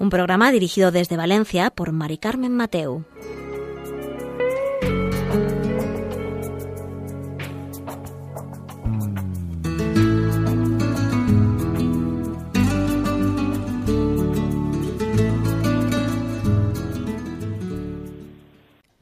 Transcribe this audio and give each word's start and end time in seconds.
Un 0.00 0.08
programa 0.08 0.50
dirigido 0.50 0.90
desde 0.92 1.18
Valencia 1.18 1.68
por 1.68 1.92
Mari 1.92 2.16
Carmen 2.16 2.56
Mateu. 2.56 3.04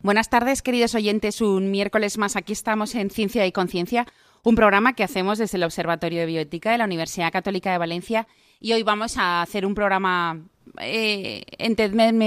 Buenas 0.02 0.28
tardes, 0.30 0.62
queridos 0.62 0.96
oyentes. 0.96 1.40
Un 1.40 1.70
miércoles 1.70 2.18
más 2.18 2.34
aquí 2.34 2.52
estamos 2.52 2.96
en 2.96 3.10
Ciencia 3.10 3.46
y 3.46 3.52
Conciencia, 3.52 4.04
un 4.42 4.56
programa 4.56 4.94
que 4.94 5.04
hacemos 5.04 5.38
desde 5.38 5.58
el 5.58 5.62
Observatorio 5.62 6.18
de 6.18 6.26
Bioética 6.26 6.72
de 6.72 6.78
la 6.78 6.86
Universidad 6.86 7.30
Católica 7.30 7.70
de 7.70 7.78
Valencia. 7.78 8.26
Y 8.58 8.72
hoy 8.72 8.82
vamos 8.82 9.16
a 9.16 9.42
hacer 9.42 9.64
un 9.64 9.76
programa, 9.76 10.40
eh, 10.80 11.44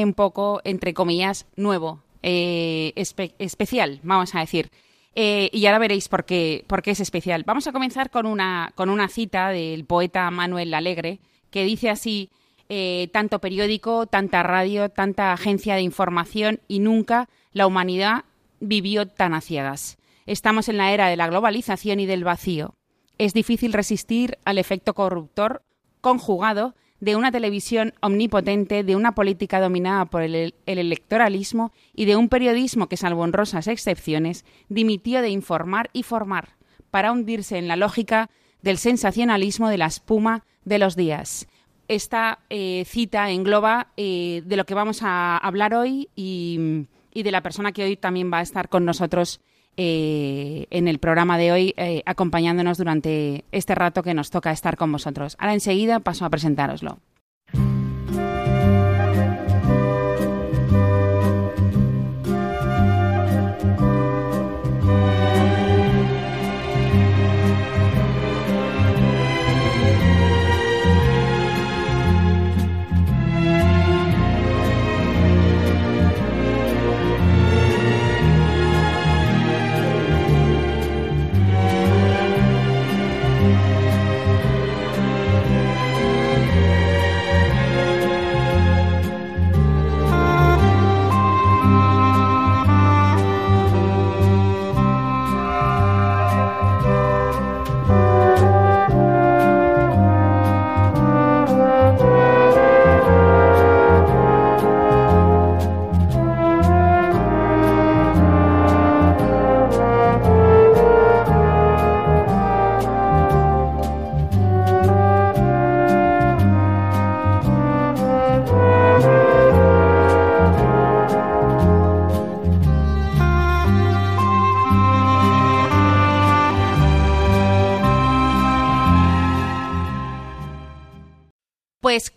un 0.03 0.13
poco, 0.13 0.61
entre 0.63 0.93
comillas, 0.93 1.45
nuevo, 1.55 2.01
eh, 2.23 2.93
especial, 2.95 3.99
vamos 4.03 4.35
a 4.35 4.39
decir. 4.39 4.71
Eh, 5.13 5.49
y 5.51 5.65
ahora 5.65 5.79
veréis 5.79 6.07
por 6.07 6.25
qué, 6.25 6.65
es 6.85 6.99
especial. 6.99 7.43
Vamos 7.45 7.67
a 7.67 7.71
comenzar 7.71 8.09
con 8.09 8.25
una, 8.25 8.71
con 8.75 8.89
una 8.89 9.07
cita 9.09 9.49
del 9.49 9.85
poeta 9.85 10.29
Manuel 10.31 10.73
Alegre, 10.73 11.19
que 11.49 11.65
dice 11.65 11.89
así, 11.89 12.29
eh, 12.69 13.09
tanto 13.11 13.39
periódico, 13.39 14.05
tanta 14.05 14.43
radio, 14.43 14.89
tanta 14.89 15.33
agencia 15.33 15.75
de 15.75 15.81
información 15.81 16.61
y 16.67 16.79
nunca 16.79 17.27
la 17.51 17.67
humanidad 17.67 18.23
vivió 18.61 19.07
tan 19.07 19.33
a. 19.33 19.97
Estamos 20.25 20.69
en 20.69 20.77
la 20.77 20.93
era 20.93 21.07
de 21.07 21.17
la 21.17 21.27
globalización 21.27 21.99
y 21.99 22.05
del 22.05 22.23
vacío. 22.23 22.75
Es 23.17 23.33
difícil 23.33 23.73
resistir 23.73 24.37
al 24.45 24.57
efecto 24.57 24.93
corruptor 24.93 25.63
conjugado 25.99 26.73
de 27.01 27.17
una 27.17 27.31
televisión 27.31 27.93
omnipotente, 27.99 28.85
de 28.85 28.95
una 28.95 29.13
política 29.13 29.59
dominada 29.59 30.05
por 30.05 30.21
el, 30.21 30.55
electoralismo 30.65 31.73
y 31.93 32.05
de 32.05 32.15
un 32.15 32.29
periodismo 32.29 32.87
que, 32.87 32.95
salvo 32.95 33.23
honrosas 33.23 33.67
excepciones, 33.67 34.45
dimitió 34.69 35.21
de 35.21 35.29
informar 35.29 35.89
y 35.91 36.03
formar, 36.03 36.55
para 36.89 37.11
hundirse 37.11 37.57
en 37.57 37.67
la 37.67 37.75
lógica 37.75 38.29
del 38.61 38.77
sensacionalismo 38.77 39.67
de 39.67 39.77
la 39.77 39.87
espuma 39.87 40.45
de 40.63 40.79
los 40.79 40.95
días. 40.95 41.47
Esta 41.89 42.39
eh, 42.49 42.85
cita 42.87 43.31
engloba 43.31 43.87
eh, 43.97 44.43
de 44.45 44.55
lo 44.55 44.65
que 44.65 44.75
vamos 44.75 45.01
a 45.03 45.37
hablar 45.37 45.73
hoy 45.73 46.07
y 46.15 46.87
y 47.13 47.23
de 47.23 47.31
la 47.31 47.41
persona 47.41 47.71
que 47.71 47.83
hoy 47.83 47.97
también 47.97 48.31
va 48.31 48.39
a 48.39 48.41
estar 48.41 48.69
con 48.69 48.85
nosotros 48.85 49.41
eh, 49.77 50.67
en 50.69 50.87
el 50.87 50.99
programa 50.99 51.37
de 51.37 51.51
hoy, 51.51 51.73
eh, 51.77 52.03
acompañándonos 52.05 52.77
durante 52.77 53.45
este 53.51 53.75
rato 53.75 54.03
que 54.03 54.13
nos 54.13 54.29
toca 54.29 54.51
estar 54.51 54.77
con 54.77 54.91
vosotros. 54.91 55.35
Ahora 55.39 55.53
enseguida 55.53 55.99
paso 55.99 56.25
a 56.25 56.29
presentároslo. 56.29 56.99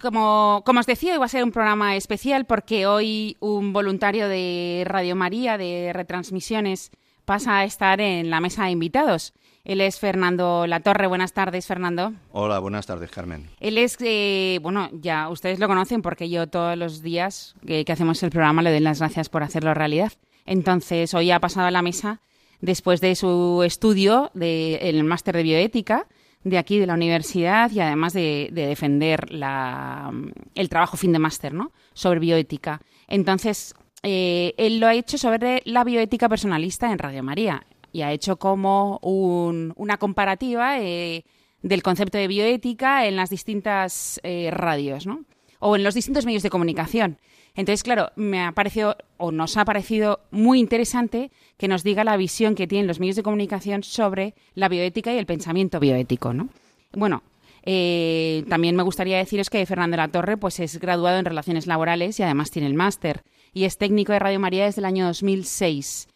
Como, 0.05 0.63
os 0.65 0.87
decía, 0.87 1.15
iba 1.15 1.25
a 1.25 1.29
ser 1.29 1.45
un 1.45 1.51
programa 1.51 1.97
especial 1.97 2.45
porque 2.45 2.87
hoy 2.87 3.39
un 3.41 3.73
voluntario 3.73 4.29
de 4.29 4.83
Radio 4.87 5.17
María, 5.17 5.57
de 5.57 5.93
retransmisiones, 5.95 6.91
pasa 7.25 7.59
a 7.59 7.65
estar 7.65 8.03
en 8.03 8.29
la 8.29 8.41
mesa 8.41 8.65
de 8.65 8.71
invitados. 8.71 9.33
Él 9.65 9.81
es 9.81 9.99
Fernando 9.99 10.67
Latorre. 10.67 11.07
Buenas 11.07 11.33
tardes, 11.33 11.67
Fernando. 11.67 12.13
Hola, 12.33 12.59
buenas 12.59 12.85
tardes, 12.85 13.11
Carmen. 13.11 13.49
Él 13.61 13.79
es, 13.79 13.97
eh, 14.01 14.59
bueno, 14.61 14.91
ya 14.93 15.31
ustedes 15.31 15.59
lo 15.59 15.69
conocen 15.69 16.03
porque 16.03 16.29
yo 16.29 16.47
todos 16.49 16.77
los 16.77 17.01
días 17.01 17.55
que, 17.67 17.83
hacemos 17.89 18.23
el 18.23 18.31
programa 18.31 18.61
le 18.61 18.73
doy 18.73 18.81
las 18.81 18.99
gracias 18.99 19.31
por 19.31 19.43
hacerlo 19.43 19.73
realidad. 19.73 20.13
Entonces, 20.45 21.15
hoy 21.15 21.31
ha 21.31 21.41
pasado 21.41 21.67
a 21.67 21.71
la 21.71 21.81
mesa 21.81 22.21
después 22.61 23.01
de 23.01 23.15
su 23.15 23.63
estudio 23.65 24.31
de, 24.35 24.81
en 24.83 24.97
el 24.97 25.05
máster 25.05 25.35
de 25.35 25.43
bioética 25.45 26.07
de 26.45 26.59
aquí, 26.59 26.79
de 26.79 26.87
la 26.87 26.95
universidad, 26.95 27.71
y 27.71 27.81
además 27.81 28.13
de, 28.13 28.51
defender 28.53 29.33
la, 29.33 30.13
el 30.55 30.69
trabajo 30.69 30.97
fin 30.97 31.13
de 31.13 31.19
máster 31.19 31.55
¿no? 31.55 31.73
sobre 31.95 32.21
bioética. 32.21 32.81
Entonces, 33.09 33.75
eh, 34.03 34.55
él 34.59 34.79
lo 34.79 34.87
ha 34.87 34.95
hecho 34.95 35.17
sobre 35.17 35.63
la 35.65 35.83
bioética 35.83 36.29
personalista 36.29 36.93
en 36.93 36.99
Radio 36.99 37.23
María 37.23 37.67
y 37.91 38.03
ha 38.03 38.13
hecho 38.13 38.37
como 38.37 38.99
una 38.99 39.97
comparativa 39.97 40.81
eh, 40.81 41.25
del 41.63 41.83
concepto 41.83 42.19
de 42.19 42.29
bioética 42.29 43.07
en 43.07 43.17
las 43.17 43.31
distintas 43.31 44.21
eh, 44.23 44.51
radios, 44.51 45.07
¿no? 45.07 45.25
O 45.61 45.77
en 45.77 45.85
los 45.85 45.95
distintos 45.95 46.27
medios 46.27 46.43
de 46.43 46.51
comunicación. 46.51 47.19
Entonces, 47.57 47.85
claro, 47.85 48.11
me 48.17 48.43
ha 48.43 48.53
parecido 48.53 48.97
o 49.17 49.31
nos 49.31 49.57
ha 49.57 49.65
parecido 49.65 50.21
muy 50.33 50.59
interesante 50.59 51.31
que 51.57 51.69
nos 51.69 51.85
diga 51.85 52.03
la 52.03 52.17
visión 52.17 52.57
que 52.57 52.67
tienen 52.67 52.89
los 52.89 52.99
medios 52.99 53.17
de 53.17 53.23
comunicación 53.23 53.85
sobre 53.85 54.35
la 54.55 54.69
bioética 54.69 55.13
y 55.13 55.19
el 55.19 55.27
pensamiento 55.27 55.79
bioético, 55.79 56.33
¿no? 56.33 56.49
Bueno, 56.93 57.23
eh, 57.63 58.45
también 58.49 58.75
me 58.75 58.83
gustaría 58.83 59.19
deciros 59.19 59.51
que 59.51 59.65
Fernando 59.67 59.97
la 59.97 60.09
Torre 60.09 60.37
pues, 60.37 60.59
es 60.59 60.79
graduado 60.81 61.19
en 61.19 61.25
Relaciones 61.25 61.67
Laborales 61.67 62.19
y 62.19 62.25
además 62.25 62.51
tiene 62.51 62.67
el 62.67 62.75
máster 62.75 63.23
y 63.53 63.65
es 63.65 63.79
técnico 63.79 64.13
de 64.13 64.19
Radio 64.19 64.41
María 64.41 64.65
desde 64.65 64.81
el 64.81 64.87
año 64.87 65.07
2006. 65.07 66.09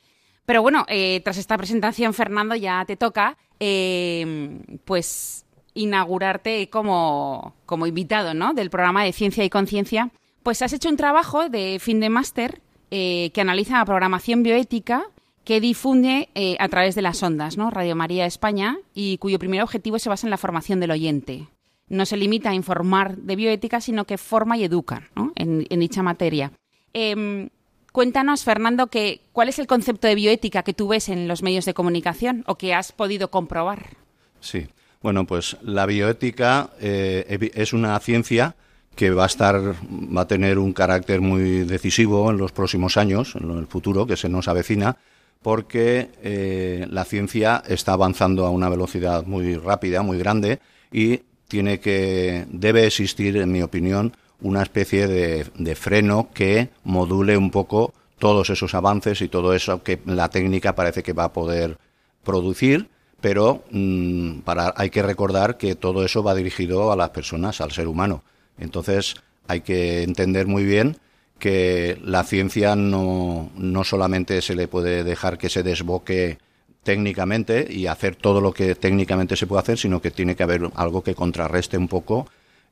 Pero 0.44 0.62
bueno, 0.62 0.84
eh, 0.88 1.20
tras 1.22 1.38
esta 1.38 1.56
presentación, 1.56 2.14
Fernando, 2.14 2.56
ya 2.56 2.84
te 2.84 2.96
toca 2.96 3.36
eh, 3.60 4.58
pues 4.84 5.46
inaugurarte 5.74 6.68
como, 6.68 7.54
como 7.64 7.86
invitado 7.86 8.34
¿no? 8.34 8.54
del 8.54 8.70
programa 8.70 9.04
de 9.04 9.12
Ciencia 9.12 9.44
y 9.44 9.50
Conciencia 9.50 10.10
pues 10.42 10.62
has 10.62 10.72
hecho 10.72 10.88
un 10.88 10.96
trabajo 10.96 11.48
de 11.48 11.78
fin 11.80 12.00
de 12.00 12.10
máster 12.10 12.60
eh, 12.90 13.30
que 13.34 13.40
analiza 13.40 13.78
la 13.78 13.84
programación 13.84 14.42
bioética 14.42 15.04
que 15.44 15.60
difunde 15.60 16.28
eh, 16.34 16.56
a 16.58 16.68
través 16.68 16.94
de 16.94 17.00
las 17.00 17.22
ondas, 17.22 17.56
¿no? 17.56 17.70
Radio 17.70 17.96
María 17.96 18.26
España, 18.26 18.76
y 18.92 19.16
cuyo 19.16 19.38
primer 19.38 19.62
objetivo 19.62 19.98
se 19.98 20.10
basa 20.10 20.26
en 20.26 20.30
la 20.30 20.36
formación 20.36 20.78
del 20.78 20.90
oyente. 20.90 21.48
No 21.88 22.04
se 22.04 22.18
limita 22.18 22.50
a 22.50 22.54
informar 22.54 23.16
de 23.16 23.34
bioética, 23.34 23.80
sino 23.80 24.04
que 24.04 24.18
forma 24.18 24.58
y 24.58 24.64
educa 24.64 25.08
en, 25.36 25.64
dicha 25.80 26.02
materia. 26.02 26.52
Em, 26.92 27.48
cuéntanos, 27.92 28.44
Fernando, 28.44 28.88
que, 28.88 29.22
cuál 29.32 29.48
es 29.48 29.58
el 29.58 29.66
concepto 29.66 30.06
de 30.06 30.16
bioética 30.16 30.62
que 30.62 30.74
tú 30.74 30.88
ves 30.88 31.08
en 31.08 31.28
los 31.28 31.42
medios 31.42 31.64
de 31.64 31.72
comunicación 31.72 32.44
o 32.46 32.56
que 32.56 32.74
has 32.74 32.92
podido 32.92 33.30
comprobar. 33.30 33.96
Sí, 34.40 34.66
bueno, 35.00 35.26
pues 35.26 35.56
la 35.62 35.86
bioética 35.86 36.70
eh, 36.78 37.52
es 37.54 37.72
una 37.72 37.98
ciencia 38.00 38.54
que 38.98 39.12
va 39.12 39.22
a 39.22 39.26
estar, 39.26 39.54
va 39.56 40.22
a 40.22 40.26
tener 40.26 40.58
un 40.58 40.72
carácter 40.72 41.20
muy 41.20 41.62
decisivo 41.62 42.32
en 42.32 42.36
los 42.36 42.50
próximos 42.50 42.96
años, 42.96 43.36
en 43.36 43.48
el 43.56 43.68
futuro 43.68 44.08
que 44.08 44.16
se 44.16 44.28
nos 44.28 44.48
avecina, 44.48 44.96
porque 45.40 46.10
eh, 46.20 46.84
la 46.90 47.04
ciencia 47.04 47.62
está 47.68 47.92
avanzando 47.92 48.44
a 48.44 48.50
una 48.50 48.68
velocidad 48.68 49.24
muy 49.24 49.54
rápida, 49.54 50.02
muy 50.02 50.18
grande, 50.18 50.58
y 50.90 51.20
tiene 51.46 51.78
que, 51.78 52.46
debe 52.50 52.86
existir, 52.86 53.36
en 53.36 53.52
mi 53.52 53.62
opinión, 53.62 54.16
una 54.40 54.64
especie 54.64 55.06
de, 55.06 55.74
freno 55.76 56.30
que 56.34 56.70
module 56.82 57.36
un 57.36 57.52
poco 57.52 57.94
todos 58.18 58.50
esos 58.50 58.74
avances 58.74 59.22
y 59.22 59.28
todo 59.28 59.54
eso 59.54 59.80
que 59.84 60.00
la 60.06 60.28
técnica 60.28 60.74
parece 60.74 61.04
que 61.04 61.12
va 61.12 61.24
a 61.24 61.32
poder 61.32 61.78
producir, 62.24 62.88
pero 63.20 63.62
mm, 63.70 64.40
para, 64.40 64.74
hay 64.76 64.90
que 64.90 65.04
recordar 65.04 65.56
que 65.56 65.76
todo 65.76 66.04
eso 66.04 66.24
va 66.24 66.34
dirigido 66.34 66.90
a 66.90 66.96
las 66.96 67.10
personas, 67.10 67.60
al 67.60 67.70
ser 67.70 67.86
humano. 67.86 68.24
Entonces 68.58 69.16
hay 69.46 69.60
que 69.60 70.02
entender 70.02 70.46
muy 70.46 70.64
bien 70.64 70.96
que 71.38 71.98
la 72.02 72.24
ciencia 72.24 72.74
no, 72.76 73.50
no 73.56 73.84
solamente 73.84 74.42
se 74.42 74.56
le 74.56 74.68
puede 74.68 75.04
dejar 75.04 75.38
que 75.38 75.48
se 75.48 75.62
desboque 75.62 76.38
técnicamente 76.82 77.66
y 77.70 77.86
hacer 77.86 78.16
todo 78.16 78.40
lo 78.40 78.52
que 78.52 78.74
técnicamente 78.74 79.36
se 79.36 79.46
puede 79.46 79.60
hacer, 79.60 79.78
sino 79.78 80.00
que 80.00 80.10
tiene 80.10 80.34
que 80.34 80.42
haber 80.42 80.70
algo 80.74 81.02
que 81.02 81.14
contrarreste 81.14 81.76
un 81.76 81.88
poco 81.88 82.28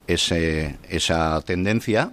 ese, 0.06 0.76
esa 0.88 1.40
tendencia 1.42 2.12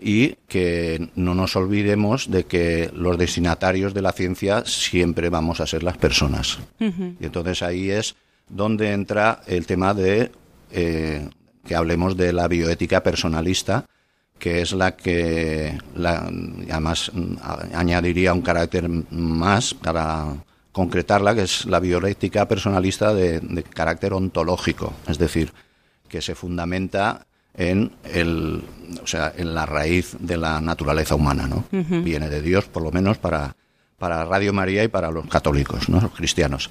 y 0.00 0.36
que 0.48 1.10
no 1.14 1.34
nos 1.34 1.54
olvidemos 1.54 2.30
de 2.30 2.44
que 2.44 2.90
los 2.94 3.18
destinatarios 3.18 3.94
de 3.94 4.02
la 4.02 4.12
ciencia 4.12 4.64
siempre 4.64 5.28
vamos 5.28 5.60
a 5.60 5.66
ser 5.66 5.82
las 5.82 5.96
personas. 5.96 6.58
Y 6.80 7.24
entonces 7.24 7.62
ahí 7.62 7.90
es 7.90 8.16
donde 8.48 8.92
entra 8.92 9.42
el 9.46 9.66
tema 9.66 9.94
de 9.94 10.32
eh, 10.72 11.28
que 11.64 11.74
hablemos 11.74 12.16
de 12.16 12.32
la 12.32 12.48
bioética 12.48 13.02
personalista, 13.02 13.86
que 14.38 14.60
es 14.60 14.72
la 14.72 14.96
que 14.96 15.78
además 16.70 17.12
añadiría 17.74 18.32
un 18.32 18.42
carácter 18.42 18.88
más 19.10 19.74
para 19.74 20.34
concretarla, 20.72 21.34
que 21.34 21.42
es 21.42 21.66
la 21.66 21.78
bioética 21.80 22.48
personalista 22.48 23.14
de, 23.14 23.40
de 23.40 23.62
carácter 23.62 24.14
ontológico, 24.14 24.94
es 25.06 25.18
decir, 25.18 25.52
que 26.08 26.20
se 26.20 26.34
fundamenta 26.34 27.26
en 27.54 27.92
el, 28.04 28.62
o 29.02 29.06
sea, 29.06 29.32
en 29.36 29.54
la 29.54 29.66
raíz 29.66 30.16
de 30.18 30.36
la 30.36 30.60
naturaleza 30.60 31.14
humana, 31.14 31.46
¿no? 31.46 31.64
Viene 31.70 32.28
de 32.28 32.42
Dios, 32.42 32.66
por 32.66 32.82
lo 32.82 32.90
menos 32.90 33.18
para, 33.18 33.54
para 33.98 34.24
Radio 34.24 34.52
María 34.52 34.82
y 34.84 34.88
para 34.88 35.10
los 35.10 35.26
católicos, 35.26 35.88
¿no? 35.88 36.00
Los 36.00 36.12
cristianos. 36.12 36.70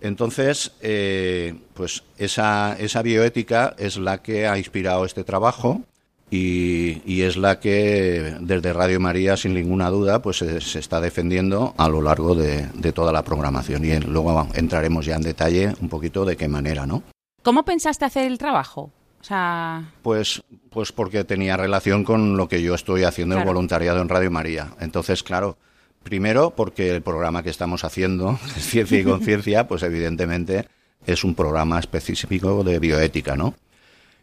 Entonces, 0.00 0.72
eh, 0.80 1.54
pues 1.74 2.02
esa, 2.18 2.76
esa 2.78 3.02
bioética 3.02 3.74
es 3.78 3.96
la 3.96 4.22
que 4.22 4.46
ha 4.46 4.56
inspirado 4.56 5.04
este 5.04 5.24
trabajo 5.24 5.82
y, 6.30 7.02
y, 7.04 7.22
es 7.22 7.36
la 7.36 7.58
que 7.58 8.36
desde 8.40 8.72
Radio 8.72 9.00
María, 9.00 9.36
sin 9.36 9.54
ninguna 9.54 9.90
duda, 9.90 10.22
pues 10.22 10.38
se, 10.38 10.60
se 10.60 10.78
está 10.78 11.00
defendiendo 11.00 11.74
a 11.76 11.88
lo 11.88 12.00
largo 12.00 12.36
de, 12.36 12.68
de, 12.74 12.92
toda 12.92 13.12
la 13.12 13.24
programación. 13.24 13.84
Y 13.84 13.98
luego 13.98 14.46
entraremos 14.54 15.04
ya 15.04 15.16
en 15.16 15.22
detalle 15.22 15.74
un 15.80 15.88
poquito 15.88 16.24
de 16.24 16.36
qué 16.36 16.46
manera, 16.46 16.86
¿no? 16.86 17.02
¿Cómo 17.42 17.64
pensaste 17.64 18.04
hacer 18.04 18.26
el 18.26 18.38
trabajo? 18.38 18.92
O 19.20 19.24
sea... 19.24 19.92
Pues, 20.02 20.42
pues 20.70 20.92
porque 20.92 21.24
tenía 21.24 21.56
relación 21.56 22.04
con 22.04 22.36
lo 22.36 22.48
que 22.48 22.62
yo 22.62 22.74
estoy 22.74 23.02
haciendo 23.02 23.34
claro. 23.34 23.48
el 23.48 23.54
voluntariado 23.54 24.00
en 24.00 24.08
Radio 24.08 24.30
María. 24.30 24.68
Entonces, 24.80 25.22
claro, 25.22 25.58
primero 26.02 26.50
porque 26.50 26.90
el 26.90 27.02
programa 27.02 27.42
que 27.42 27.50
estamos 27.50 27.84
haciendo, 27.84 28.36
Ciencia 28.58 28.98
y 28.98 29.04
Conciencia, 29.04 29.68
pues 29.68 29.82
evidentemente 29.82 30.66
es 31.06 31.24
un 31.24 31.34
programa 31.34 31.78
específico 31.78 32.62
de 32.64 32.78
bioética, 32.78 33.36
¿no? 33.36 33.54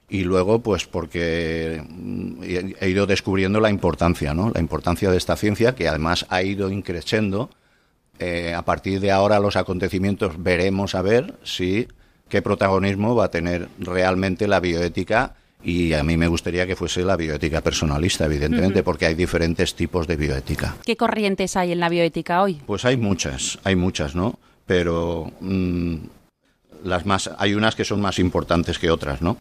Y 0.09 0.23
luego, 0.23 0.59
pues 0.59 0.85
porque 0.85 1.83
he 2.79 2.89
ido 2.89 3.05
descubriendo 3.07 3.59
la 3.59 3.69
importancia, 3.69 4.33
¿no? 4.33 4.51
La 4.51 4.61
importancia 4.61 5.11
de 5.11 5.17
esta 5.17 5.35
ciencia, 5.35 5.75
que 5.75 5.89
además 5.89 6.25
ha 6.29 6.41
ido 6.43 6.71
increciendo. 6.71 7.49
Eh, 8.19 8.53
a 8.53 8.63
partir 8.63 9.01
de 9.01 9.11
ahora 9.11 9.39
los 9.39 9.57
acontecimientos 9.57 10.41
veremos 10.41 10.95
a 10.95 11.01
ver 11.01 11.35
si 11.43 11.87
qué 12.29 12.41
protagonismo 12.41 13.15
va 13.15 13.25
a 13.25 13.31
tener 13.31 13.67
realmente 13.79 14.47
la 14.47 14.59
bioética 14.59 15.35
y 15.63 15.93
a 15.93 16.03
mí 16.03 16.17
me 16.17 16.27
gustaría 16.27 16.65
que 16.67 16.75
fuese 16.75 17.03
la 17.03 17.17
bioética 17.17 17.61
personalista, 17.61 18.25
evidentemente, 18.25 18.79
uh 18.79 18.81
-huh. 18.81 18.85
porque 18.85 19.05
hay 19.07 19.15
diferentes 19.15 19.73
tipos 19.75 20.07
de 20.07 20.15
bioética. 20.15 20.75
¿Qué 20.85 20.95
corrientes 20.95 21.55
hay 21.57 21.71
en 21.71 21.79
la 21.79 21.89
bioética 21.89 22.41
hoy? 22.41 22.61
Pues 22.65 22.85
hay 22.85 22.97
muchas, 22.97 23.59
hay 23.63 23.75
muchas, 23.75 24.15
¿no? 24.15 24.39
Pero 24.65 25.31
mmm, 25.41 25.95
las 26.83 27.05
más, 27.05 27.31
hay 27.37 27.53
unas 27.55 27.75
que 27.75 27.85
son 27.85 28.01
más 28.01 28.19
importantes 28.19 28.77
que 28.79 28.91
otras, 28.91 29.21
¿no? 29.21 29.37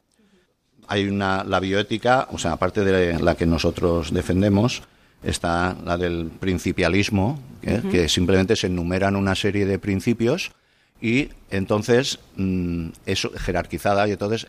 Hay 0.88 1.06
una, 1.08 1.44
la 1.44 1.60
bioética, 1.60 2.28
o 2.30 2.38
sea, 2.38 2.52
aparte 2.52 2.84
de 2.84 3.18
la 3.20 3.34
que 3.34 3.46
nosotros 3.46 4.12
defendemos, 4.12 4.82
está 5.22 5.76
la 5.84 5.96
del 5.98 6.30
principialismo, 6.40 7.40
¿eh? 7.62 7.80
uh 7.82 7.86
-huh. 7.86 7.90
que 7.90 8.08
simplemente 8.08 8.54
se 8.56 8.68
enumeran 8.68 9.16
una 9.16 9.34
serie 9.34 9.66
de 9.66 9.78
principios 9.78 10.52
y 11.00 11.28
entonces 11.50 12.18
mmm, 12.36 12.88
es 13.04 13.28
jerarquizada 13.36 14.06
y 14.08 14.12
entonces 14.12 14.46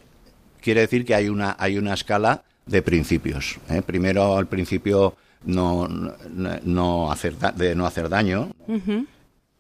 quiere 0.67 0.81
decir 0.81 1.05
que 1.05 1.15
hay 1.15 1.29
una 1.29 1.55
hay 1.57 1.77
una 1.77 1.93
escala 1.93 2.43
de 2.65 2.81
principios 2.81 3.57
¿eh? 3.69 3.81
primero 3.81 4.37
el 4.37 4.47
principio 4.47 5.15
no, 5.45 5.87
no, 5.87 6.59
no 6.61 7.09
hacer 7.09 7.37
de 7.37 7.73
no 7.73 7.85
hacer 7.85 8.09
daño 8.09 8.51
uh 8.67 8.73
-huh. 8.75 9.07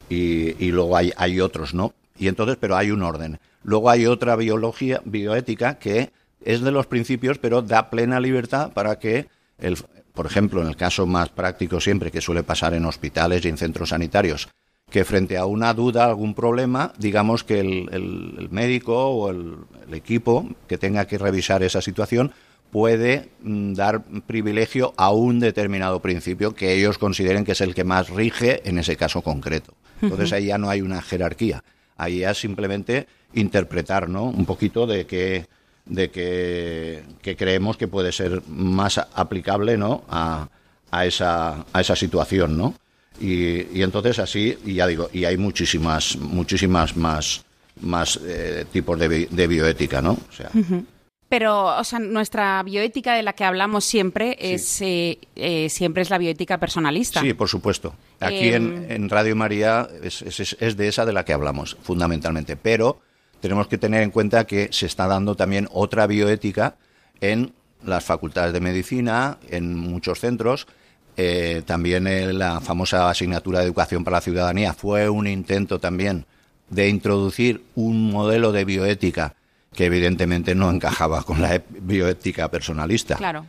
y, 0.09 0.65
y, 0.65 0.69
luego 0.73 0.97
hay, 0.97 1.13
hay 1.15 1.39
otros 1.39 1.73
no 1.73 1.93
y 2.19 2.27
entonces 2.27 2.57
pero 2.59 2.75
hay 2.75 2.91
un 2.91 3.03
orden 3.03 3.39
luego 3.63 3.89
hay 3.89 4.05
otra 4.05 4.35
biología 4.35 5.01
bioética 5.05 5.75
que 5.79 6.11
es 6.43 6.59
de 6.59 6.71
los 6.71 6.87
principios 6.87 7.37
pero 7.37 7.61
da 7.61 7.89
plena 7.89 8.19
libertad 8.19 8.73
para 8.73 8.99
que 8.99 9.29
el 9.59 9.77
por 10.13 10.25
ejemplo 10.25 10.61
en 10.61 10.67
el 10.67 10.75
caso 10.75 11.05
más 11.05 11.29
práctico 11.29 11.79
siempre 11.79 12.11
que 12.11 12.19
suele 12.19 12.43
pasar 12.43 12.73
en 12.73 12.83
hospitales 12.83 13.45
y 13.45 13.47
en 13.47 13.57
centros 13.57 13.89
sanitarios 13.89 14.49
que 14.89 15.03
frente 15.03 15.37
a 15.37 15.45
una 15.45 15.73
duda, 15.73 16.05
algún 16.05 16.33
problema, 16.33 16.93
digamos 16.97 17.43
que 17.43 17.59
el, 17.59 17.89
el, 17.91 18.35
el 18.39 18.49
médico 18.49 19.07
o 19.07 19.29
el, 19.29 19.55
el, 19.85 19.93
equipo 19.93 20.47
que 20.67 20.77
tenga 20.77 21.05
que 21.05 21.17
revisar 21.17 21.61
esa 21.61 21.81
situación 21.81 22.31
puede 22.71 23.29
mm, 23.41 23.73
dar 23.73 24.03
privilegio 24.25 24.93
a 24.95 25.11
un 25.11 25.39
determinado 25.39 26.01
principio 26.01 26.55
que 26.55 26.73
ellos 26.73 26.97
consideren 26.97 27.43
que 27.43 27.51
es 27.51 27.61
el 27.61 27.75
que 27.75 27.83
más 27.83 28.09
rige 28.09 28.61
en 28.67 28.79
ese 28.79 28.95
caso 28.95 29.21
concreto. 29.21 29.73
Entonces 30.01 30.31
ahí 30.31 30.45
ya 30.45 30.57
no 30.57 30.69
hay 30.69 30.81
una 30.81 31.01
jerarquía, 31.01 31.63
ahí 31.97 32.19
ya 32.19 32.33
simplemente 32.33 33.07
interpretar, 33.33 34.07
¿no? 34.07 34.25
Un 34.25 34.45
poquito 34.45 34.87
de 34.87 35.05
que 35.05 35.47
de 35.85 36.11
que, 36.11 37.03
que 37.21 37.37
creemos 37.37 37.77
que 37.77 37.87
puede 37.87 38.11
ser 38.11 38.41
más 38.47 38.97
aplicable, 38.97 39.77
¿no? 39.77 40.03
A, 40.09 40.49
a 40.91 41.05
esa 41.05 41.65
a 41.73 41.81
esa 41.81 41.95
situación, 41.95 42.57
¿no? 42.57 42.75
Y, 43.19 43.77
y, 43.77 43.81
entonces 43.81 44.19
así, 44.19 44.57
y 44.65 44.75
ya 44.75 44.87
digo, 44.87 45.09
y 45.11 45.25
hay 45.25 45.37
muchísimas, 45.37 46.17
muchísimas 46.17 46.95
más, 46.95 47.43
más 47.81 48.19
eh, 48.25 48.65
tipos 48.71 48.99
de, 48.99 49.27
de, 49.29 49.47
bioética, 49.47 50.01
¿no? 50.01 50.11
O 50.11 50.31
sea. 50.31 50.49
Uh 50.53 50.59
-huh. 50.59 50.85
Pero, 51.29 51.77
o 51.77 51.83
sea, 51.83 51.99
nuestra 51.99 52.63
bioética 52.63 53.13
de 53.13 53.21
la 53.21 53.33
que 53.33 53.43
hablamos 53.43 53.83
siempre 53.83 54.37
sí. 54.39 54.53
es 54.53 54.81
eh, 54.81 55.19
eh, 55.35 55.69
siempre 55.69 56.01
es 56.01 56.09
la 56.09 56.17
bioética 56.17 56.57
personalista. 56.57 57.19
Sí, 57.19 57.33
por 57.33 57.49
supuesto. 57.49 57.93
Aquí 58.21 58.49
en, 58.53 58.85
en, 58.89 59.09
Radio 59.09 59.35
María 59.35 59.89
es, 60.01 60.21
es, 60.21 60.55
es, 60.57 60.77
de 60.77 60.87
esa 60.87 61.05
de 61.05 61.11
la 61.11 61.25
que 61.25 61.33
hablamos, 61.33 61.75
fundamentalmente. 61.81 62.55
Pero 62.55 63.01
tenemos 63.41 63.67
que 63.67 63.77
tener 63.77 64.03
en 64.03 64.11
cuenta 64.11 64.47
que 64.47 64.69
se 64.71 64.85
está 64.85 65.05
dando 65.07 65.35
también 65.35 65.67
otra 65.71 66.07
bioética 66.07 66.75
en 67.19 67.51
las 67.83 68.05
facultades 68.05 68.53
de 68.53 68.61
medicina, 68.61 69.37
en 69.49 69.75
muchos 69.75 70.19
centros, 70.19 70.67
eh, 71.17 71.63
también 71.65 72.05
eh, 72.05 72.31
la 72.31 72.61
famosa 72.61 73.09
asignatura 73.09 73.59
de 73.59 73.65
educación 73.65 74.03
para 74.03 74.17
la 74.17 74.21
ciudadanía 74.21 74.73
fue 74.73 75.09
un 75.09 75.25
intento 75.25 75.79
también 75.79 76.25
de 76.69 76.89
introducir 76.89 77.63
un 77.75 78.11
modelo 78.11 78.51
de 78.51 78.65
bioética 78.65 79.33
que 79.73 79.85
evidentemente 79.85 80.53
no 80.53 80.69
encajaba 80.69 81.23
con 81.23 81.41
la 81.41 81.61
bioética 81.69 82.49
personalista. 82.49 83.15
Claro. 83.15 83.45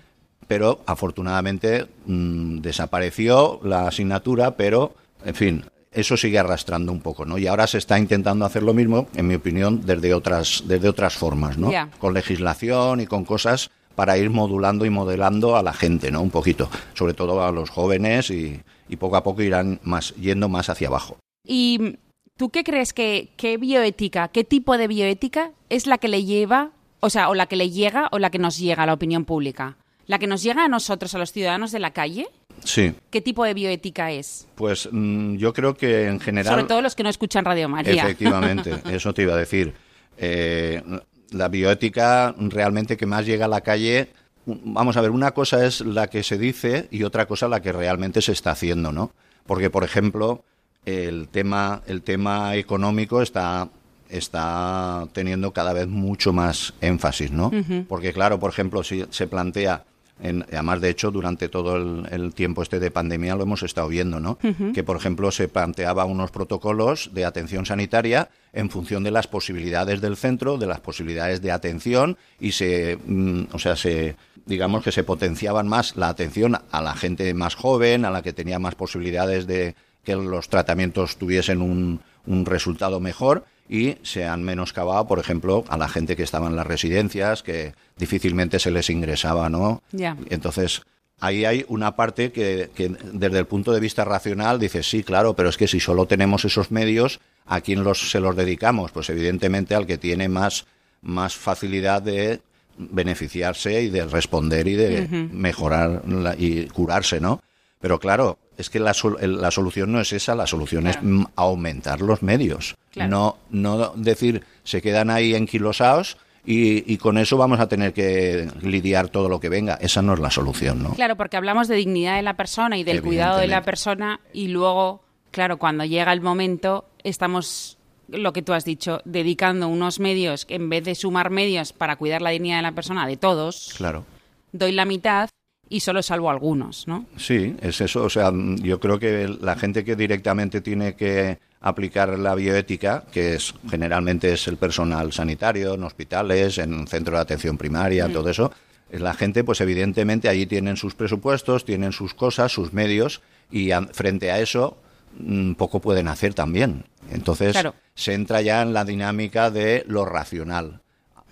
Pero 0.47 0.81
afortunadamente 0.87 1.87
mmm, 2.07 2.61
desapareció 2.61 3.61
la 3.63 3.87
asignatura, 3.87 4.53
pero 4.53 4.95
en 5.25 5.35
fin, 5.35 5.65
eso 5.93 6.17
sigue 6.17 6.39
arrastrando 6.39 6.91
un 6.91 7.01
poco, 7.01 7.27
¿no? 7.27 7.39
Y 7.39 7.47
ahora 7.47 7.67
se 7.67 7.79
está 7.79 7.99
intentando 7.99 8.45
hacer 8.45 8.63
lo 8.63 8.73
mismo, 8.73 9.09
en 9.15 9.27
mi 9.27 9.35
opinión, 9.35 9.85
desde 9.85 10.15
otras, 10.15 10.65
desde 10.67 10.89
otras 10.89 11.15
formas, 11.15 11.59
¿no? 11.59 11.71
Yeah. 11.71 11.91
Con 11.99 12.15
legislación 12.15 13.01
y 13.01 13.07
con 13.07 13.25
cosas 13.25 13.71
para 13.99 14.17
ir 14.17 14.31
modulando 14.31 14.87
y 14.87 14.91
modelando 14.91 15.57
a 15.57 15.63
la 15.65 15.73
gente, 15.73 16.13
¿no? 16.13 16.23
Un 16.23 16.31
poquito, 16.31 16.71
sobre 16.95 17.15
todo 17.15 17.43
a 17.43 17.51
los 17.51 17.69
jóvenes 17.69 18.31
y, 18.31 18.63
y 18.89 18.95
poco 18.95 19.17
a 19.17 19.25
poco 19.25 19.43
irán 19.43 19.81
más, 19.83 20.15
yendo 20.15 20.49
más 20.49 20.69
hacia 20.69 20.87
abajo. 20.87 21.19
¿Y 21.45 21.97
tú 22.37 22.51
qué 22.51 22.63
crees 22.63 22.93
que 22.93 23.31
qué 23.37 23.57
bioética, 23.57 24.29
qué 24.29 24.45
tipo 24.45 24.79
de 24.79 24.87
bioética 24.87 25.51
es 25.69 25.89
la 25.89 25.99
que 25.99 26.07
le 26.07 26.25
lleva, 26.25 26.71
o 27.01 27.11
sea, 27.11 27.29
o 27.29 27.35
la 27.35 27.47
que 27.47 27.57
le 27.57 27.71
llega 27.71 28.09
o 28.13 28.21
la 28.21 28.31
que 28.31 28.39
nos 28.39 28.57
llega 28.57 28.85
a 28.85 28.87
la 28.87 28.93
opinión 28.93 29.25
pública? 29.25 29.79
¿La 30.07 30.21
que 30.21 30.29
nos 30.29 30.45
llega 30.45 30.67
a 30.67 30.69
nosotros, 30.69 31.13
a 31.17 31.19
los 31.19 31.33
ciudadanos 31.33 31.73
de 31.73 31.81
la 31.81 31.91
calle? 31.91 32.29
Sí. 32.63 32.95
¿Qué 33.11 33.21
tipo 33.21 33.43
de 33.43 33.53
bioética 33.53 34.13
es? 34.13 34.47
Pues 34.55 34.89
mmm, 34.93 35.39
yo 35.39 35.53
creo 35.53 35.75
que 35.75 36.07
en 36.07 36.21
general... 36.21 36.55
Sobre 36.55 36.69
todo 36.69 36.83
los 36.83 36.95
que 36.95 37.03
no 37.03 37.09
escuchan 37.09 37.45
Radio 37.45 37.69
María. 37.69 38.05
Efectivamente, 38.05 38.77
eso 38.93 39.13
te 39.13 39.23
iba 39.23 39.35
a 39.35 39.39
decir. 39.39 39.75
Eh, 40.17 40.85
la 41.31 41.49
bioética 41.49 42.35
realmente 42.39 42.97
que 42.97 43.07
más 43.07 43.27
llega 43.27 43.47
a 43.47 43.49
la 43.49 43.61
calle 43.61 44.11
vamos 44.49 44.97
a 44.97 45.01
ver, 45.01 45.11
una 45.11 45.33
cosa 45.33 45.65
es 45.67 45.81
la 45.81 46.09
que 46.09 46.23
se 46.23 46.39
dice 46.39 46.89
y 46.91 47.03
otra 47.03 47.27
cosa 47.27 47.49
la 47.49 47.61
que 47.61 47.73
realmente 47.73 48.23
se 48.23 48.33
está 48.33 48.53
haciendo, 48.53 48.93
¿no? 48.93 49.13
Porque, 49.47 49.71
por 49.71 49.85
ejemplo, 49.85 50.43
el 50.87 51.29
tema, 51.29 51.83
el 51.87 52.03
tema 52.03 52.57
económico 52.57 53.23
está 53.23 53.69
está 54.09 55.07
teniendo 55.13 55.53
cada 55.53 55.75
vez 55.75 55.87
mucho 55.87 56.33
más 56.33 56.73
énfasis, 56.81 57.31
¿no? 57.31 57.51
Porque 57.89 58.15
claro, 58.15 58.41
por 58.41 58.51
ejemplo, 58.51 58.83
si 58.83 59.05
se 59.11 59.27
plantea 59.27 59.85
además, 60.23 60.81
de 60.81 60.91
hecho, 60.91 61.11
durante 61.11 61.49
todo 61.49 61.77
el, 61.77 62.33
tiempo 62.35 62.63
este 62.63 62.81
de 62.81 62.91
pandemia 62.91 63.37
lo 63.37 63.43
hemos 63.43 63.63
estado 63.63 63.89
viendo, 63.89 64.21
¿no? 64.21 64.39
Que, 64.75 64.83
por 64.83 64.97
ejemplo, 64.97 65.31
se 65.31 65.49
planteaba 65.49 66.05
unos 66.05 66.31
protocolos 66.31 67.11
de 67.13 67.25
atención 67.25 67.67
sanitaria 67.67 68.31
en 68.53 68.71
función 68.71 69.05
de 69.05 69.11
las 69.11 69.27
posibilidades 69.27 70.01
del 70.01 70.17
centro, 70.17 70.59
de 70.59 70.67
las 70.67 70.81
posibilidades 70.81 71.43
de 71.43 71.53
atención 71.53 72.17
y 72.41 72.53
se, 72.53 72.99
mm, 73.05 73.45
o 73.53 73.59
sea, 73.59 73.77
se, 73.77 74.17
digamos 74.47 74.83
que 74.83 74.93
se 74.93 75.05
potenciaban 75.05 75.69
más 75.69 75.97
la 75.97 76.09
atención 76.09 76.59
a 76.71 76.83
la 76.83 76.95
gente 76.95 77.33
más 77.35 77.55
joven, 77.55 78.05
a 78.05 78.11
la 78.11 78.23
que 78.23 78.33
tenía 78.33 78.59
más 78.59 78.75
posibilidades 78.75 79.47
de 79.47 79.75
que 80.05 80.17
los 80.17 80.49
tratamientos 80.49 81.17
tuviesen 81.17 81.61
un, 81.61 82.01
un 82.27 82.47
resultado 82.47 83.01
mejor 83.01 83.45
y 83.69 83.97
se 84.03 84.25
han 84.25 84.43
menoscabado, 84.43 85.07
por 85.07 85.19
ejemplo, 85.19 85.65
a 85.69 85.77
la 85.77 85.89
gente 85.89 86.17
que 86.17 86.23
estaba 86.23 86.49
en 86.49 86.57
las 86.57 86.67
residencias, 86.67 87.43
que 87.43 87.75
difícilmente 87.97 88.59
se 88.59 88.71
les 88.71 88.89
ingresaba, 88.91 89.49
¿no? 89.49 89.83
Entonces, 90.31 90.83
ahí 91.21 91.45
hay 91.45 91.65
una 91.69 91.95
parte 91.97 92.33
que, 92.33 92.71
desde 93.13 93.39
el 93.39 93.47
punto 93.47 93.73
de 93.73 93.81
vista 93.81 94.05
racional 94.05 94.59
dice, 94.59 94.83
sí, 94.83 95.03
claro, 95.03 95.35
pero 95.35 95.49
es 95.49 95.57
que 95.57 95.69
si 95.69 95.81
solo 95.81 96.07
tenemos 96.07 96.45
esos 96.45 96.71
medios, 96.71 97.21
¿a 97.47 97.61
quién 97.61 97.85
los, 97.85 98.11
se 98.11 98.21
los 98.21 98.37
dedicamos? 98.37 98.91
Pues 98.93 99.11
evidentemente 99.11 99.75
al 99.75 99.87
que 99.87 99.99
tiene 99.99 100.29
más, 100.29 100.67
más 101.03 101.35
facilidad 101.35 102.03
de 102.03 102.41
beneficiarse 102.79 103.83
y 103.83 103.91
de 103.91 104.07
responder 104.07 104.69
y 104.69 104.75
de 104.75 105.09
mejorar 105.33 106.03
y 106.39 106.67
curarse, 106.67 107.21
¿no? 107.21 107.43
Pero 107.81 107.99
claro, 107.99 108.39
es 108.59 108.71
que 108.71 108.81
la, 108.81 108.93
la, 109.21 109.51
solución 109.53 109.93
no 109.93 110.01
es 110.01 110.13
esa, 110.13 110.35
la 110.35 110.47
solución 110.47 110.89
es 110.89 110.99
aumentar 111.37 112.01
los 112.01 112.23
medios. 112.23 112.77
No, 112.97 113.39
no 113.51 113.93
decir, 113.95 114.45
se 114.65 114.83
quedan 114.83 115.11
ahí 115.11 115.37
enquilosados 115.37 116.17
y, 116.45 116.93
y, 116.93 116.97
con 116.99 117.19
eso 117.19 117.37
vamos 117.37 117.61
a 117.61 117.69
tener 117.69 117.93
que 117.93 118.51
lidiar 118.63 119.11
todo 119.11 119.29
lo 119.29 119.39
que 119.39 119.49
venga. 119.49 119.75
Esa 119.75 120.03
no 120.03 120.15
es 120.15 120.19
la 120.19 120.31
solución, 120.31 120.83
¿no? 120.83 120.95
Claro, 120.95 121.17
porque 121.17 121.37
hablamos 121.37 121.69
de 121.69 121.77
dignidad 121.77 122.17
de 122.17 122.23
la 122.23 122.35
persona 122.35 122.77
y 122.77 122.83
del 122.83 123.01
cuidado 123.01 123.39
de 123.39 123.47
la 123.47 123.63
persona 123.63 124.21
y 124.33 124.49
luego, 124.49 125.05
claro, 125.31 125.59
cuando 125.59 125.85
llega 125.85 126.13
el 126.13 126.21
momento, 126.21 126.87
estamos 127.05 127.79
lo 128.09 128.33
que 128.33 128.43
tú 128.43 128.55
has 128.55 128.65
dicho, 128.65 129.03
dedicando 129.05 129.69
unos 129.69 130.01
medios, 130.01 130.47
en 130.49 130.69
vez 130.69 130.85
de 130.85 130.95
sumar 130.95 131.31
medios 131.31 131.73
para 131.73 131.97
cuidar 131.97 132.23
la 132.23 132.31
dignidad 132.31 132.57
de 132.57 132.63
la 132.63 132.73
persona, 132.73 133.07
de 133.07 133.19
todos, 133.19 133.75
claro. 133.77 134.05
doy 134.53 134.73
la 134.73 134.87
mitad 134.87 135.29
y 135.69 135.81
solo 135.81 136.03
salvo 136.03 136.31
algunos, 136.31 136.87
¿no? 136.89 137.07
Sí, 137.17 137.55
es 137.61 137.81
eso. 137.81 138.05
O 138.05 138.11
sea, 138.11 138.33
yo 138.33 138.81
creo 138.81 138.99
que 138.99 139.29
la 139.41 139.57
gente 139.57 139.85
que 139.85 139.97
directamente 139.97 140.61
tiene 140.61 140.95
que 140.95 141.39
aplicar 141.61 142.19
la 142.19 142.35
bioética, 142.35 143.05
que 143.13 143.35
es 143.35 143.55
generalmente 143.69 144.33
es 144.33 144.47
el 144.49 144.57
personal 144.57 145.13
sanitario, 145.13 145.75
en 145.75 145.83
hospitales, 145.83 146.59
en 146.59 146.87
centros 146.87 147.17
de 147.17 147.23
atención 147.23 147.59
primaria, 147.59 148.09
mm. 148.09 148.13
todo 148.13 148.31
eso, 148.31 148.53
la 148.91 149.15
gente, 149.15 149.45
pues 149.45 149.61
evidentemente 149.61 150.29
allí 150.29 150.47
tienen 150.47 150.77
sus 150.77 150.95
presupuestos, 150.95 151.65
tienen 151.65 151.93
sus 151.93 152.15
cosas, 152.15 152.53
sus 152.53 152.73
medios, 152.73 153.21
y 153.51 153.71
frente 153.93 154.31
a 154.31 154.41
eso 154.41 154.79
mm, 155.19 155.55
poco 155.55 155.81
pueden 155.81 156.09
hacer 156.09 156.35
también. 156.35 156.85
Entonces 157.11 157.57
se 157.95 158.15
entra 158.15 158.41
ya 158.41 158.63
en 158.63 158.73
la 158.73 158.85
dinámica 158.85 159.51
de 159.51 159.85
lo 159.87 160.05
racional. 160.05 160.81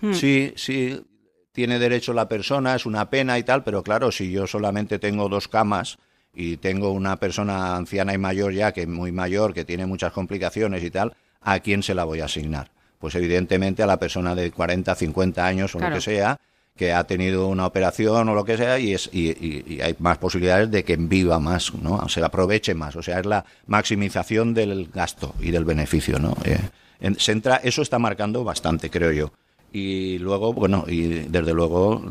Mm. 0.01 0.13
Sí, 0.13 0.53
sí, 0.55 1.01
tiene 1.57 1.79
derecho 1.79 2.13
la 2.13 2.29
persona, 2.29 2.75
es 2.75 2.85
una 2.85 3.09
pena 3.09 3.39
y 3.39 3.43
tal, 3.43 3.63
pero 3.63 3.81
claro, 3.81 4.11
si 4.11 4.29
yo 4.29 4.45
solamente 4.45 4.99
tengo 4.99 5.27
dos 5.27 5.47
camas 5.47 5.97
y 6.31 6.57
tengo 6.57 6.91
una 6.91 7.17
persona 7.17 7.75
anciana 7.75 8.13
y 8.13 8.19
mayor 8.19 8.53
ya, 8.53 8.73
que 8.73 8.81
es 8.81 8.87
muy 8.87 9.11
mayor, 9.11 9.55
que 9.55 9.65
tiene 9.65 9.87
muchas 9.87 10.13
complicaciones 10.13 10.83
y 10.83 10.91
tal, 10.91 11.15
¿a 11.41 11.59
quién 11.61 11.81
se 11.81 11.95
la 11.95 12.03
voy 12.03 12.19
a 12.19 12.25
asignar? 12.25 12.69
Pues 12.99 13.15
evidentemente 13.15 13.81
a 13.81 13.87
la 13.87 13.97
persona 13.97 14.35
de 14.35 14.51
40, 14.51 14.93
50 14.93 15.43
años 15.47 15.73
o 15.73 15.79
lo 15.79 15.91
que 15.91 15.99
sea, 15.99 16.39
que 16.75 16.93
ha 16.93 17.05
tenido 17.05 17.47
una 17.47 17.65
operación 17.65 18.29
o 18.29 18.35
lo 18.35 18.45
que 18.45 18.55
sea 18.55 18.77
y, 18.77 18.93
es, 18.93 19.09
y, 19.11 19.81
hay 19.81 19.95
más 19.97 20.19
posibilidades 20.19 20.69
de 20.69 20.83
que 20.83 20.95
viva 20.95 21.39
más, 21.39 21.73
¿no? 21.73 22.07
Se 22.07 22.23
aproveche 22.23 22.75
más. 22.75 22.95
O 22.95 23.01
sea, 23.01 23.19
es 23.19 23.25
la 23.25 23.45
maximización 23.65 24.53
del 24.53 24.91
gasto 24.93 25.33
y 25.39 25.49
del 25.49 25.65
beneficio, 25.65 26.19
¿no? 26.19 26.37
Eh, 26.45 27.15
se 27.17 27.31
entra, 27.31 27.55
eso 27.63 27.81
está 27.81 27.97
marcando 27.97 28.43
bastante, 28.43 28.91
creo 28.91 29.11
yo. 29.11 29.31
Y 29.71 30.17
luego, 30.19 30.53
bueno, 30.53 30.85
y 30.87 31.03
desde 31.07 31.53
luego 31.53 32.01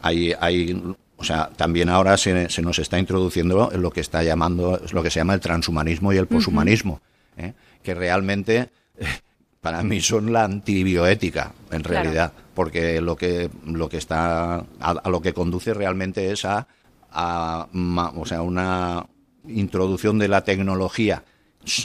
hay, 0.00 0.34
hay, 0.38 0.82
o 1.16 1.24
sea, 1.24 1.50
también 1.56 1.88
ahora 1.88 2.16
se, 2.16 2.48
se, 2.50 2.62
nos 2.62 2.78
está 2.78 2.98
introduciendo 2.98 3.70
lo 3.74 3.90
que 3.90 4.00
está 4.00 4.22
llamando, 4.22 4.80
lo 4.92 5.02
que 5.02 5.10
se 5.10 5.20
llama 5.20 5.34
el 5.34 5.40
transhumanismo 5.40 6.12
y 6.12 6.16
el 6.16 6.26
poshumanismo, 6.26 7.00
¿eh? 7.36 7.52
que 7.82 7.94
realmente 7.94 8.70
para 9.60 9.82
mí 9.82 10.00
son 10.00 10.32
la 10.32 10.44
antibioética, 10.44 11.52
en 11.70 11.84
realidad, 11.84 12.32
porque 12.54 13.00
lo 13.00 13.16
que, 13.16 13.48
lo 13.64 13.88
que 13.88 13.98
está, 13.98 14.64
a, 14.80 15.08
lo 15.08 15.22
que 15.22 15.32
conduce 15.32 15.72
realmente 15.72 16.32
es 16.32 16.44
a, 16.44 16.66
a, 17.12 17.68
o 18.16 18.26
sea, 18.26 18.42
una 18.42 19.06
introducción 19.46 20.18
de 20.18 20.28
la 20.28 20.42
tecnología 20.42 21.22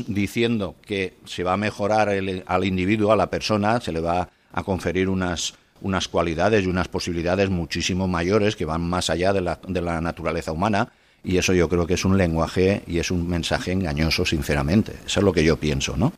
diciendo 0.08 0.75
que 0.82 1.18
se 1.25 1.44
va 1.44 1.54
a 1.54 1.58
mejorar 1.58 2.10
el, 2.10 2.44
al 2.48 2.66
individuo, 2.66 3.12
a 3.12 3.16
la 3.16 3.30
persona, 3.30 3.80
se 3.80 3.92
le 3.92 4.00
va 4.00 4.30
a 4.51 4.63
conferir 4.63 5.10
unas, 5.10 5.54
unas 5.82 6.08
cualidades 6.08 6.66
y 6.66 6.68
unas 6.68 6.88
posibilidades 6.88 7.50
muchísimo 7.50 8.08
mayores 8.08 8.56
que 8.56 8.66
van 8.66 8.82
más 8.82 9.10
allá 9.10 9.34
de 9.34 9.42
la, 9.42 9.60
de 9.68 9.82
la 9.82 10.01
naturaleza 10.01 10.51
humana 10.51 10.89
y 11.24 11.38
eso 11.38 11.54
yo 11.54 11.68
creo 11.68 11.86
que 11.86 11.96
es 11.96 12.06
un 12.06 12.18
lenguaje 12.18 12.84
y 12.88 13.00
es 13.00 13.12
un 13.12 13.27
mensaje 13.27 13.72
engañoso, 13.72 14.25
sinceramente. 14.25 14.94
Eso 15.06 15.20
es 15.20 15.24
lo 15.24 15.34
que 15.34 15.44
yo 15.44 15.58
pienso, 15.58 15.98
¿no? 15.98 16.13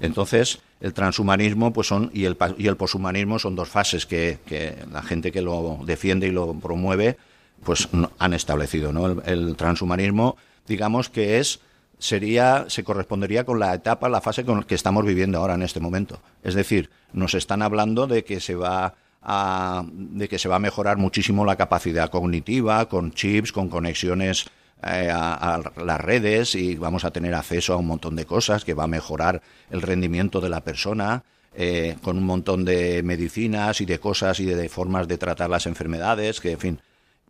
Entonces, 0.00 0.60
el 0.80 0.92
transhumanismo 0.92 1.72
pues 1.72 1.86
son, 1.86 2.10
y, 2.12 2.24
el, 2.24 2.36
y 2.58 2.66
el 2.66 2.76
poshumanismo 2.76 3.38
son 3.38 3.54
dos 3.54 3.68
fases 3.68 4.06
que, 4.06 4.38
que, 4.46 4.76
la 4.90 5.02
gente 5.02 5.30
que 5.30 5.42
lo 5.42 5.80
defiende 5.84 6.26
y 6.26 6.30
lo 6.30 6.54
promueve 6.54 7.16
pues 7.64 7.88
han 8.18 8.32
establecido. 8.32 8.92
¿no? 8.92 9.22
el 9.22 9.56
transhumanismo, 9.56 10.36
digamos 10.66 11.10
que 11.10 11.38
es 11.38 11.60
sería, 12.00 12.64
se 12.68 12.82
correspondería 12.82 13.44
con 13.44 13.60
la 13.60 13.74
etapa, 13.74 14.08
la 14.08 14.20
fase 14.20 14.44
con 14.44 14.60
la 14.60 14.66
que 14.66 14.74
estamos 14.74 15.04
viviendo 15.04 15.38
ahora 15.38 15.54
en 15.54 15.62
este 15.62 15.80
momento. 15.80 16.20
Es 16.42 16.54
decir, 16.54 16.90
nos 17.12 17.34
están 17.34 17.62
hablando 17.62 18.06
de 18.06 18.24
que 18.24 18.40
se 18.40 18.54
va 18.54 18.94
a, 19.22 19.84
de 19.86 20.28
que 20.28 20.38
se 20.38 20.48
va 20.48 20.56
a 20.56 20.60
mejorar 20.60 20.96
muchísimo 20.96 21.44
la 21.44 21.56
capacidad 21.56 22.10
cognitiva 22.10 22.88
con 22.88 23.12
chips, 23.12 23.52
con 23.52 23.68
conexiones 23.68 24.46
eh, 24.82 25.10
a, 25.12 25.60
las 25.76 26.00
redes 26.00 26.54
y 26.54 26.76
vamos 26.76 27.04
a 27.04 27.10
tener 27.10 27.34
acceso 27.34 27.74
a 27.74 27.76
un 27.76 27.86
montón 27.86 28.16
de 28.16 28.24
cosas 28.24 28.64
que 28.64 28.72
va 28.72 28.84
a 28.84 28.88
mejorar 28.88 29.42
el 29.70 29.82
rendimiento 29.82 30.40
de 30.40 30.48
la 30.48 30.62
persona. 30.62 31.22
Eh, 31.52 31.96
con 32.00 32.16
un 32.16 32.22
montón 32.22 32.64
de 32.64 33.02
medicinas 33.02 33.80
y 33.80 33.84
de 33.84 33.98
cosas 33.98 34.38
y 34.38 34.44
de, 34.44 34.68
formas 34.68 35.08
de 35.08 35.18
tratar 35.18 35.50
las 35.50 35.66
enfermedades, 35.66 36.40
que 36.40 36.52
en 36.52 36.58
fin, 36.60 36.80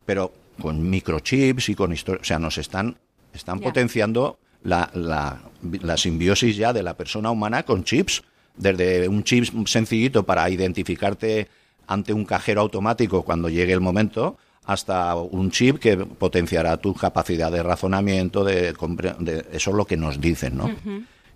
pero 0.05 0.31
con 0.61 0.91
microchips 0.91 1.71
y 1.71 1.75
con 1.75 1.95
historia, 1.95 2.21
o 2.21 2.25
sea, 2.25 2.39
nos 2.39 2.59
están, 2.59 2.99
están 3.33 3.61
potenciando 3.61 4.39
la, 4.63 4.91
la, 4.95 5.41
la 5.63 5.97
simbiosis 5.97 6.57
ya 6.57 6.73
de 6.73 6.83
la 6.83 6.95
persona 6.95 7.31
humana 7.31 7.63
con 7.65 7.85
chips, 7.85 8.23
desde 8.57 9.09
un 9.09 9.25
chip 9.25 9.67
sencillito 9.67 10.25
para 10.25 10.49
identificarte 10.51 11.49
ante 11.87 12.13
un 12.13 12.25
cajero 12.25 12.61
automático 12.61 13.23
cuando 13.23 13.49
llegue 13.49 13.73
el 13.73 13.81
momento, 13.81 14.37
hasta 14.65 15.17
un 15.17 15.51
chip 15.51 15.79
que 15.79 15.97
potenciará 15.97 16.77
tu 16.77 16.95
capacidad 16.95 17.51
de 17.51 17.63
razonamiento, 17.63 18.45
de, 18.45 18.73
de 19.19 19.47
eso 19.53 19.71
es 19.71 19.77
lo 19.77 19.85
que 19.87 19.97
nos 19.97 20.21
dicen, 20.21 20.57
¿no? 20.57 20.71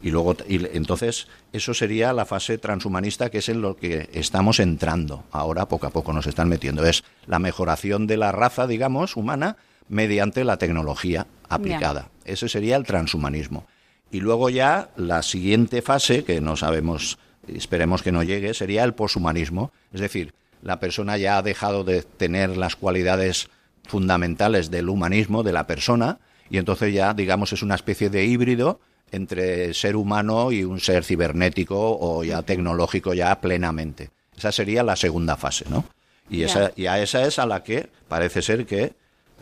Y 0.02 0.10
luego, 0.10 0.36
y 0.46 0.56
entonces, 0.76 1.28
eso 1.52 1.72
sería 1.72 2.12
la 2.12 2.26
fase 2.26 2.58
transhumanista 2.58 3.30
que 3.30 3.38
es 3.38 3.48
en 3.48 3.62
lo 3.62 3.74
que 3.74 4.10
estamos 4.12 4.60
entrando. 4.60 5.24
Ahora, 5.32 5.66
poco 5.66 5.86
a 5.86 5.90
poco 5.90 6.12
nos 6.12 6.26
están 6.26 6.48
metiendo. 6.48 6.84
Es 6.84 7.04
la 7.26 7.38
mejoración 7.38 8.06
de 8.06 8.18
la 8.18 8.30
raza, 8.30 8.66
digamos, 8.66 9.16
humana, 9.16 9.56
mediante 9.88 10.44
la 10.44 10.58
tecnología 10.58 11.26
aplicada. 11.48 12.10
Ese 12.24 12.48
sería 12.48 12.76
el 12.76 12.84
transhumanismo. 12.84 13.66
Y 14.10 14.20
luego 14.20 14.48
ya 14.50 14.90
la 14.96 15.22
siguiente 15.22 15.82
fase, 15.82 16.24
que 16.24 16.40
no 16.40 16.56
sabemos, 16.56 17.18
esperemos 17.48 18.02
que 18.02 18.12
no 18.12 18.22
llegue, 18.22 18.54
sería 18.54 18.84
el 18.84 18.94
poshumanismo. 18.94 19.72
Es 19.92 20.00
decir, 20.00 20.34
la 20.62 20.80
persona 20.80 21.16
ya 21.16 21.38
ha 21.38 21.42
dejado 21.42 21.84
de 21.84 22.02
tener 22.02 22.56
las 22.56 22.76
cualidades 22.76 23.48
fundamentales 23.86 24.70
del 24.70 24.88
humanismo, 24.88 25.42
de 25.42 25.52
la 25.52 25.66
persona, 25.66 26.18
y 26.48 26.58
entonces 26.58 26.94
ya, 26.94 27.14
digamos, 27.14 27.52
es 27.52 27.62
una 27.62 27.74
especie 27.74 28.10
de 28.10 28.24
híbrido 28.24 28.80
entre 29.10 29.74
ser 29.74 29.96
humano 29.96 30.52
y 30.52 30.64
un 30.64 30.80
ser 30.80 31.04
cibernético 31.04 31.98
o 32.00 32.24
ya 32.24 32.42
tecnológico 32.42 33.14
ya 33.14 33.40
plenamente. 33.40 34.10
Esa 34.36 34.52
sería 34.52 34.82
la 34.82 34.96
segunda 34.96 35.36
fase, 35.36 35.64
¿no? 35.68 35.84
Y, 36.30 36.42
esa, 36.42 36.72
y 36.74 36.86
a 36.86 37.00
esa 37.02 37.26
es 37.26 37.38
a 37.38 37.46
la 37.46 37.62
que 37.62 37.90
parece 38.08 38.42
ser 38.42 38.64
que 38.64 38.94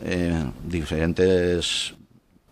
eh, 0.03 0.43
diferentes 0.65 1.95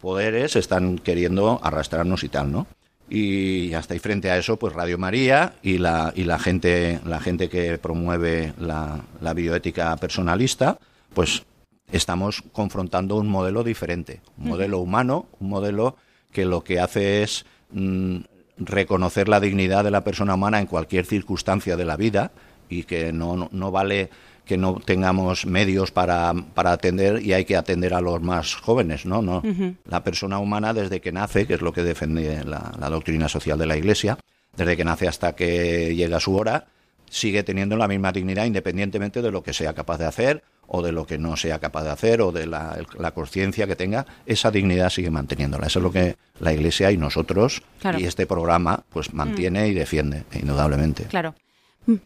poderes 0.01 0.55
están 0.55 0.98
queriendo 0.98 1.60
arrastrarnos 1.63 2.24
y 2.24 2.29
tal, 2.29 2.51
¿no? 2.51 2.67
Y 3.10 3.74
hasta 3.74 3.93
ahí 3.93 4.00
frente 4.00 4.31
a 4.31 4.38
eso, 4.38 4.58
pues 4.58 4.74
Radio 4.74 4.98
María 4.98 5.55
y 5.62 5.77
la, 5.77 6.13
y 6.15 6.24
la 6.24 6.39
gente, 6.39 7.01
la 7.05 7.20
gente 7.20 7.50
que 7.50 7.77
promueve 7.77 8.53
la, 8.58 9.03
bioética 9.36 9.96
personalista, 9.98 10.79
pues 11.13 11.43
estamos 11.91 12.41
confrontando 12.53 13.17
un 13.17 13.27
modelo 13.27 13.65
diferente, 13.65 14.22
un 14.38 14.48
modelo 14.48 14.79
humano, 14.79 15.27
un 15.41 15.50
modelo 15.50 15.98
que 16.31 16.46
lo 16.46 16.63
que 16.63 16.79
hace 16.79 17.22
es 17.22 17.46
mm, 17.72 18.20
reconocer 18.58 19.27
la 19.27 19.41
dignidad 19.41 19.84
de 19.84 19.91
la 19.91 20.05
persona 20.05 20.36
humana 20.36 20.60
en 20.60 20.67
cualquier 20.67 21.05
circunstancia 21.05 21.75
de 21.75 21.84
la 21.86 21.98
vida 21.98 22.31
y 22.70 22.84
que 22.84 23.12
no, 23.12 23.50
no, 23.51 23.72
vale 23.72 24.10
que 24.51 24.58
no 24.58 24.81
tengamos 24.84 25.46
medios 25.46 25.91
para, 25.91 26.34
para, 26.53 26.74
atender 26.74 27.22
y 27.24 27.31
hay 27.31 27.46
que 27.46 27.55
atender 27.55 27.93
a 27.93 28.01
los 28.01 28.22
más 28.22 28.53
jóvenes, 28.55 29.05
¿no? 29.05 29.22
no 29.22 29.41
La 29.86 30.03
persona 30.03 30.39
humana 30.39 30.74
desde 30.74 31.00
que 31.00 31.13
nace, 31.13 31.48
que 31.48 31.53
es 31.53 31.62
lo 31.62 31.72
que 31.72 31.84
defiende 31.84 32.43
la, 32.43 32.74
la 32.77 32.89
doctrina 32.89 33.29
social 33.29 33.58
de 33.58 33.65
la 33.65 33.77
Iglesia, 33.77 34.17
desde 34.58 34.75
que 34.75 34.84
nace 34.84 35.08
hasta 35.08 35.38
que 35.38 35.96
llega 35.96 36.20
su 36.20 36.36
hora, 36.36 36.65
sigue 37.10 37.43
teniendo 37.43 37.77
la 37.77 37.88
misma 37.88 38.12
dignidad 38.12 38.43
independientemente 38.43 39.22
de 39.22 39.31
lo 39.31 39.41
que 39.41 39.53
sea 39.53 39.74
capaz 39.74 40.00
de 40.00 40.05
hacer 40.05 40.43
o 40.67 40.81
de 40.81 40.91
lo 40.91 41.08
que 41.08 41.17
no 41.17 41.38
sea 41.38 41.60
capaz 41.60 41.86
de 41.86 41.91
hacer 41.91 42.20
o 42.20 42.34
de 42.34 42.46
la, 42.46 42.75
conciencia 43.15 43.67
que 43.67 43.77
tenga, 43.77 44.05
esa 44.25 44.51
dignidad 44.51 44.89
sigue 44.89 45.12
manteniéndola. 45.12 45.67
Eso 45.67 45.79
es 45.79 45.84
lo 45.84 45.93
que 45.93 46.17
la 46.41 46.51
Iglesia 46.51 46.91
y 46.91 46.98
nosotros 46.98 47.63
y 47.98 48.03
este 48.03 48.25
programa 48.25 48.84
pues 48.89 49.13
mantiene 49.13 49.70
y 49.70 49.74
defiende, 49.74 50.25
indudablemente. 50.34 51.05
Claro. 51.05 51.36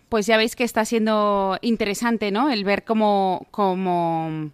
Pues 0.09 0.25
ya 0.25 0.37
veis 0.37 0.55
que 0.55 0.63
está 0.63 0.85
siendo 0.85 1.57
interesante, 1.61 2.31
¿no? 2.31 2.49
El 2.49 2.63
ver 2.63 2.83
cómo, 2.83 3.47
cómo 3.51 4.51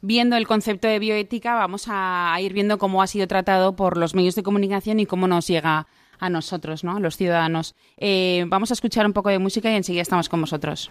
viendo 0.00 0.36
el 0.36 0.46
concepto 0.46 0.88
de 0.88 0.98
bioética, 0.98 1.54
vamos 1.54 1.86
a 1.88 2.36
ir 2.40 2.52
viendo 2.52 2.78
cómo 2.78 3.02
ha 3.02 3.06
sido 3.06 3.26
tratado 3.26 3.74
por 3.76 3.96
los 3.96 4.14
medios 4.14 4.34
de 4.34 4.42
comunicación 4.42 5.00
y 5.00 5.06
cómo 5.06 5.28
nos 5.28 5.46
llega 5.46 5.86
a 6.18 6.30
nosotros, 6.30 6.84
¿no? 6.84 6.96
A 6.96 7.00
los 7.00 7.16
ciudadanos. 7.16 7.74
Eh, 7.96 8.44
vamos 8.48 8.70
a 8.70 8.74
escuchar 8.74 9.06
un 9.06 9.12
poco 9.12 9.28
de 9.28 9.38
música 9.38 9.70
y 9.70 9.74
enseguida 9.74 10.02
estamos 10.02 10.28
con 10.28 10.40
vosotros. 10.40 10.90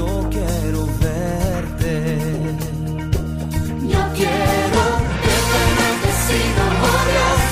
yo 0.00 0.30
quiero 0.30 0.86
verte. 1.06 1.94
Yo 3.92 4.02
quiero 4.18 4.82
que 5.24 5.36
te 5.52 5.62
necesito, 5.82 6.62
oh 6.88 7.00
Dios. 7.10 7.42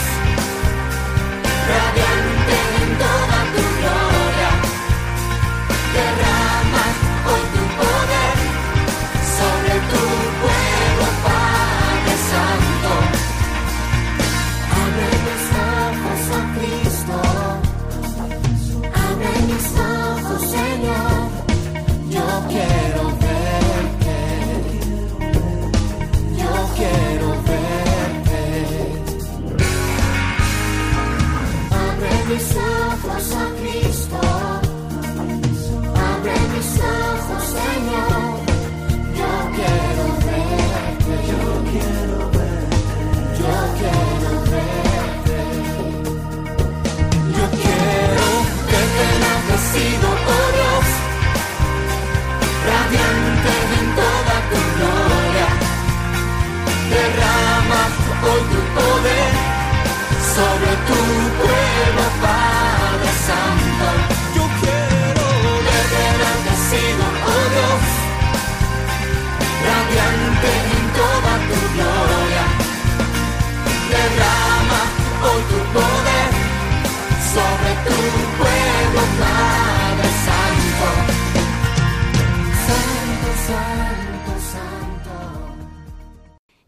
sobre 60.38 60.72
tu 60.86 60.98
pueblo. 61.38 62.07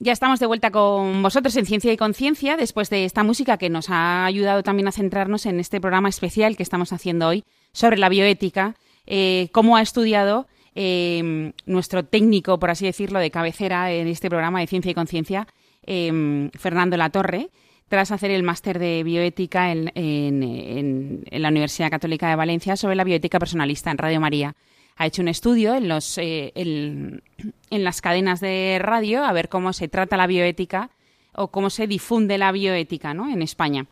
Ya 0.02 0.12
estamos 0.12 0.40
de 0.40 0.46
vuelta 0.46 0.70
con 0.70 1.22
vosotros 1.22 1.54
en 1.56 1.66
Ciencia 1.66 1.92
y 1.92 1.98
Conciencia 1.98 2.56
después 2.56 2.88
de 2.88 3.04
esta 3.04 3.22
música 3.22 3.58
que 3.58 3.68
nos 3.68 3.90
ha 3.90 4.24
ayudado 4.24 4.62
también 4.62 4.88
a 4.88 4.92
centrarnos 4.92 5.44
en 5.44 5.60
este 5.60 5.78
programa 5.78 6.08
especial 6.08 6.56
que 6.56 6.62
estamos 6.62 6.94
haciendo 6.94 7.28
hoy 7.28 7.44
sobre 7.72 7.98
la 7.98 8.08
bioética, 8.08 8.76
eh, 9.06 9.50
cómo 9.52 9.76
ha 9.76 9.82
estudiado 9.82 10.46
eh, 10.74 11.52
nuestro 11.66 12.02
técnico, 12.02 12.58
por 12.58 12.70
así 12.70 12.86
decirlo, 12.86 13.18
de 13.18 13.30
cabecera 13.30 13.92
en 13.92 14.08
este 14.08 14.30
programa 14.30 14.60
de 14.60 14.68
Ciencia 14.68 14.90
y 14.90 14.94
Conciencia, 14.94 15.46
eh, 15.84 16.48
Fernando 16.58 16.96
Latorre, 16.96 17.50
tras 17.90 18.10
hacer 18.10 18.30
el 18.30 18.42
máster 18.42 18.78
de 18.78 19.02
bioética 19.04 19.70
en, 19.70 19.92
en 19.94 21.42
la 21.42 21.50
Universidad 21.50 21.90
Católica 21.90 22.30
de 22.30 22.36
Valencia 22.36 22.74
sobre 22.76 22.94
la 22.94 23.04
bioética 23.04 23.38
personalista 23.38 23.90
en 23.90 23.98
Radio 23.98 24.18
María 24.18 24.56
ha 25.00 25.06
hecho 25.06 25.22
un 25.22 25.28
estudio 25.28 25.74
eh, 25.74 26.52
en, 26.54 27.22
las 27.70 28.02
cadenas 28.02 28.40
de 28.40 28.78
radio 28.78 29.24
a 29.24 29.32
ver 29.32 29.48
cómo 29.48 29.72
se 29.72 29.88
trata 29.88 30.18
la 30.18 30.26
bioética 30.26 30.90
o 31.32 31.48
cómo 31.48 31.70
se 31.70 31.86
difunde 31.86 32.36
la 32.36 32.52
bioética 32.52 33.14
¿no? 33.14 33.30
en 33.30 33.40
España. 33.40 33.86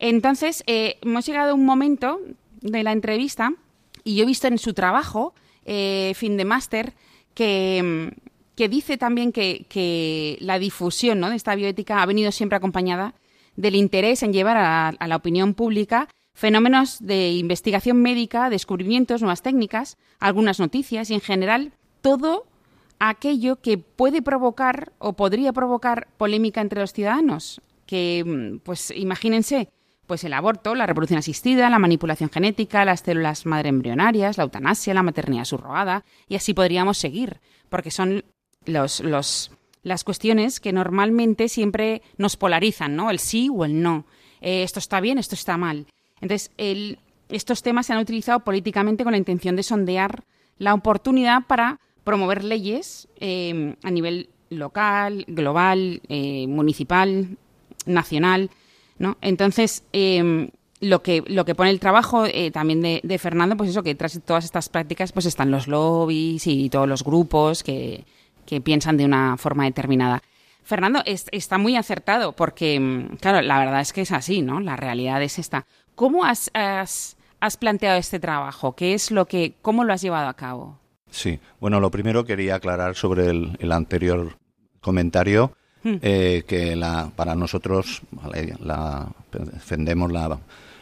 Entonces, 0.00 0.64
eh, 0.66 0.98
hemos 1.02 1.24
llegado 1.26 1.52
a 1.52 1.54
un 1.54 1.64
momento 1.64 2.18
de 2.60 2.82
la 2.82 2.90
entrevista 2.90 3.52
y 4.02 4.16
yo 4.16 4.24
he 4.24 4.26
visto 4.26 4.48
en 4.48 4.58
su 4.58 4.74
trabajo, 4.74 5.32
eh, 5.64 6.12
fin 6.16 6.36
de 6.36 6.44
máster, 6.44 6.92
que, 7.34 8.10
dice 8.56 8.96
también 8.96 9.30
que, 9.30 10.38
la 10.40 10.58
difusión 10.58 11.20
de 11.20 11.36
esta 11.36 11.54
bioética 11.54 12.02
ha 12.02 12.06
venido 12.06 12.32
siempre 12.32 12.56
acompañada 12.56 13.14
del 13.54 13.76
interés 13.76 14.24
en 14.24 14.32
llevar 14.32 14.56
a 14.56 15.06
la 15.06 15.16
opinión 15.16 15.54
pública 15.54 16.08
fenómenos 16.38 17.04
de 17.04 17.32
investigación 17.32 18.00
médica, 18.00 18.48
descubrimientos, 18.48 19.22
nuevas 19.22 19.42
técnicas, 19.42 19.98
algunas 20.20 20.60
noticias 20.60 21.10
y 21.10 21.14
en 21.14 21.20
general 21.20 21.72
todo 22.00 22.46
aquello 23.00 23.56
que 23.56 23.76
puede 23.76 24.22
provocar 24.22 24.92
o 25.00 25.14
podría 25.14 25.52
provocar 25.52 26.06
polémica 26.16 26.60
entre 26.60 26.80
los 26.80 26.92
ciudadanos. 26.92 27.60
Que, 27.86 28.22
mm, 28.24 28.58
pues 28.60 28.92
imagínense, 28.92 29.68
pues 30.06 30.22
el 30.22 30.32
aborto, 30.32 30.76
la 30.76 30.86
reproducción 30.86 31.18
asistida, 31.18 31.68
la 31.70 31.80
manipulación 31.80 32.30
genética, 32.30 32.84
las 32.84 33.00
células 33.00 33.44
madre 33.44 33.70
embrionarias, 33.70 34.38
la 34.38 34.44
eutanasia, 34.44 34.94
la 34.94 35.02
maternidad 35.02 35.44
subrogada, 35.44 36.04
y 36.28 36.36
así 36.36 36.54
podríamos 36.54 36.98
seguir, 36.98 37.40
porque 37.68 37.90
son 37.90 38.22
los, 38.64 39.00
los, 39.00 39.50
las 39.82 40.04
cuestiones 40.04 40.60
que 40.60 40.72
normalmente 40.72 41.48
siempre 41.48 42.00
nos 42.16 42.36
polarizan, 42.36 42.94
¿no? 42.94 43.10
El 43.10 43.18
sí 43.18 43.50
o 43.52 43.64
el 43.64 43.82
no. 43.82 44.06
Eh, 44.40 44.62
esto 44.62 44.78
está 44.78 45.00
bien, 45.00 45.18
esto 45.18 45.34
está 45.34 45.56
mal. 45.56 45.88
Entonces, 46.20 46.50
estos 47.28 47.62
temas 47.62 47.86
se 47.86 47.92
han 47.92 47.98
utilizado 47.98 48.40
políticamente 48.40 49.04
con 49.04 49.12
la 49.12 49.18
intención 49.18 49.56
de 49.56 49.62
sondear 49.62 50.24
la 50.58 50.74
oportunidad 50.74 51.42
para 51.46 51.78
promover 52.04 52.42
leyes 52.44 53.08
eh, 53.20 53.74
a 53.82 53.90
nivel 53.90 54.30
local, 54.50 55.24
global, 55.28 56.00
eh, 56.08 56.46
municipal, 56.48 57.36
nacional. 57.86 58.50
¿no? 58.98 59.16
Entonces, 59.20 59.84
eh, 59.92 60.50
lo 60.80 61.02
que, 61.02 61.22
lo 61.26 61.44
que 61.44 61.54
pone 61.54 61.70
el 61.70 61.80
trabajo 61.80 62.24
eh, 62.26 62.50
también 62.50 62.80
de, 62.80 63.18
Fernando, 63.18 63.56
pues 63.56 63.70
eso, 63.70 63.82
que 63.82 63.94
tras 63.94 64.20
todas 64.24 64.44
estas 64.44 64.68
prácticas 64.68 65.12
pues 65.12 65.26
están 65.26 65.50
los 65.50 65.66
lobbies 65.68 66.46
y 66.46 66.70
todos 66.70 66.88
los 66.88 67.04
grupos 67.04 67.62
que, 67.62 68.04
que 68.46 68.60
piensan 68.60 68.96
de 68.96 69.04
una 69.04 69.36
forma 69.36 69.64
determinada. 69.64 70.22
Fernando, 70.62 71.02
es- 71.04 71.26
está 71.32 71.58
muy 71.58 71.76
acertado 71.76 72.32
porque, 72.32 72.78
mm, 72.78 73.16
claro, 73.16 73.42
la 73.42 73.58
verdad 73.58 73.80
es 73.80 73.92
que 73.92 74.02
es 74.02 74.12
así, 74.12 74.42
¿no? 74.42 74.60
La 74.60 74.76
realidad 74.76 75.22
es 75.22 75.38
esta. 75.38 75.66
¿Cómo 75.98 76.24
has, 76.24 76.48
has, 76.54 77.16
has 77.40 77.56
planteado 77.56 77.98
este 77.98 78.20
trabajo? 78.20 78.76
¿Qué 78.76 78.94
es 78.94 79.10
lo 79.10 79.26
que, 79.26 79.54
cómo 79.62 79.82
lo 79.82 79.92
has 79.92 80.00
llevado 80.00 80.28
a 80.28 80.34
cabo? 80.34 80.78
Sí, 81.10 81.40
bueno, 81.60 81.80
lo 81.80 81.90
primero 81.90 82.24
quería 82.24 82.54
aclarar 82.54 82.94
sobre 82.94 83.26
el, 83.30 83.56
el 83.58 83.72
anterior 83.72 84.36
comentario 84.80 85.52
eh, 85.84 86.44
que 86.46 86.76
la, 86.76 87.10
para 87.16 87.34
nosotros 87.34 88.02
la, 88.60 89.08
defendemos 89.32 90.12
la, 90.12 90.38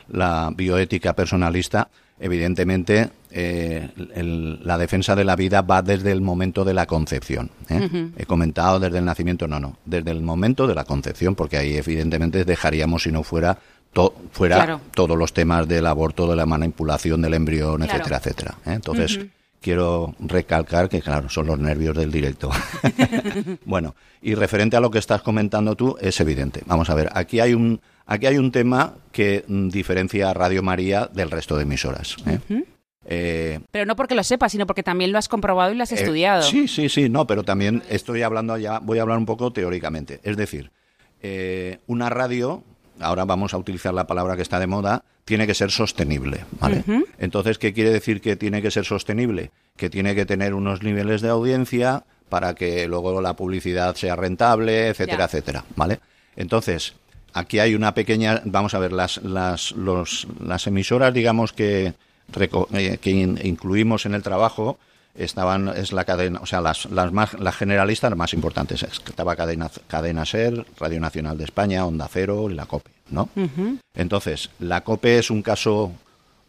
la 0.09 0.51
bioética 0.55 1.15
personalista. 1.15 1.89
Evidentemente, 2.19 3.11
eh, 3.31 3.89
el- 4.15 4.61
la 4.67 4.77
defensa 4.79 5.15
de 5.15 5.25
la 5.25 5.37
vida 5.37 5.63
va 5.63 5.81
desde 5.83 6.13
el 6.13 6.21
momento 6.23 6.65
de 6.65 6.75
la 6.75 6.87
concepción. 6.87 7.51
¿eh? 7.69 8.11
He 8.17 8.27
comentado 8.27 8.81
desde 8.81 8.99
el 8.99 9.05
nacimiento, 9.05 9.47
no, 9.49 9.61
no, 9.61 9.77
desde 9.85 10.11
el 10.11 10.23
momento 10.23 10.67
de 10.67 10.75
la 10.75 10.85
concepción, 10.85 11.35
porque 11.35 11.57
ahí 11.59 11.77
evidentemente 11.77 12.45
dejaríamos 12.45 13.03
si 13.05 13.13
no 13.13 13.23
fuera 13.23 13.59
to- 13.97 14.15
fuera 14.33 14.57
Claro. 14.57 14.81
todos 14.95 15.17
los 15.17 15.33
temas 15.33 15.67
del 15.67 15.87
aborto, 15.87 16.29
de 16.29 16.37
la 16.37 16.45
manipulación 16.45 17.23
del 17.23 17.33
embrión, 17.33 17.79
Claro. 17.79 17.93
etcétera, 17.95 18.17
etcétera. 18.19 18.55
¿eh? 18.67 18.73
Entonces, 18.75 19.21
quiero 19.61 20.15
recalcar 20.21 20.91
que, 20.91 21.01
claro, 21.01 21.31
son 21.31 21.47
los 21.47 21.59
nervios 21.59 21.97
del 21.97 22.13
directo. 22.13 22.51
bueno, 23.65 23.95
y 24.21 24.35
referente 24.35 24.77
a 24.77 24.81
lo 24.81 24.91
que 24.91 24.99
estás 24.99 25.23
comentando 25.23 25.75
tú, 25.77 25.97
es 26.01 26.21
evidente. 26.21 26.63
Vamos 26.67 26.91
a 26.91 26.95
ver, 26.95 27.09
aquí 27.15 27.41
hay 27.41 27.55
un, 27.55 27.81
aquí 28.05 28.27
hay 28.27 28.37
un 28.37 28.53
tema 28.53 28.95
que 29.13 29.45
mm, 29.49 29.69
diferencia 29.71 30.29
a 30.31 30.35
Radio 30.35 30.63
María 30.63 31.09
del 31.13 31.31
resto 31.31 31.57
de 31.57 31.63
emisoras. 31.63 32.17
¿eh? 32.27 32.39
Eh, 33.09 33.61
Pero 33.71 33.87
no 33.87 33.97
porque 33.97 34.15
lo 34.15 34.25
sepas, 34.25 34.53
sino 34.53 34.67
porque 34.67 34.83
también 34.83 35.11
lo 35.13 35.19
has 35.19 35.29
comprobado 35.29 35.73
y 35.73 35.77
lo 35.77 35.85
has 35.85 35.93
eh, 35.93 35.95
estudiado. 35.97 36.43
Sí, 36.43 36.69
sí, 36.69 36.89
sí, 36.91 37.09
no, 37.09 37.27
pero 37.27 37.45
también 37.45 37.83
estoy 37.89 38.21
hablando 38.23 38.59
ya, 38.59 38.79
voy 38.81 38.99
a 38.99 39.03
hablar 39.03 39.17
un 39.17 39.27
poco 39.27 39.53
teóricamente. 39.53 40.21
Es 40.23 40.37
decir, 40.37 40.71
eh, 41.23 41.79
una 41.87 42.11
radio, 42.11 42.63
ahora 43.01 43.25
vamos 43.25 43.55
a 43.55 43.59
utilizar 43.59 43.93
la 43.95 44.07
palabra 44.07 44.37
que 44.37 44.43
está 44.43 44.59
de 44.59 44.67
moda, 44.67 45.03
tiene 45.25 45.47
que 45.47 45.55
ser 45.55 45.71
sostenible, 45.71 46.45
¿vale? 46.61 46.85
Entonces, 47.19 47.59
¿qué 47.59 47.73
quiere 47.73 47.91
decir 47.91 48.21
que 48.21 48.37
tiene 48.37 48.63
que 48.63 48.71
ser 48.71 48.85
sostenible? 48.85 49.51
Que 49.77 49.91
tiene 49.91 50.15
que 50.15 50.25
tener 50.27 50.55
unos 50.55 50.83
niveles 50.83 51.21
de 51.21 51.29
audiencia 51.29 52.05
para 52.29 52.55
que 52.55 52.87
luego 52.89 53.21
la 53.21 53.35
publicidad 53.35 53.95
sea 53.97 54.17
rentable, 54.17 54.89
etcétera, 54.89 55.25
etcétera, 55.27 55.65
¿vale? 55.77 56.01
Entonces, 56.37 56.95
aquí 57.33 57.59
hay 57.59 57.75
una 57.75 57.95
pequeña, 57.95 58.41
vamos 58.45 58.75
a 58.75 58.79
ver, 58.79 58.93
las, 58.93 59.19
las, 59.23 59.73
los- 59.73 60.27
las 60.45 60.67
emisoras, 60.67 61.13
digamos, 61.15 61.53
que, 61.53 61.95
eh, 62.73 62.99
que 63.01 63.11
in- 63.11 63.39
incluimos 63.43 64.07
en 64.07 64.15
el 64.15 64.23
trabajo, 64.23 64.79
estaban, 65.17 65.69
es 65.69 65.93
la 65.93 66.05
cadena, 66.05 66.41
o 66.43 66.47
sea, 66.47 66.61
las, 66.61 66.87
las 66.87 67.13
más, 67.13 67.35
las 67.35 67.57
generalistas, 67.57 68.11
las 68.11 68.19
más 68.19 68.35
importantes, 68.35 68.83
estaba 68.83 69.37
cadena, 69.37 69.71
cadena 69.87 70.25
SER, 70.25 70.67
Radio 70.79 71.01
Nacional 71.01 71.39
de 71.39 71.45
España, 71.45 71.87
Onda 71.87 72.09
Cero 72.11 72.49
y 72.51 72.55
la 72.55 72.67
COPE, 72.67 72.91
¿no? 73.11 73.29
Entonces, 73.95 74.51
la 74.59 74.83
COPE 74.83 75.19
es 75.19 75.31
un 75.31 75.43
caso, 75.43 75.93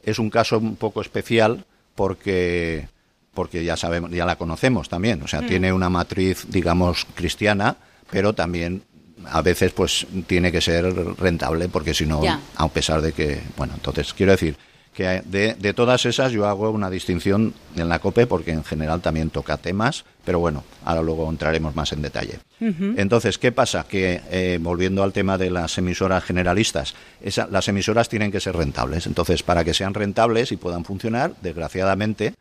es 0.04 0.20
un 0.20 0.30
caso 0.30 0.58
un 0.58 0.76
poco 0.76 1.02
especial 1.02 1.66
porque 1.96 2.88
porque 3.34 3.64
ya 3.64 3.78
sabemos, 3.78 4.10
ya 4.10 4.26
la 4.26 4.36
conocemos 4.36 4.90
también, 4.90 5.22
o 5.22 5.28
sea, 5.28 5.46
tiene 5.46 5.72
una 5.72 5.90
matriz, 5.90 6.48
digamos, 6.50 7.06
cristiana, 7.14 7.78
pero 8.10 8.34
también 8.34 8.82
a 9.26 9.44
veces 9.44 9.74
pues 9.74 10.08
tiene 10.26 10.52
que 10.52 10.60
ser 10.60 10.92
rentable 11.20 11.70
porque 11.70 11.94
si 11.94 12.08
no, 12.08 12.22
a 12.56 12.68
pesar 12.70 13.00
de 13.02 13.14
que, 13.14 13.40
bueno, 13.56 13.74
entonces 13.76 14.12
quiero 14.16 14.32
decir 14.32 14.58
que 14.98 15.22
de, 15.26 15.54
de 15.54 15.74
todas 15.76 16.08
esas 16.08 16.32
yo 16.32 16.48
hago 16.48 16.72
una 16.72 16.90
distinción 16.90 17.54
en 17.76 17.88
la 17.88 18.00
COPE 18.00 18.26
porque 18.26 18.50
en 18.50 18.64
general 18.64 19.00
también 19.00 19.30
toca 19.30 19.56
temas, 19.58 20.06
pero 20.26 20.40
bueno, 20.40 20.64
ahora 20.84 21.04
luego 21.04 21.30
entraremos 21.30 21.76
más 21.76 21.92
en 21.94 22.02
detalle. 22.02 22.40
Entonces, 22.60 23.38
¿qué 23.38 23.52
pasa? 23.52 23.86
Que 23.88 24.22
eh, 24.32 24.58
volviendo 24.60 25.04
al 25.04 25.14
tema 25.14 25.38
de 25.38 25.52
las 25.52 25.78
emisoras 25.78 26.24
generalistas, 26.24 26.96
esa- 27.22 27.46
las 27.46 27.68
emisoras 27.68 28.10
tienen 28.10 28.32
que 28.32 28.40
ser 28.40 28.56
rentables. 28.56 29.06
Entonces, 29.06 29.44
para 29.44 29.64
que 29.64 29.76
sean 29.76 29.94
rentables 29.94 30.52
y 30.52 30.58
puedan 30.58 30.84
funcionar, 30.84 31.34
desgraciadamente, 31.44 32.34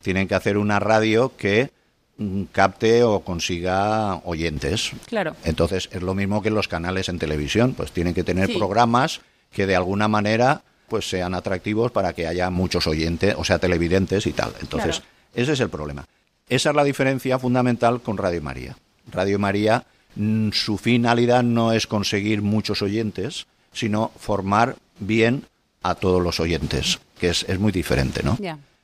tienen 0.00 0.28
que 0.28 0.36
hacer 0.36 0.56
una 0.56 0.78
radio 0.78 1.32
que 1.36 1.70
mm, 2.16 2.42
capte 2.52 3.02
o 3.02 3.20
consiga 3.24 4.20
oyentes. 4.24 4.92
Claro. 5.06 5.34
Entonces, 5.42 5.88
es 5.90 6.00
lo 6.02 6.14
mismo 6.14 6.42
que 6.42 6.50
los 6.50 6.68
canales 6.68 7.08
en 7.08 7.18
televisión, 7.18 7.74
pues 7.74 7.90
tienen 7.90 8.14
que 8.14 8.22
tener 8.22 8.46
Sí. 8.46 8.56
programas 8.56 9.20
que 9.50 9.66
de 9.66 9.74
alguna 9.74 10.06
manera 10.06 10.62
pues 10.94 11.08
sean 11.10 11.34
atractivos 11.34 11.90
para 11.90 12.12
que 12.12 12.28
haya 12.28 12.50
muchos 12.50 12.86
oyentes, 12.86 13.34
o 13.36 13.42
sea, 13.42 13.58
televidentes 13.58 14.28
y 14.28 14.32
tal. 14.32 14.54
Entonces, 14.60 15.00
Claro. 15.00 15.12
ese 15.34 15.52
es 15.54 15.58
el 15.58 15.68
problema. 15.68 16.04
Esa 16.48 16.70
es 16.70 16.76
la 16.76 16.84
diferencia 16.84 17.36
fundamental 17.36 18.00
con 18.00 18.16
Radio 18.16 18.40
María. 18.40 18.76
Radio 19.10 19.40
María, 19.40 19.86
mm, 20.14 20.50
su 20.52 20.78
finalidad 20.78 21.42
no 21.42 21.72
es 21.72 21.88
conseguir 21.88 22.42
muchos 22.42 22.80
oyentes, 22.80 23.48
sino 23.72 24.12
formar 24.20 24.76
bien 25.00 25.46
a 25.82 25.96
todos 25.96 26.22
los 26.22 26.38
oyentes, 26.38 27.00
que 27.18 27.30
es, 27.30 27.44
es 27.48 27.58
muy 27.58 27.72
diferente, 27.72 28.22
¿no? 28.22 28.38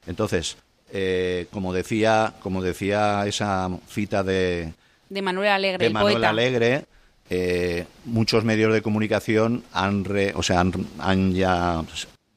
Entonces, 0.08 0.56
eh, 0.92 1.46
como 1.52 1.72
decía, 1.72 2.34
como 2.42 2.60
decía 2.60 3.24
esa 3.28 3.70
cita 3.88 4.24
de, 4.24 4.72
De 5.08 5.22
Manuel 5.22 5.50
Alegre, 5.50 5.78
de 5.78 5.86
el 5.86 5.92
Manuel 5.92 6.14
poeta. 6.14 6.28
Alegre, 6.30 6.86
eh, 7.30 7.86
muchos 8.04 8.44
medios 8.44 8.72
de 8.72 8.82
comunicación 8.82 9.62
han, 9.72 10.04
re- 10.04 10.32
o 10.34 10.42
sea, 10.42 10.60
han, 10.60 10.72
han 10.98 11.32
ya 11.32 11.82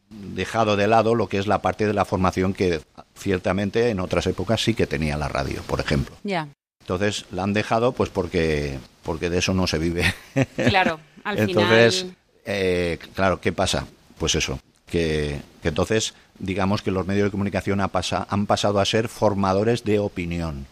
dejado 0.10 0.76
de 0.76 0.88
lado 0.88 1.16
lo 1.16 1.28
que 1.28 1.40
es 1.40 1.48
la 1.48 1.62
parte 1.62 1.88
de 1.88 1.94
la 1.94 2.06
formación 2.06 2.54
que 2.54 2.80
ciertamente 3.16 3.90
en 3.90 4.00
otras 4.00 4.28
épocas 4.28 4.64
sí 4.64 4.74
que 4.74 4.88
tenía 4.88 5.18
la 5.18 5.28
radio, 5.28 5.62
por 5.68 5.80
ejemplo. 5.80 6.16
Ya, 6.24 6.48
Entonces 6.82 7.26
la 7.32 7.44
han 7.44 7.54
dejado 7.54 7.92
pues 7.94 8.10
porque 8.10 8.78
porque 9.04 9.30
de 9.30 9.40
eso 9.40 9.54
no 9.54 9.68
se 9.68 9.80
vive. 9.80 10.14
claro. 10.70 11.00
Al 11.24 11.40
entonces, 11.40 12.00
final. 12.02 12.16
eh, 12.46 13.00
claro, 13.16 13.42
¿qué 13.42 13.52
pasa? 13.52 13.86
Pues 14.18 14.36
eso, 14.36 14.60
que, 14.86 15.40
que 15.62 15.70
entonces 15.70 16.14
digamos 16.40 16.82
que 16.82 16.92
los 16.92 17.08
medios 17.08 17.26
de 17.26 17.32
comunicación 17.32 17.82
ha 17.82 17.88
pasa- 17.90 18.28
han 18.30 18.46
pasado 18.46 18.80
a 18.80 18.86
ser 18.86 19.08
formadores 19.08 19.84
de 19.84 20.00
opinión, 20.00 20.66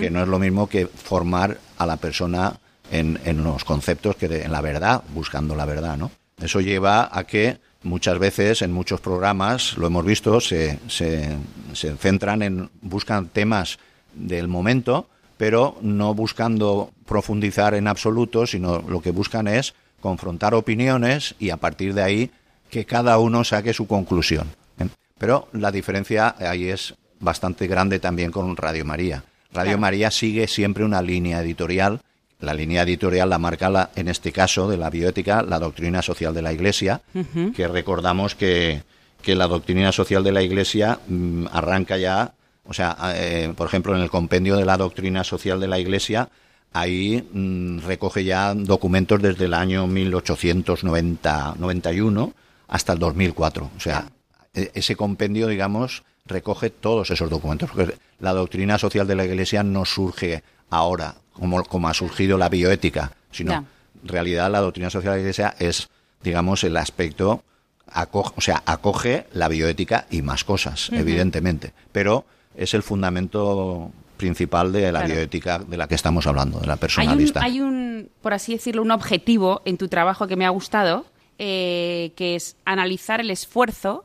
que 0.00 0.10
no 0.10 0.22
es 0.22 0.28
lo 0.28 0.38
mismo 0.38 0.68
que 0.68 0.86
formar 0.86 1.58
a 1.78 1.86
la 1.86 1.96
persona 1.96 2.60
en, 2.90 3.18
en 3.24 3.42
los 3.44 3.64
conceptos 3.64 4.16
que 4.16 4.28
de- 4.28 4.42
en 4.44 4.52
la 4.52 4.60
verdad, 4.60 5.02
buscando 5.14 5.54
la 5.54 5.64
verdad, 5.64 5.96
¿no? 5.96 6.10
Eso 6.40 6.60
lleva 6.60 7.08
a 7.10 7.24
que 7.24 7.58
muchas 7.82 8.18
veces 8.18 8.62
en 8.62 8.72
muchos 8.72 9.00
programas, 9.00 9.76
lo 9.78 9.86
hemos 9.86 10.04
visto, 10.04 10.40
se, 10.40 10.78
se, 10.88 11.36
se 11.72 11.96
centran 11.96 12.42
en, 12.42 12.70
buscan 12.82 13.28
temas 13.28 13.78
del 14.14 14.48
momento, 14.48 15.08
pero 15.36 15.76
no 15.82 16.14
buscando 16.14 16.90
profundizar 17.06 17.74
en 17.74 17.88
absoluto, 17.88 18.46
sino 18.46 18.78
lo 18.88 19.00
que 19.00 19.10
buscan 19.12 19.46
es 19.48 19.74
confrontar 20.00 20.54
opiniones 20.54 21.34
y 21.38 21.50
a 21.50 21.56
partir 21.56 21.94
de 21.94 22.02
ahí 22.02 22.30
que 22.70 22.84
cada 22.84 23.18
uno 23.18 23.44
saque 23.44 23.72
su 23.72 23.86
conclusión. 23.86 24.48
¿eh? 24.78 24.88
Pero 25.18 25.48
la 25.52 25.70
diferencia 25.70 26.34
ahí 26.38 26.68
es 26.68 26.94
bastante 27.20 27.66
grande 27.66 27.98
también 27.98 28.30
con 28.30 28.56
Radio 28.56 28.84
María. 28.84 29.24
Radio 29.52 29.70
Claro. 29.70 29.78
María 29.78 30.10
sigue 30.10 30.48
siempre 30.48 30.84
una 30.84 31.00
línea 31.00 31.40
editorial. 31.40 32.00
La 32.40 32.52
línea 32.52 32.82
editorial 32.82 33.30
la 33.30 33.38
marca, 33.38 33.70
la, 33.70 33.88
en 33.96 34.08
este 34.08 34.30
caso 34.32 34.68
de 34.68 34.76
la 34.76 34.90
bioética, 34.90 35.40
la 35.42 35.58
doctrina 35.58 36.02
social 36.02 36.34
de 36.34 36.42
la 36.42 36.52
Iglesia, 36.52 37.00
que 37.54 37.66
recordamos 37.68 38.34
que, 38.34 38.82
que 39.22 39.34
la 39.34 39.46
doctrina 39.46 39.90
social 39.92 40.22
de 40.22 40.32
la 40.32 40.42
Iglesia 40.42 40.98
mm, 41.08 41.46
arranca 41.50 41.96
ya, 41.96 42.34
o 42.66 42.74
sea, 42.74 42.94
eh, 43.14 43.50
por 43.56 43.66
ejemplo, 43.68 43.96
en 43.96 44.02
el 44.02 44.10
compendio 44.10 44.56
de 44.56 44.66
la 44.66 44.76
doctrina 44.76 45.24
social 45.24 45.58
de 45.60 45.68
la 45.68 45.78
Iglesia, 45.78 46.28
ahí 46.72 47.26
mm, 47.32 47.78
recoge 47.86 48.24
ya 48.24 48.52
documentos 48.54 49.22
desde 49.22 49.44
el 49.46 49.54
año 49.54 49.86
1891 49.86 52.32
hasta 52.68 52.92
el 52.92 52.98
2004. 52.98 53.70
O 53.76 53.80
sea, 53.80 54.10
e- 54.54 54.70
ese 54.74 54.96
compendio, 54.96 55.46
digamos, 55.46 56.02
recoge 56.26 56.70
todos 56.70 57.10
esos 57.10 57.30
documentos. 57.30 57.70
Porque 57.70 57.94
la 58.20 58.32
doctrina 58.32 58.78
social 58.78 59.06
de 59.06 59.14
la 59.14 59.24
Iglesia 59.24 59.62
no 59.62 59.84
surge 59.84 60.42
ahora, 60.70 61.14
como, 61.32 61.62
como 61.64 61.88
ha 61.88 61.94
surgido 61.94 62.38
la 62.38 62.48
bioética, 62.48 63.12
sino 63.30 63.52
en 64.02 64.08
realidad 64.08 64.50
la 64.50 64.60
doctrina 64.60 64.90
social 64.90 65.12
de 65.14 65.18
la 65.18 65.22
Iglesia 65.22 65.54
es, 65.58 65.88
digamos, 66.22 66.64
el 66.64 66.76
aspecto, 66.76 67.42
aco- 67.92 68.32
o 68.36 68.40
sea, 68.40 68.62
acoge 68.66 69.26
la 69.32 69.48
bioética 69.48 70.06
y 70.10 70.22
más 70.22 70.44
cosas, 70.44 70.90
evidentemente, 70.92 71.72
pero 71.92 72.24
es 72.56 72.72
el 72.74 72.82
fundamento 72.82 73.90
principal 74.16 74.72
de 74.72 74.90
la 74.92 75.00
Claro. 75.00 75.14
bioética 75.14 75.58
de 75.58 75.76
la 75.76 75.86
que 75.88 75.94
estamos 75.94 76.26
hablando, 76.26 76.58
de 76.60 76.66
la 76.66 76.72
Hay 76.72 76.76
un, 76.76 76.80
personalista. 76.80 77.42
hay 77.42 77.60
un, 77.60 78.08
por 78.22 78.32
así 78.32 78.52
decirlo, 78.52 78.80
un 78.82 78.90
objetivo 78.90 79.60
en 79.66 79.76
tu 79.76 79.88
trabajo 79.88 80.26
que 80.26 80.36
me 80.36 80.46
ha 80.46 80.50
gustado, 80.50 81.04
eh, 81.38 82.12
que 82.16 82.34
es 82.34 82.56
analizar 82.64 83.20
el 83.20 83.30
esfuerzo 83.30 84.04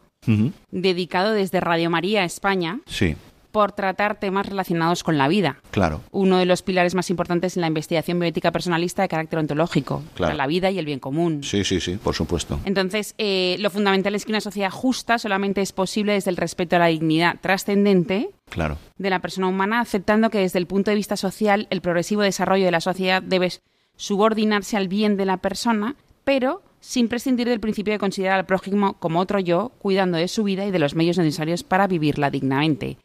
dedicado 0.70 1.32
desde 1.32 1.60
Radio 1.62 1.90
María 1.90 2.24
España 2.26 2.80
Sí, 2.86 3.16
por 3.52 3.72
tratar 3.74 4.20
temas 4.20 4.46
relacionados 4.48 5.04
con 5.04 5.18
la 5.18 5.28
vida. 5.28 5.58
Claro. 5.72 6.02
Uno 6.12 6.38
de 6.38 6.46
los 6.46 6.62
pilares 6.62 6.96
más 6.96 7.10
importantes 7.10 7.56
en 7.58 7.62
la 7.62 7.68
investigación 7.68 8.20
bioética 8.20 8.52
personalista 8.52 9.02
de 9.02 9.08
carácter 9.10 9.40
ontológico, 9.40 10.04
Claro. 10.16 10.36
la 10.36 10.48
vida 10.48 10.72
y 10.72 10.80
el 10.80 10.86
bien 10.86 11.00
común. 11.00 11.44
Sí, 11.44 11.64
sí, 11.64 11.80
sí, 11.80 11.98
por 12.02 12.16
supuesto. 12.16 12.60
Entonces, 12.66 13.14
eh, 13.18 13.58
lo 13.60 13.70
fundamental 13.70 14.16
es 14.16 14.26
que 14.26 14.32
una 14.32 14.42
sociedad 14.42 14.72
justa 14.72 15.18
solamente 15.20 15.62
es 15.62 15.72
posible 15.74 16.14
desde 16.14 16.32
el 16.32 16.38
respeto 16.38 16.76
a 16.76 16.80
la 16.80 16.88
dignidad 16.88 17.36
trascendente 17.42 18.30
Claro. 18.50 18.78
de 18.98 19.10
la 19.10 19.20
persona 19.20 19.48
humana, 19.48 19.80
aceptando 19.82 20.30
que 20.30 20.40
desde 20.40 20.60
el 20.60 20.68
punto 20.68 20.92
de 20.92 20.96
vista 20.96 21.18
social 21.18 21.68
el 21.70 21.82
progresivo 21.82 22.22
desarrollo 22.22 22.66
de 22.66 22.72
la 22.72 22.82
sociedad 22.82 23.22
debe 23.22 23.52
subordinarse 23.98 24.78
al 24.78 24.88
bien 24.88 25.18
de 25.18 25.26
la 25.26 25.38
persona, 25.38 25.96
pero 26.24 26.62
sin 26.80 27.08
prescindir 27.08 27.48
del 27.48 27.60
principio 27.60 27.94
de 27.94 28.00
considerar 28.00 28.40
al 28.40 28.46
prójimo 28.48 28.94
como 28.94 29.20
otro 29.20 29.40
yo, 29.40 29.72
cuidando 29.78 30.18
de 30.18 30.28
su 30.28 30.44
vida 30.44 30.66
y 30.66 30.72
de 30.72 30.80
los 30.80 30.96
medios 30.96 31.18
necesarios 31.20 31.64
para 31.64 31.86
vivirla 31.88 32.32
dignamente. 32.32 32.98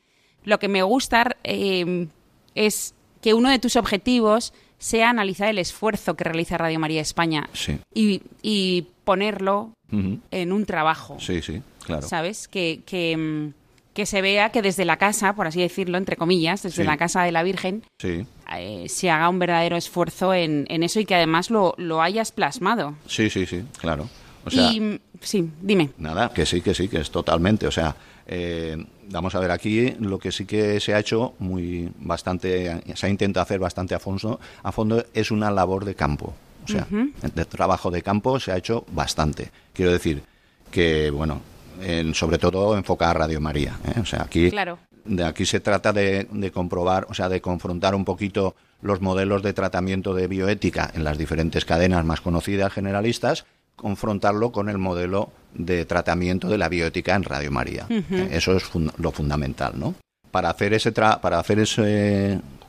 Lo 0.46 0.58
que 0.58 0.68
me 0.68 0.82
gusta 0.82 1.36
eh, 1.44 2.06
es 2.54 2.94
que 3.20 3.34
uno 3.34 3.50
de 3.50 3.58
tus 3.58 3.76
objetivos 3.76 4.54
sea 4.78 5.10
analizar 5.10 5.48
el 5.48 5.58
esfuerzo 5.58 6.14
que 6.16 6.24
realiza 6.24 6.56
Radio 6.56 6.78
María 6.78 7.00
España 7.02 7.48
Sí. 7.52 7.78
y, 7.92 8.22
y 8.42 8.86
ponerlo 9.04 9.72
en 9.90 10.52
un 10.52 10.64
trabajo. 10.66 11.18
Sí, 11.20 11.42
sí, 11.42 11.62
claro. 11.84 12.02
¿Sabes? 12.08 12.48
Que, 12.48 12.80
que, 12.86 13.16
mm, 13.16 13.52
que 13.94 14.04
se 14.06 14.20
vea 14.20 14.50
que 14.50 14.62
desde 14.62 14.84
la 14.84 14.96
casa, 14.98 15.34
por 15.34 15.46
así 15.46 15.60
decirlo, 15.60 15.96
entre 15.98 16.16
comillas, 16.16 16.62
desde 16.62 16.82
Sí. 16.82 16.86
la 16.86 16.96
casa 16.96 17.22
de 17.22 17.32
la 17.32 17.42
Virgen, 17.42 17.82
Sí, 18.00 18.26
eh, 18.56 18.86
se 18.88 19.10
haga 19.10 19.28
un 19.28 19.38
verdadero 19.38 19.76
esfuerzo 19.76 20.34
en, 20.34 20.66
en 20.68 20.82
eso 20.82 21.00
y 21.00 21.04
que 21.06 21.14
además 21.14 21.50
lo, 21.50 21.74
lo 21.78 22.02
hayas 22.02 22.30
plasmado. 22.32 22.94
sí, 23.06 23.30
sí, 23.30 23.46
sí, 23.46 23.64
claro. 23.80 24.08
O 24.44 24.50
sea, 24.50 24.70
y 24.70 25.00
sí, 25.22 25.50
dime. 25.60 25.90
Nada, 25.98 26.32
que 26.32 26.46
sí, 26.46 26.60
que 26.60 26.72
sí, 26.74 26.86
que 26.88 26.98
es 27.00 27.10
totalmente. 27.10 27.66
O 27.66 27.72
sea, 27.72 27.96
eh, 28.28 28.76
vamos 29.10 29.34
a 29.34 29.40
ver 29.40 29.50
aquí 29.50 29.94
lo 30.00 30.18
que 30.18 30.32
sí 30.32 30.44
que 30.46 30.80
se 30.80 30.94
ha 30.94 30.98
hecho 30.98 31.34
muy 31.38 31.90
bastante, 31.98 32.82
se 32.94 33.06
ha 33.06 33.08
intentado 33.10 33.42
hacer 33.42 33.58
bastante 33.58 33.94
a 33.94 33.98
fondo, 33.98 34.40
a 34.62 34.72
fondo 34.72 35.04
es 35.14 35.30
una 35.30 35.50
labor 35.50 35.84
de 35.84 35.94
campo. 35.94 36.34
O 36.64 36.68
sea, 36.68 36.86
de 36.90 37.44
trabajo 37.44 37.92
de 37.92 38.02
campo 38.02 38.40
se 38.40 38.50
ha 38.50 38.56
hecho 38.56 38.84
bastante. 38.90 39.50
Quiero 39.72 39.92
decir 39.92 40.22
que, 40.70 41.10
bueno, 41.10 41.40
en- 41.80 42.12
sobre 42.14 42.38
todo 42.38 42.76
enfocar 42.76 43.10
a 43.10 43.20
Radio 43.20 43.40
María. 43.40 43.78
¿eh? 43.86 44.00
O 44.00 44.04
sea, 44.04 44.22
aquí 44.22 44.50
Claro. 44.50 44.78
de 45.04 45.24
aquí 45.24 45.46
se 45.46 45.60
trata 45.60 45.92
de, 45.92 46.26
de 46.28 46.50
comprobar, 46.50 47.06
o 47.08 47.14
sea, 47.14 47.28
de 47.28 47.40
confrontar 47.40 47.94
un 47.94 48.04
poquito 48.04 48.56
los 48.82 49.00
modelos 49.00 49.42
de 49.44 49.52
tratamiento 49.52 50.12
de 50.12 50.26
bioética 50.26 50.90
en 50.92 51.04
las 51.04 51.18
diferentes 51.18 51.64
cadenas 51.64 52.04
más 52.04 52.20
conocidas 52.20 52.72
generalistas, 52.72 53.44
confrontarlo 53.76 54.52
con 54.52 54.68
el 54.68 54.78
modelo 54.78 55.30
de 55.54 55.84
tratamiento 55.84 56.48
de 56.48 56.58
la 56.58 56.68
bioética 56.68 57.14
en 57.14 57.22
Radio 57.24 57.50
María. 57.50 57.86
Eso 58.32 58.56
es 58.56 58.64
fun- 58.64 58.92
lo 58.98 59.12
fundamental, 59.12 59.74
¿no? 59.78 59.94
Para 60.30 60.50
hacer 60.50 60.74
ese 60.74 60.92
tra- 60.92 61.20
para 61.20 61.38
hacer 61.38 61.58
esa 61.60 61.82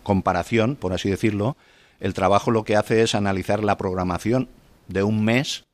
comparación, 0.04 0.76
por 0.76 0.94
así 0.94 1.10
decirlo, 1.10 1.58
el 2.00 2.14
trabajo 2.14 2.52
lo 2.52 2.64
que 2.64 2.76
hace 2.76 3.02
es 3.02 3.16
analizar 3.16 3.64
la 3.64 3.78
programación 3.78 4.48
de 4.88 5.04
un 5.04 5.24
mes, 5.26 5.66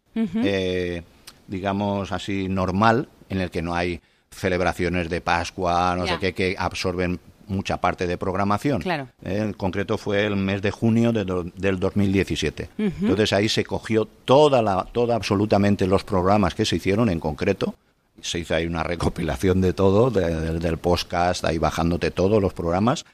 eh, 0.44 1.04
digamos 1.48 2.12
así, 2.12 2.48
normal, 2.48 3.10
en 3.30 3.42
el 3.42 3.52
que 3.52 3.62
no 3.62 3.76
hay 3.76 4.00
celebraciones 4.32 5.10
de 5.10 5.22
Pascua, 5.22 5.96
no 5.98 6.06
sé 6.08 6.14
qué, 6.20 6.34
que 6.34 6.56
absorben 6.58 7.20
mucha 7.48 7.78
parte 7.78 8.08
de 8.08 8.18
programación. 8.18 8.82
Claro. 8.82 9.08
Eh, 9.24 9.38
en 9.42 9.54
concreto 9.54 9.98
fue 9.98 10.26
el 10.26 10.36
mes 10.36 10.62
de 10.62 10.72
junio 10.72 11.12
de 11.12 11.26
do- 11.26 11.44
del 11.56 11.80
2017. 11.80 12.70
Entonces 12.78 13.34
ahí 13.34 13.50
se 13.50 13.64
cogió 13.64 14.06
toda 14.06 14.62
la, 14.62 14.86
toda 14.92 15.16
absolutamente 15.16 15.88
los 15.88 16.04
programas 16.04 16.56
que 16.56 16.66
se 16.66 16.76
hicieron 16.78 17.10
en 17.10 17.20
concreto. 17.20 17.76
Se 18.22 18.40
hizo 18.40 18.56
ahí 18.56 18.66
una 18.66 18.84
recopilación 18.84 19.60
de 19.62 19.74
todo, 19.74 20.10
de- 20.12 20.40
de- 20.40 20.60
del 20.60 20.78
podcast, 20.78 21.44
ahí 21.46 21.58
bajándote 21.58 22.12
todos 22.12 22.42
los 22.42 22.54
programas. 22.54 23.06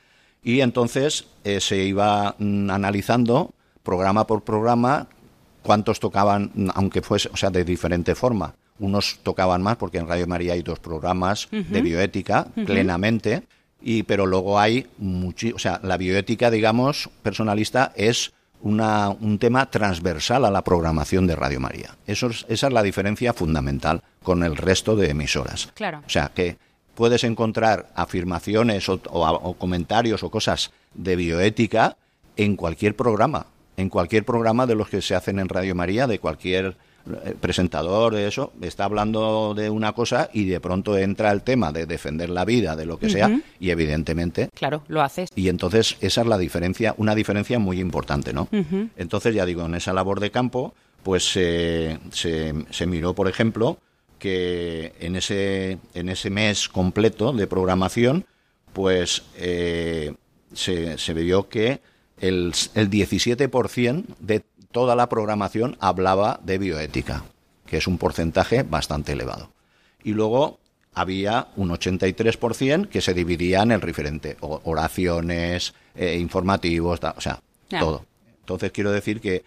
Y 0.44 0.62
entonces 0.62 1.26
eh, 1.44 1.60
se 1.60 1.78
iba 1.84 2.36
mm, 2.38 2.70
analizando 2.70 3.52
programa 3.84 4.26
por 4.28 4.44
programa 4.44 5.08
cuántos 5.64 6.00
tocaban, 6.00 6.52
mm, 6.54 6.70
aunque 6.76 7.02
fuese, 7.02 7.30
o 7.34 7.38
sea, 7.38 7.50
de 7.50 7.64
diferente 7.64 8.16
forma. 8.16 8.56
Unos 8.80 9.20
tocaban 9.24 9.62
más, 9.62 9.76
porque 9.76 9.98
en 9.98 10.08
Radio 10.08 10.26
María 10.28 10.54
hay 10.54 10.62
dos 10.62 10.80
programas 10.80 11.50
de 11.52 11.82
bioética, 11.82 12.48
plenamente, 12.66 13.44
y, 13.82 14.04
pero 14.04 14.26
luego 14.26 14.60
hay 14.60 14.88
muchi, 14.98 15.52
o 15.54 15.60
sea, 15.60 15.80
la 15.84 15.98
bioética, 15.98 16.52
digamos, 16.52 17.10
personalista 17.24 17.94
es 17.96 18.34
una, 18.62 19.10
un 19.10 19.40
tema 19.40 19.70
transversal 19.72 20.44
a 20.44 20.52
la 20.52 20.64
programación 20.64 21.28
de 21.28 21.36
Radio 21.36 21.60
María. 21.62 21.96
Eso 22.08 22.28
es- 22.28 22.46
esa 22.50 22.68
es 22.68 22.74
la 22.74 22.84
diferencia 22.84 23.32
fundamental 23.34 24.02
con 24.22 24.44
el 24.44 24.58
resto 24.58 24.96
de 24.98 25.10
emisoras. 25.12 25.70
Claro. 25.76 26.02
O 26.06 26.10
sea, 26.10 26.30
que 26.36 26.58
puedes 26.94 27.24
encontrar 27.24 27.88
afirmaciones 27.96 28.90
o, 28.90 29.00
o- 29.10 29.30
o 29.32 29.54
comentarios 29.54 30.24
o 30.24 30.30
cosas 30.30 30.72
de 30.94 31.16
bioética 31.16 31.96
en 32.36 32.58
cualquier 32.58 32.96
programa, 32.98 33.46
en 33.78 33.88
cualquier 33.90 34.26
programa 34.26 34.66
de 34.66 34.76
los 34.76 34.90
que 34.90 35.02
se 35.02 35.16
hacen 35.16 35.40
en 35.40 35.48
Radio 35.48 35.74
María, 35.74 36.06
de 36.08 36.20
cualquier 36.20 36.76
eh, 37.26 37.36
presentador, 37.40 38.14
de 38.14 38.28
eso, 38.28 38.52
está 38.62 38.86
hablando 38.86 39.54
de 39.56 39.70
una 39.70 39.94
cosa 39.94 40.30
y 40.34 40.46
de 40.46 40.60
pronto 40.60 40.98
entra 40.98 41.32
el 41.32 41.42
tema 41.42 41.72
de 41.72 41.86
defender 41.86 42.30
la 42.30 42.46
vida, 42.46 42.76
de 42.76 42.86
lo 42.86 42.98
que 42.98 43.10
sea, 43.10 43.40
y 43.60 43.70
evidentemente 43.70 44.50
Claro, 44.54 44.84
lo 44.88 45.02
haces. 45.02 45.30
y 45.36 45.50
entonces 45.50 45.98
esa 46.02 46.22
es 46.22 46.28
la 46.28 46.38
diferencia, 46.38 46.94
una 46.98 47.16
diferencia 47.16 47.60
muy 47.60 47.80
importante, 47.80 48.34
¿no? 48.34 48.48
Entonces, 48.98 49.34
ya 49.36 49.46
digo, 49.46 49.66
en 49.66 49.76
esa 49.76 49.94
labor 49.94 50.20
de 50.20 50.32
campo, 50.32 50.74
pues 51.04 51.32
se, 51.32 51.98
se, 52.12 52.54
se 52.70 52.86
miró, 52.86 53.14
por 53.16 53.28
ejemplo, 53.28 53.78
que 54.18 54.94
en 55.00 55.16
ese, 55.16 55.78
en 55.94 56.10
ese 56.10 56.30
mes 56.30 56.68
completo 56.68 57.32
de 57.32 57.48
programación, 57.48 58.26
pues 58.74 59.24
eh, 59.38 60.14
se, 60.54 60.98
se 60.98 61.14
vio 61.14 61.48
que 61.48 61.82
el, 62.20 62.54
el 62.76 62.90
17% 62.90 64.04
de 64.20 64.44
toda 64.72 64.96
la 64.96 65.10
programación 65.10 65.78
hablaba 65.80 66.40
de 66.44 66.58
bioética, 66.58 67.24
que 67.66 67.78
es 67.78 67.88
un 67.88 67.98
porcentaje 67.98 68.64
bastante 68.64 69.14
elevado. 69.14 69.52
Y 70.04 70.14
luego 70.14 70.60
había 70.94 71.48
un 71.56 71.70
83% 71.70 72.88
que 72.90 73.02
se 73.02 73.14
dividía 73.14 73.62
en 73.64 73.72
el 73.72 73.82
referente, 73.82 74.38
oraciones, 74.42 75.74
eh, 75.96 76.18
informativos, 76.20 77.00
o 77.04 77.22
sea, 77.22 77.40
todo. 77.80 78.06
Entonces 78.40 78.72
quiero 78.72 78.92
decir 78.92 79.22
que 79.22 79.44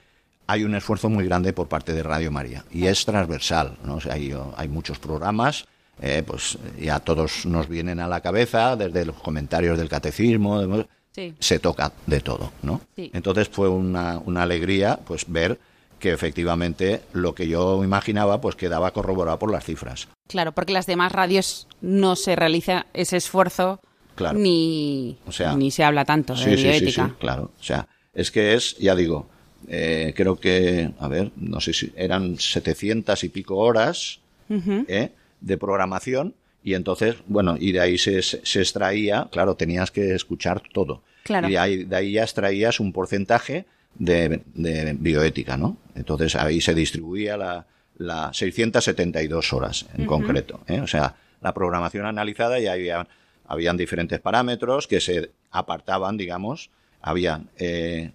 hay 0.46 0.64
un 0.64 0.74
esfuerzo 0.74 1.08
muy 1.08 1.24
grande 1.24 1.52
por 1.52 1.68
parte 1.68 1.92
de 1.92 2.02
Radio 2.02 2.30
María 2.30 2.64
y 2.70 2.86
es 2.86 3.04
transversal, 3.04 3.76
¿no? 3.84 3.96
O 3.96 4.00
sea, 4.00 4.14
hay, 4.14 4.34
hay 4.56 4.68
muchos 4.68 4.98
programas, 4.98 5.66
eh, 6.00 6.22
pues 6.26 6.58
ya 6.80 7.00
todos 7.00 7.46
nos 7.46 7.68
vienen 7.68 8.00
a 8.00 8.08
la 8.08 8.20
cabeza, 8.20 8.76
desde 8.76 9.04
los 9.04 9.16
comentarios 9.16 9.78
del 9.78 9.88
catecismo, 9.88 10.60
de- 10.60 10.86
Sí. 11.14 11.34
se 11.40 11.58
toca 11.58 11.92
de 12.06 12.20
todo, 12.20 12.52
¿no? 12.62 12.80
Sí. 12.96 13.10
Entonces 13.14 13.48
fue 13.48 13.68
una, 13.68 14.18
una 14.24 14.42
alegría, 14.44 14.98
pues 15.04 15.24
ver 15.30 15.58
que 15.98 16.10
efectivamente 16.12 17.02
lo 17.12 17.34
que 17.34 17.46
yo 17.48 17.84
imaginaba, 17.84 18.40
pues 18.40 18.56
quedaba 18.56 18.90
corroborado 18.92 19.38
por 19.38 19.52
las 19.52 19.64
cifras. 19.64 20.08
Claro, 20.26 20.52
porque 20.52 20.72
las 20.72 20.86
demás 20.86 21.12
radios 21.12 21.68
no 21.80 22.16
se 22.16 22.34
realiza 22.34 22.86
ese 22.94 23.18
esfuerzo 23.18 23.80
Claro. 24.14 24.38
ni, 24.38 25.16
O 25.26 25.32
sea, 25.32 25.54
ni 25.54 25.70
se 25.70 25.84
habla 25.84 26.04
tanto 26.04 26.34
de 26.34 26.38
Sí, 26.42 26.50
sí, 26.50 26.56
sí, 26.56 26.62
bioética. 26.64 27.06
sí, 27.08 27.12
claro. 27.20 27.50
O 27.58 27.62
sea, 27.62 27.86
es 28.14 28.30
que 28.30 28.54
es, 28.54 28.76
ya 28.78 28.94
digo, 28.96 29.28
eh, 29.68 30.12
creo 30.16 30.36
que, 30.40 30.90
a 30.98 31.08
ver, 31.08 31.30
no 31.36 31.60
sé 31.60 31.72
si 31.72 31.92
eran 31.96 32.38
700 32.38 33.22
y 33.24 33.28
pico 33.28 33.56
horas 33.56 34.18
¿eh? 34.50 35.12
de 35.40 35.56
programación 35.58 36.34
y 36.64 36.74
entonces, 36.74 37.16
bueno, 37.26 37.56
y 37.58 37.72
de 37.72 37.80
ahí 37.80 37.98
se, 37.98 38.22
se 38.22 38.60
extraía, 38.60 39.28
claro, 39.30 39.54
tenías 39.56 39.90
que 39.90 40.14
escuchar 40.14 40.62
todo. 40.72 41.02
Claro. 41.24 41.48
Y 41.48 41.52
de 41.52 41.58
ahí, 41.58 41.84
de 41.84 41.96
ahí 41.96 42.12
ya 42.12 42.22
extraías 42.22 42.80
un 42.80 42.92
porcentaje 42.92 43.66
de, 43.94 44.42
de 44.54 44.96
bioética, 44.98 45.56
¿no? 45.56 45.76
Entonces 45.94 46.34
ahí 46.36 46.60
se 46.60 46.74
distribuía 46.74 47.36
la, 47.36 47.66
la 47.98 48.32
672 48.32 49.52
horas 49.52 49.86
en 49.96 50.06
concreto. 50.06 50.60
¿eh? 50.66 50.80
O 50.80 50.86
sea, 50.86 51.16
la 51.40 51.54
programación 51.54 52.06
analizada 52.06 52.58
y 52.60 52.66
había, 52.66 53.06
habían 53.46 53.76
diferentes 53.76 54.20
parámetros 54.20 54.86
que 54.86 55.00
se 55.00 55.30
apartaban, 55.50 56.16
digamos, 56.16 56.70
habían 57.00 57.48
eh, 57.58 58.12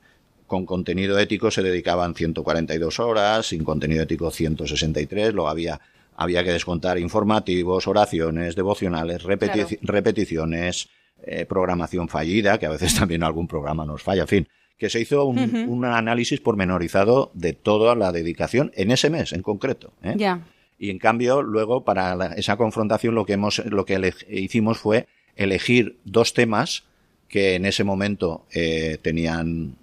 con 0.47 0.65
contenido 0.65 1.19
ético 1.19 1.51
se 1.51 1.61
dedicaban 1.61 2.15
142 2.15 2.99
horas, 2.99 3.47
sin 3.47 3.63
contenido 3.65 4.03
ético 4.03 4.31
163, 4.31 5.33
luego 5.33 5.49
había 5.49 5.81
había 6.17 6.43
que 6.43 6.51
descontar 6.51 6.97
informativos, 6.99 7.87
oraciones, 7.87 8.55
devocionales, 8.55 9.23
repeti- 9.23 9.67
Claro. 9.67 9.77
repeticiones, 9.83 10.89
eh, 11.23 11.45
programación 11.45 12.09
fallida, 12.09 12.57
que 12.59 12.65
a 12.65 12.69
veces 12.71 12.93
también 12.99 13.23
algún 13.23 13.47
programa 13.47 13.85
nos 13.85 14.03
falla, 14.03 14.23
en 14.23 14.27
fin, 14.27 14.47
que 14.77 14.89
se 14.89 14.99
hizo 14.99 15.25
un, 15.25 15.39
un 15.67 15.85
análisis 15.85 16.39
pormenorizado 16.41 17.31
de 17.33 17.53
toda 17.53 17.95
la 17.95 18.11
dedicación 18.11 18.71
en 18.75 18.91
ese 18.91 19.09
mes 19.09 19.31
en 19.33 19.41
concreto. 19.41 19.93
¿eh? 20.03 20.13
Y 20.77 20.91
en 20.91 20.99
cambio, 20.99 21.41
luego, 21.41 21.83
para 21.83 22.15
la- 22.15 22.33
esa 22.33 22.57
confrontación, 22.57 23.15
lo 23.15 23.25
que, 23.25 23.33
hemos, 23.33 23.63
lo 23.65 23.85
que 23.85 24.13
hicimos 24.29 24.77
fue 24.77 25.07
elegir 25.35 25.97
dos 26.03 26.33
temas 26.33 26.83
que 27.27 27.55
en 27.55 27.65
ese 27.65 27.83
momento 27.83 28.45
eh, 28.53 28.97
tenían, 29.01 29.75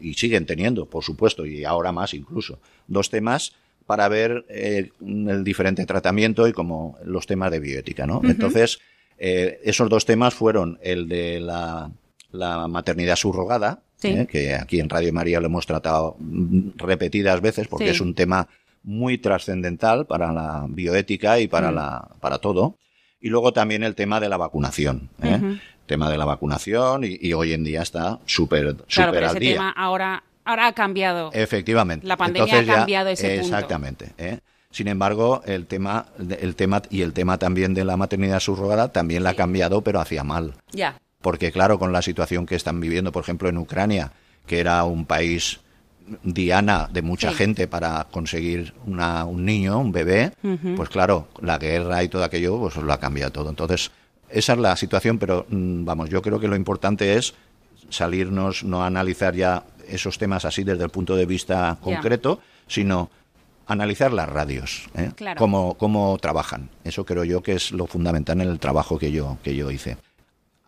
y 0.00 0.14
siguen 0.14 0.46
teniendo, 0.46 0.86
por 0.86 1.02
supuesto, 1.04 1.44
y 1.46 1.64
ahora 1.64 1.90
más 1.92 2.14
incluso, 2.14 2.60
dos 2.86 3.10
temas 3.10 3.52
para 3.86 4.08
ver 4.08 4.44
eh, 4.48 4.90
el 5.00 5.44
diferente 5.44 5.86
tratamiento 5.86 6.46
y 6.48 6.52
como 6.52 6.98
los 7.04 7.26
temas 7.26 7.50
de 7.50 7.60
bioética, 7.60 8.06
¿no? 8.06 8.20
Entonces, 8.24 8.78
Eh, 9.18 9.60
esos 9.64 9.88
dos 9.88 10.04
temas 10.04 10.34
fueron 10.34 10.78
el 10.82 11.08
de 11.08 11.40
la, 11.40 11.90
la 12.32 12.68
maternidad 12.68 13.16
subrogada, 13.16 13.80
Sí. 13.96 14.08
¿eh? 14.08 14.26
que 14.30 14.54
aquí 14.54 14.78
en 14.78 14.90
Radio 14.90 15.10
María 15.10 15.40
lo 15.40 15.46
hemos 15.46 15.64
tratado 15.64 16.16
mm, 16.18 16.72
repetidas 16.76 17.40
veces 17.40 17.66
porque 17.66 17.86
Sí. 17.86 17.90
es 17.92 18.00
un 18.02 18.14
tema 18.14 18.46
muy 18.82 19.16
trascendental 19.16 20.04
para 20.04 20.34
la 20.34 20.66
bioética 20.68 21.40
y 21.40 21.48
para, 21.48 21.70
Mm. 21.70 21.74
la, 21.76 22.08
para 22.20 22.38
todo. 22.40 22.76
Y 23.18 23.30
luego 23.30 23.54
también 23.54 23.82
el 23.84 23.94
tema 23.94 24.20
de 24.20 24.28
la 24.28 24.36
vacunación. 24.36 25.08
¿eh? 25.22 25.36
Ujú. 25.40 25.56
Tema 25.86 26.10
de 26.10 26.18
la 26.18 26.26
vacunación 26.26 27.04
y, 27.04 27.16
y 27.18 27.32
hoy 27.32 27.54
en 27.54 27.64
día 27.64 27.80
está 27.80 28.18
súper 28.26 28.64
Claro, 28.74 28.84
súper 28.88 29.10
pero 29.12 29.26
al 29.30 29.36
ese 29.36 29.40
día. 29.40 29.52
tema 29.54 29.70
ahora, 29.70 30.24
ahora 30.46 30.68
ha 30.68 30.72
cambiado. 30.72 31.30
Efectivamente. 31.34 32.06
La 32.06 32.16
pandemia 32.16 32.44
Entonces 32.44 32.68
ha 32.68 32.72
ya- 32.72 32.78
cambiado 32.78 33.08
ese 33.10 33.28
punto. 33.38 33.42
Exactamente. 33.54 34.12
¿eh? 34.16 34.38
Sin 34.70 34.88
embargo, 34.88 35.42
el 35.46 35.66
tema, 35.66 36.06
el 36.40 36.54
tema 36.56 36.82
y 36.90 37.02
el 37.02 37.12
tema 37.12 37.36
también 37.38 37.74
de 37.74 37.84
la 37.84 37.96
maternidad 37.96 38.40
subrogada 38.40 38.92
también 38.92 39.22
la 39.22 39.30
ha 39.30 39.34
cambiado, 39.34 39.82
pero 39.82 40.00
hacia 40.00 40.24
mal. 40.24 40.54
Ya. 40.72 40.98
Porque 41.20 41.50
claro, 41.52 41.78
con 41.78 41.92
la 41.92 42.02
situación 42.02 42.46
que 42.46 42.54
están 42.54 42.80
viviendo, 42.80 43.10
por 43.12 43.22
ejemplo, 43.22 43.48
en 43.48 43.58
Ucrania, 43.58 44.12
que 44.46 44.60
era 44.60 44.84
un 44.84 45.04
país 45.06 45.60
diana 46.22 46.88
de 46.92 47.02
mucha 47.02 47.30
Sí. 47.30 47.36
gente 47.36 47.66
para 47.66 48.06
conseguir 48.10 48.74
una- 48.86 49.24
un 49.24 49.44
niño, 49.44 49.78
un 49.80 49.90
bebé, 49.92 50.32
pues 50.76 50.88
claro, 50.88 51.28
la 51.40 51.58
guerra 51.58 52.02
y 52.04 52.08
todo 52.08 52.22
aquello, 52.22 52.58
pues 52.60 52.76
lo 52.76 52.92
ha 52.92 53.00
cambiado 53.00 53.32
todo. 53.32 53.48
Entonces, 53.50 53.90
esa 54.30 54.52
es 54.52 54.58
la 54.60 54.76
situación, 54.76 55.18
pero 55.18 55.46
mm, 55.48 55.84
vamos, 55.84 56.08
yo 56.08 56.22
creo 56.22 56.38
que 56.38 56.46
lo 56.48 56.54
importante 56.54 57.16
es 57.16 57.34
salirnos, 57.90 58.64
no 58.64 58.84
analizar 58.84 59.34
ya 59.34 59.64
esos 59.88 60.18
temas 60.18 60.44
así 60.44 60.64
desde 60.64 60.84
el 60.84 60.90
punto 60.90 61.16
de 61.16 61.26
vista 61.26 61.78
concreto, 61.80 62.40
sino 62.66 63.10
analizar 63.66 64.12
las 64.12 64.28
radios, 64.28 64.88
¿eh? 64.94 65.10
Claro. 65.16 65.38
cómo, 65.38 65.74
cómo 65.74 66.16
trabajan. 66.18 66.70
Eso 66.84 67.04
creo 67.04 67.24
yo 67.24 67.42
que 67.42 67.54
es 67.54 67.72
lo 67.72 67.86
fundamental 67.86 68.40
en 68.40 68.48
el 68.48 68.60
trabajo 68.60 68.98
que 68.98 69.10
yo, 69.10 69.38
que 69.42 69.56
yo 69.56 69.70
hice. 69.70 69.96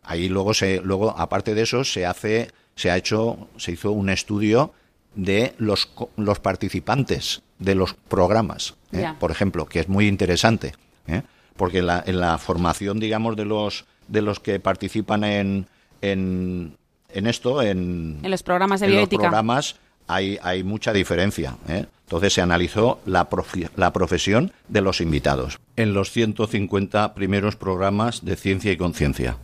Ahí 0.02 0.28
luego 0.28 0.54
se, 0.54 0.81
luego, 0.81 1.11
aparte 1.16 1.54
de 1.54 1.62
eso, 1.62 1.85
se 1.85 2.07
hace, 2.07 2.50
se 2.74 2.90
ha 2.90 2.96
hecho, 2.96 3.48
se 3.57 3.72
hizo 3.72 3.92
un 3.92 4.11
estudio 4.11 4.72
de 5.14 5.54
los, 5.59 5.90
los 6.16 6.40
participantes 6.40 7.42
de 7.59 7.74
los 7.74 7.94
programas, 7.94 8.74
¿eh? 8.92 9.12
Por 9.18 9.31
ejemplo, 9.31 9.66
que 9.66 9.81
es 9.81 9.88
muy 9.88 10.07
interesante, 10.07 10.74
¿eh? 11.07 11.22
porque 11.57 11.83
la, 11.83 12.02
en 12.07 12.20
la 12.20 12.38
formación, 12.38 13.00
digamos, 13.00 13.37
de 13.37 13.44
los 13.44 13.85
de 14.07 14.22
los 14.22 14.40
que 14.40 14.59
participan 14.59 15.22
en, 15.22 15.66
en, 16.00 16.78
en 17.12 17.27
esto, 17.27 17.62
en, 17.62 18.18
En 18.23 18.31
los 18.31 18.42
programas 18.42 18.81
de 18.81 18.87
en 18.87 18.97
los 18.97 19.09
programas 19.09 19.77
hay, 20.07 20.38
hay 20.42 20.62
mucha 20.64 20.92
diferencia. 20.92 21.57
¿eh? 21.68 21.87
Entonces 22.07 22.33
se 22.33 22.40
analizó 22.40 23.01
la, 23.05 23.29
profesión 23.29 24.53
de 24.68 24.81
los 24.81 25.01
invitados 25.03 25.59
en 25.77 25.92
los 25.92 26.11
150 26.11 27.12
primeros 27.14 27.57
programas 27.57 28.25
de 28.25 28.37
ciencia 28.37 28.73
y 28.73 28.77
conciencia. 28.79 29.37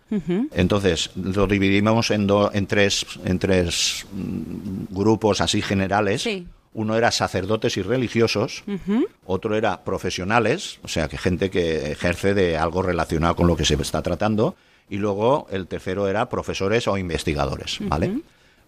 Entonces 0.54 1.10
lo 1.14 1.46
dividimos 1.46 2.10
en, 2.10 2.26
do- 2.26 2.50
en 2.54 2.66
tres, 2.66 3.04
en 3.26 3.38
tres 3.38 4.06
mm, 4.12 4.94
grupos 4.94 5.40
así 5.42 5.60
generales. 5.60 6.22
Sí. 6.22 6.46
Uno 6.72 6.96
era 6.96 7.12
sacerdotes 7.12 7.76
y 7.76 7.82
religiosos, 7.82 8.64
otro 9.26 9.54
era 9.56 9.84
profesionales, 9.84 10.80
o 10.82 10.88
sea, 10.88 11.06
que 11.06 11.16
gente 11.18 11.48
que 11.48 11.92
ejerce 11.92 12.34
de 12.34 12.56
algo 12.58 12.82
relacionado 12.82 13.36
con 13.36 13.46
lo 13.46 13.54
que 13.56 13.64
se 13.64 13.74
está 13.74 14.02
tratando, 14.02 14.56
y 14.88 14.96
luego 14.98 15.46
el 15.50 15.66
tercero 15.66 16.08
era 16.08 16.28
profesores 16.28 16.86
o 16.88 16.98
investigadores, 16.98 17.78
¿vale? 17.80 18.20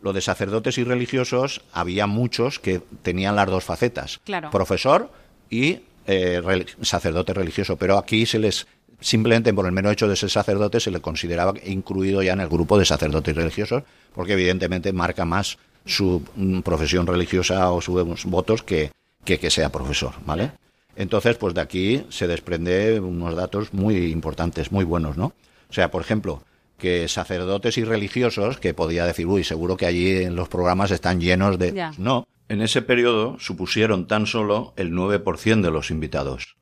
Lo 0.02 0.12
de 0.12 0.20
sacerdotes 0.20 0.78
y 0.78 0.84
religiosos 0.84 1.62
había 1.72 2.06
muchos 2.06 2.58
que 2.58 2.80
tenían 3.02 3.36
las 3.36 3.48
dos 3.48 3.64
facetas, 3.64 4.20
Claro. 4.24 4.50
profesor 4.50 5.10
y 5.50 5.80
eh, 6.06 6.40
sacerdote 6.82 7.34
religioso, 7.34 7.76
pero 7.76 7.98
aquí 7.98 8.26
se 8.26 8.38
les 8.38 8.66
simplemente 9.00 9.52
por 9.52 9.66
el 9.66 9.72
mero 9.72 9.90
hecho 9.90 10.08
de 10.08 10.16
ser 10.16 10.30
sacerdote 10.30 10.80
se 10.80 10.90
le 10.90 11.00
consideraba 11.00 11.52
incluido 11.66 12.22
ya 12.22 12.32
en 12.32 12.40
el 12.40 12.48
grupo 12.48 12.78
de 12.78 12.84
sacerdotes 12.86 13.36
religiosos, 13.36 13.82
porque 14.14 14.32
evidentemente 14.32 14.92
marca 14.92 15.24
más 15.26 15.58
su 15.84 16.22
mm, 16.34 16.60
profesión 16.60 17.06
religiosa 17.06 17.70
o 17.72 17.80
sus 17.80 18.24
votos 18.24 18.62
que, 18.62 18.90
que 19.24 19.38
que 19.38 19.50
sea 19.50 19.70
profesor, 19.70 20.14
¿vale? 20.24 20.52
Entonces, 20.96 21.36
pues 21.36 21.52
de 21.52 21.60
aquí 21.60 22.04
se 22.08 22.26
desprende 22.26 22.98
unos 23.00 23.34
datos 23.36 23.74
muy 23.74 24.06
importantes, 24.10 24.72
muy 24.72 24.84
buenos, 24.84 25.18
¿no? 25.18 25.34
O 25.68 25.72
sea, 25.72 25.90
por 25.90 26.02
ejemplo, 26.02 26.42
que 26.78 27.08
sacerdotes 27.08 27.78
y 27.78 27.84
religiosos, 27.84 28.58
que 28.58 28.74
podía 28.74 29.06
decir, 29.06 29.26
uy, 29.26 29.44
seguro 29.44 29.76
que 29.76 29.86
allí 29.86 30.22
en 30.22 30.36
los 30.36 30.48
programas 30.48 30.90
están 30.90 31.20
llenos 31.20 31.58
de... 31.58 31.90
No, 31.98 32.26
en 32.48 32.62
ese 32.62 32.82
periodo 32.82 33.38
supusieron 33.38 34.06
tan 34.06 34.26
solo 34.26 34.72
el 34.76 34.92
9% 34.92 35.62
de 35.62 35.70
los 35.70 35.90
invitados. 35.90 36.56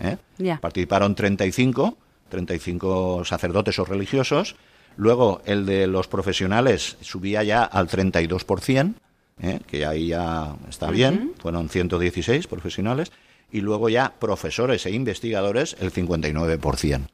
¿eh? 0.00 0.18
Ya. 0.38 0.60
Participaron 0.60 1.14
35, 1.14 1.96
35 2.28 3.24
sacerdotes 3.24 3.78
o 3.78 3.84
religiosos. 3.84 4.56
Luego 4.96 5.40
el 5.46 5.64
de 5.64 5.86
los 5.86 6.08
profesionales 6.08 6.98
subía 7.00 7.42
ya 7.42 7.64
al 7.64 7.88
32%, 7.88 8.94
¿eh? 9.40 9.60
que 9.66 9.86
ahí 9.86 10.08
ya 10.08 10.56
está 10.68 10.90
bien, 10.90 11.32
fueron 11.38 11.68
116 11.68 12.46
profesionales. 12.46 13.10
Y 13.50 13.60
luego 13.60 13.88
ya 13.88 14.14
profesores 14.18 14.86
e 14.86 14.90
investigadores 14.90 15.76
el 15.80 15.92
59%, 15.92 17.06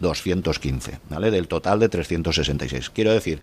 215, 0.00 0.98
¿vale? 1.08 1.30
Del 1.30 1.48
total 1.48 1.78
de 1.78 1.88
366. 1.88 2.90
Quiero 2.90 3.12
decir, 3.12 3.42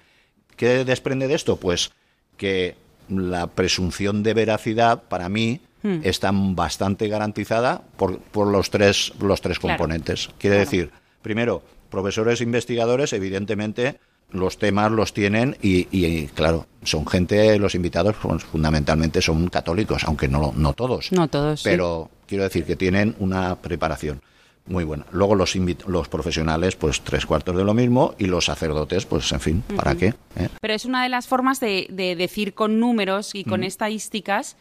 ¿qué 0.55 0.83
desprende 0.85 1.27
de 1.27 1.35
esto? 1.35 1.57
Pues 1.57 1.91
que 2.35 2.75
la 3.09 3.47
presunción 3.47 4.21
de 4.23 4.33
veracidad 4.33 5.03
para 5.03 5.29
mí 5.29 5.61
Hmm. 5.83 5.99
está 6.03 6.31
bastante 6.33 7.07
garantizada 7.07 7.83
por, 7.97 8.17
por 8.17 8.47
los 8.47 8.71
tres 8.71 9.13
los 9.21 9.41
tres 9.41 9.59
Claro. 9.59 9.77
componentes. 9.77 10.29
Quiere 10.39 10.55
Claro. 10.55 10.65
decir, 10.71 10.91
primero, 11.21 11.61
profesores 11.91 12.41
e 12.41 12.45
investigadores, 12.45 13.13
evidentemente, 13.13 13.99
los 14.31 14.57
temas 14.57 14.91
los 14.91 15.13
tienen 15.13 15.55
y, 15.61 15.87
y, 15.95 16.25
claro, 16.29 16.65
son 16.83 17.05
gente, 17.05 17.59
los 17.59 17.75
invitados 17.75 18.15
pues, 18.19 18.43
fundamentalmente 18.43 19.21
son 19.21 19.47
católicos, 19.49 20.03
aunque 20.05 20.27
no, 20.27 20.51
no 20.57 20.73
todos. 20.73 21.11
No 21.11 21.27
todos, 21.27 21.61
sí. 21.61 21.69
Pero 21.69 22.09
quiero 22.25 22.43
decir 22.45 22.65
que 22.65 22.75
tienen 22.75 23.15
una 23.19 23.55
preparación 23.57 24.19
muy 24.67 24.83
buena. 24.83 25.05
Luego 25.11 25.35
los, 25.35 25.55
los 25.87 26.07
profesionales, 26.09 26.75
pues 26.75 27.01
tres 27.01 27.25
cuartos 27.25 27.55
de 27.55 27.63
lo 27.63 27.73
mismo 27.73 28.13
y 28.17 28.25
los 28.25 28.45
sacerdotes, 28.45 29.05
pues 29.05 29.31
en 29.31 29.39
fin, 29.39 29.63
¿para 29.75 29.95
qué? 29.95 30.07
¿Eh? 30.35 30.49
Pero 30.61 30.73
es 30.73 30.85
una 30.85 31.03
de 31.03 31.09
las 31.09 31.27
formas 31.27 31.59
de, 31.59 31.87
de 31.89 32.15
decir 32.15 32.53
con 32.53 32.79
números 32.79 33.33
y 33.33 33.43
con 33.43 33.63
estadísticas 33.63 34.57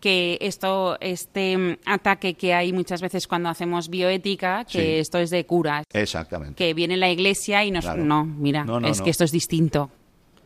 que 0.00 0.36
esto, 0.42 0.98
este 1.00 1.56
mm, 1.56 1.76
ataque 1.86 2.34
que 2.34 2.52
hay 2.52 2.72
muchas 2.72 3.00
veces 3.00 3.26
cuando 3.26 3.48
hacemos 3.48 3.88
bioética, 3.88 4.64
que 4.64 4.78
Sí. 4.78 4.94
esto 5.00 5.18
es 5.18 5.30
de 5.30 5.46
curas, 5.46 5.84
Exactamente. 5.92 6.54
que 6.54 6.74
viene 6.74 6.96
la 6.98 7.10
iglesia 7.10 7.64
y 7.64 7.70
nos... 7.70 7.84
Claro. 7.86 8.04
No, 8.04 8.24
mira, 8.24 8.64
No, 8.64 8.78
no, 8.78 8.88
es 8.88 8.98
no. 8.98 9.04
que 9.04 9.10
esto 9.10 9.24
es 9.24 9.32
distinto. 9.32 9.90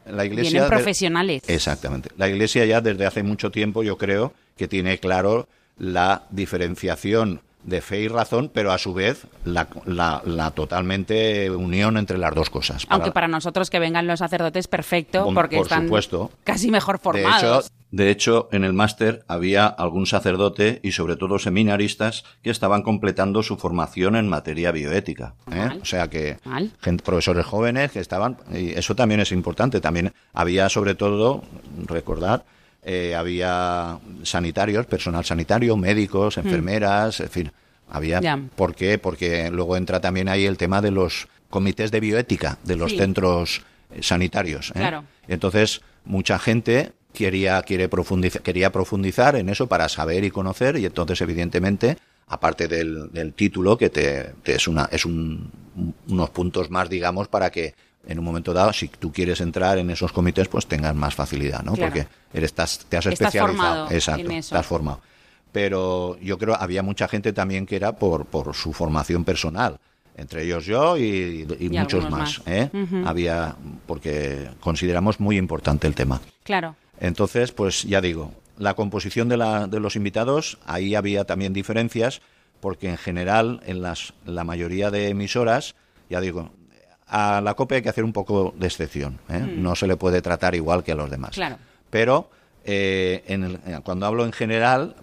La 0.06 0.24
iglesia 0.24 0.50
Vienen 0.52 0.70
de- 0.70 0.76
profesionales. 0.76 1.42
Exactamente. 1.46 2.08
La 2.16 2.28
Iglesia 2.28 2.64
ya 2.64 2.80
desde 2.80 3.06
hace 3.06 3.22
mucho 3.22 3.50
tiempo 3.50 3.82
yo 3.82 3.98
creo 3.98 4.32
que 4.56 4.66
tiene 4.66 4.98
claro 4.98 5.46
la 5.78 6.22
diferenciación 6.30 7.40
de 7.64 7.80
fe 7.82 8.00
y 8.00 8.08
razón, 8.08 8.50
pero 8.52 8.72
a 8.72 8.78
su 8.78 8.94
vez 8.94 9.26
la, 9.44 9.68
la- 9.84 10.22
la 10.24 10.50
totalmente 10.52 11.50
unión 11.50 11.96
entre 11.98 12.16
las 12.18 12.34
dos 12.34 12.48
cosas. 12.50 12.86
Aunque 12.88 13.12
para 13.12 13.28
nosotros 13.28 13.68
que 13.70 13.78
vengan 13.78 14.06
los 14.06 14.18
sacerdotes, 14.20 14.66
perfecto, 14.68 15.24
Por- 15.24 15.34
porque 15.34 15.56
por 15.56 15.66
están 15.66 15.84
supuesto. 15.84 16.30
casi 16.44 16.70
mejor 16.70 16.96
de 16.96 17.02
formados. 17.02 17.66
hecho, 17.66 17.74
de 17.90 18.10
hecho, 18.10 18.48
en 18.52 18.64
el 18.64 18.72
máster 18.72 19.24
había 19.28 19.66
algún 19.66 20.06
sacerdote 20.06 20.80
y 20.82 20.92
sobre 20.92 21.16
todo 21.16 21.38
seminaristas 21.38 22.24
que 22.42 22.50
estaban 22.50 22.82
completando 22.82 23.42
su 23.42 23.56
formación 23.56 24.16
en 24.16 24.28
materia 24.28 24.70
bioética. 24.72 25.34
¿eh? 25.52 25.56
Mal. 25.56 25.78
O 25.82 25.84
sea 25.84 26.08
que 26.08 26.38
gente, 26.80 27.02
profesores 27.04 27.44
jóvenes 27.44 27.90
que 27.92 27.98
estaban, 28.00 28.38
y 28.52 28.70
eso 28.70 28.94
también 28.94 29.20
es 29.20 29.32
importante. 29.32 29.80
También 29.80 30.12
había 30.32 30.68
sobre 30.68 30.94
todo, 30.94 31.42
recordar, 31.86 32.44
eh, 32.82 33.14
había 33.14 33.98
sanitarios, 34.22 34.86
personal 34.86 35.24
sanitario, 35.24 35.76
médicos, 35.76 36.38
enfermeras, 36.38 37.20
en 37.20 37.28
fin, 37.28 37.52
había. 37.88 38.20
¿Por 38.56 38.74
qué? 38.74 38.98
Porque 38.98 39.50
luego 39.50 39.76
entra 39.76 40.00
también 40.00 40.28
ahí 40.28 40.46
el 40.46 40.56
tema 40.56 40.80
de 40.80 40.90
los 40.90 41.28
comités 41.50 41.90
de 41.90 42.00
bioética 42.00 42.58
de 42.64 42.76
los 42.76 42.92
Sí. 42.92 42.98
centros 42.98 43.62
sanitarios. 44.00 44.70
¿eh? 44.70 44.74
Claro. 44.74 45.04
Entonces, 45.28 45.80
mucha 46.04 46.38
gente 46.38 46.92
quería, 47.12 47.60
quiere 47.62 47.88
profundizar, 47.88 48.40
quería 48.42 48.70
profundizar 48.70 49.34
en 49.36 49.48
eso 49.48 49.66
para 49.66 49.88
saber 49.88 50.22
y 50.24 50.30
conocer, 50.30 50.76
y 50.78 50.86
entonces, 50.86 51.20
evidentemente, 51.20 51.98
aparte 52.28 52.68
del, 52.68 53.10
del 53.12 53.32
título, 53.34 53.76
que 53.76 53.90
te, 53.90 54.32
te 54.44 54.54
es, 54.54 54.68
una, 54.68 54.88
es 54.92 55.04
un- 55.04 55.50
unos 56.08 56.30
puntos 56.30 56.70
más, 56.70 56.88
digamos, 56.88 57.26
para 57.28 57.50
que 57.50 57.74
en 58.06 58.18
un 58.18 58.24
momento 58.24 58.52
dado, 58.52 58.72
si 58.72 58.88
tú 58.88 59.12
quieres 59.12 59.40
entrar 59.40 59.78
en 59.78 59.90
esos 59.90 60.12
comités, 60.12 60.48
pues 60.48 60.66
tengas 60.66 60.94
más 60.94 61.14
facilidad, 61.14 61.62
¿no? 61.62 61.74
Claro. 61.74 61.92
Porque 61.92 62.08
eres, 62.32 62.50
estás, 62.50 62.86
te 62.88 62.96
has 62.96 63.06
especializado. 63.06 63.90
Exacto, 63.90 64.24
en 64.26 64.30
eso. 64.32 64.54
estás 64.54 64.66
formado. 64.66 65.00
Pero 65.52 66.18
yo 66.20 66.38
creo 66.38 66.54
había 66.54 66.82
mucha 66.82 67.08
gente 67.08 67.32
también 67.32 67.66
que 67.66 67.76
era 67.76 67.92
por, 67.96 68.26
por 68.26 68.54
su 68.54 68.72
formación 68.72 69.24
personal. 69.24 69.78
Entre 70.16 70.44
ellos 70.44 70.66
yo 70.66 70.96
y, 70.96 71.46
y 71.58 71.66
Y 71.66 71.68
muchos 71.70 72.04
más. 72.10 72.40
más. 72.40 72.42
¿eh? 72.46 72.70
Había, 73.06 73.56
porque 73.86 74.50
consideramos 74.60 75.18
muy 75.18 75.36
importante 75.38 75.86
el 75.86 75.94
tema. 75.94 76.20
Claro. 76.42 76.76
Entonces, 77.00 77.52
pues 77.52 77.84
ya 77.84 78.00
digo, 78.00 78.32
la 78.58 78.74
composición 78.74 79.28
de, 79.28 79.38
la, 79.38 79.66
de 79.66 79.80
los 79.80 79.96
invitados, 79.96 80.58
ahí 80.66 80.94
había 80.94 81.24
también 81.24 81.52
diferencias, 81.52 82.20
porque 82.60 82.90
en 82.90 82.98
general, 82.98 83.60
en 83.64 83.80
las, 83.80 84.12
la 84.26 84.44
mayoría 84.44 84.90
de 84.90 85.08
emisoras, 85.08 85.74
ya 86.10 86.20
digo, 86.20 86.52
a 87.10 87.40
la 87.40 87.54
COPE 87.54 87.76
hay 87.76 87.82
que 87.82 87.88
hacer 87.88 88.04
un 88.04 88.12
poco 88.12 88.54
de 88.56 88.66
excepción. 88.66 89.18
¿eh? 89.28 89.40
No 89.40 89.74
se 89.74 89.86
le 89.86 89.96
puede 89.96 90.22
tratar 90.22 90.54
igual 90.54 90.82
que 90.84 90.92
a 90.92 90.94
los 90.94 91.10
demás. 91.10 91.32
Claro. 91.32 91.56
Pero 91.90 92.30
eh, 92.64 93.24
en 93.26 93.44
el- 93.44 93.54
eh, 93.66 93.80
cuando 93.82 94.06
hablo 94.06 94.24
en 94.24 94.32
general, 94.32 94.94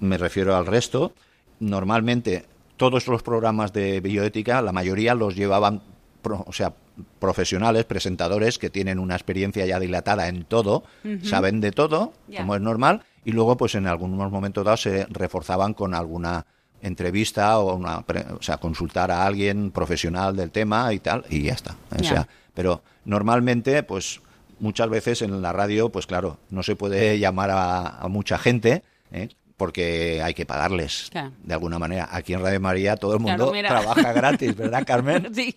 me 0.00 0.16
refiero 0.18 0.56
al 0.56 0.66
resto, 0.66 1.12
normalmente 1.58 2.46
todos 2.76 3.06
los 3.08 3.22
programas 3.22 3.72
de 3.72 4.00
bioética, 4.00 4.62
la 4.62 4.72
mayoría 4.72 5.14
los 5.14 5.36
llevaban, 5.36 5.82
pro- 6.22 6.44
o 6.46 6.52
sea, 6.52 6.72
profesionales, 7.18 7.84
presentadores 7.84 8.58
que 8.58 8.70
tienen 8.70 8.98
una 8.98 9.14
experiencia 9.14 9.64
ya 9.66 9.78
dilatada 9.80 10.28
en 10.28 10.44
todo, 10.44 10.84
saben 11.22 11.60
de 11.60 11.72
todo, 11.72 12.12
como 12.38 12.54
es 12.54 12.60
normal, 12.60 13.02
y 13.24 13.32
luego, 13.32 13.56
pues 13.56 13.74
en 13.74 13.86
algunos 13.86 14.30
momentos 14.30 14.64
dados 14.64 14.82
se 14.82 15.06
reforzaban 15.10 15.74
con 15.74 15.94
alguna 15.94 16.46
entrevista 16.82 17.58
o 17.58 17.74
una, 17.76 17.98
o 17.98 18.42
sea, 18.42 18.56
consultar 18.58 19.10
a 19.10 19.26
alguien 19.26 19.70
profesional 19.70 20.36
del 20.36 20.50
tema 20.50 20.92
y 20.92 20.98
tal, 21.00 21.24
y 21.28 21.42
ya 21.42 21.52
está. 21.54 21.76
O 21.98 22.02
sea, 22.04 22.26
pero 22.54 22.82
normalmente, 23.04 23.82
pues 23.82 24.20
muchas 24.58 24.88
veces 24.90 25.22
en 25.22 25.40
la 25.42 25.52
radio, 25.52 25.88
pues 25.90 26.06
claro, 26.06 26.38
no 26.50 26.62
se 26.62 26.76
puede 26.76 27.18
llamar 27.18 27.50
a, 27.50 27.98
a 28.00 28.08
mucha 28.08 28.38
gente, 28.38 28.82
¿eh? 29.12 29.28
porque 29.56 30.22
hay 30.22 30.32
que 30.32 30.46
pagarles 30.46 31.08
Claro. 31.10 31.32
de 31.42 31.52
alguna 31.54 31.78
manera. 31.78 32.08
Aquí 32.10 32.32
en 32.32 32.40
Radio 32.42 32.60
María 32.60 32.96
todo 32.96 33.12
el 33.14 33.20
mundo 33.20 33.52
trabaja 33.66 34.12
gratis, 34.14 34.56
¿verdad, 34.56 34.84
Carmen? 34.86 35.34
Sí. 35.34 35.54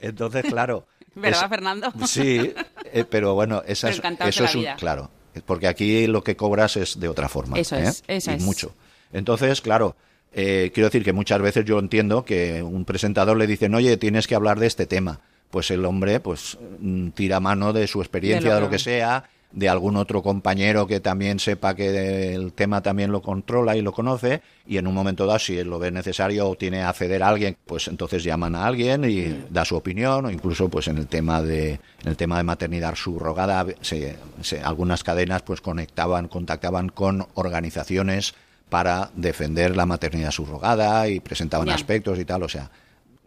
Entonces, 0.00 0.44
claro. 0.44 0.86
¿Verdad, 1.14 1.44
es- 1.44 1.48
Fernando? 1.48 1.92
Sí, 2.06 2.52
eh, 2.92 3.04
pero 3.08 3.34
bueno, 3.34 3.62
esa 3.66 3.88
Pero 3.88 4.14
es- 4.20 4.28
eso 4.28 4.44
es 4.44 4.54
un, 4.54 4.64
claro, 4.78 5.10
porque 5.46 5.66
aquí 5.66 6.06
lo 6.06 6.22
que 6.22 6.36
cobras 6.36 6.76
es 6.76 7.00
de 7.00 7.08
otra 7.08 7.28
forma. 7.28 7.58
Eso 7.58 7.76
¿eh? 7.76 7.84
es, 7.84 8.04
eso 8.06 8.30
y 8.32 8.34
es. 8.34 8.42
mucho. 8.42 8.74
Entonces, 9.12 9.60
claro, 9.62 9.96
eh, 10.32 10.70
quiero 10.74 10.88
decir 10.88 11.04
que 11.04 11.12
muchas 11.12 11.40
veces 11.40 11.64
yo 11.64 11.78
entiendo 11.78 12.24
que 12.24 12.62
un 12.62 12.84
presentador 12.84 13.36
le 13.36 13.46
dicen, 13.46 13.74
oye, 13.74 13.96
tienes 13.96 14.26
que 14.26 14.34
hablar 14.34 14.58
de 14.58 14.66
este 14.66 14.86
tema. 14.86 15.20
Pues 15.50 15.70
el 15.70 15.84
hombre, 15.84 16.20
pues, 16.20 16.58
mm, 16.80 17.08
tira 17.10 17.40
mano 17.40 17.72
de 17.72 17.86
su 17.86 18.00
experiencia, 18.00 18.50
De 18.50 18.54
de 18.56 18.60
lo 18.60 18.70
que- 18.70 18.78
sea, 18.78 19.24
de 19.52 19.68
algún 19.70 19.96
otro 19.96 20.22
compañero 20.22 20.86
que 20.88 20.98
también 21.00 21.38
sepa 21.38 21.74
que 21.74 22.34
el 22.34 22.52
tema 22.52 22.82
también 22.82 23.10
lo 23.12 23.22
controla 23.22 23.74
y 23.76 23.80
lo 23.80 23.92
conoce, 23.92 24.42
y 24.66 24.76
en 24.76 24.86
un 24.88 24.92
momento 24.92 25.24
dado, 25.24 25.38
si 25.38 25.62
lo 25.62 25.78
ve 25.78 25.90
necesario 25.92 26.46
o 26.50 26.56
tiene 26.56 26.78
que 26.78 26.82
acceder 26.82 27.22
a 27.22 27.28
alguien, 27.28 27.56
pues 27.64 27.86
entonces 27.88 28.22
llaman 28.24 28.54
a 28.56 28.66
alguien 28.66 29.04
y 29.08 29.44
da 29.48 29.64
su 29.64 29.76
opinión, 29.76 30.26
o 30.26 30.30
incluso 30.30 30.68
pues 30.68 30.88
en 30.88 30.98
el 30.98 31.06
tema 31.06 31.40
de, 31.40 31.70
en 31.70 31.80
el 32.08 32.16
tema 32.16 32.36
de 32.36 32.42
maternidad 32.42 32.96
subrogada, 32.96 33.64
se- 33.80 34.16
se- 34.42 34.60
algunas 34.60 35.04
cadenas 35.04 35.40
pues 35.42 35.60
conectaban, 35.62 36.26
contactaban 36.28 36.88
con 36.90 37.26
organizaciones 37.34 38.34
para 38.68 39.10
defender 39.14 39.76
la 39.76 39.86
maternidad 39.86 40.30
subrogada 40.30 41.08
y 41.08 41.20
presentaban 41.20 41.68
aspectos 41.68 42.18
y 42.18 42.24
tal, 42.24 42.42
o 42.42 42.48
sea, 42.48 42.70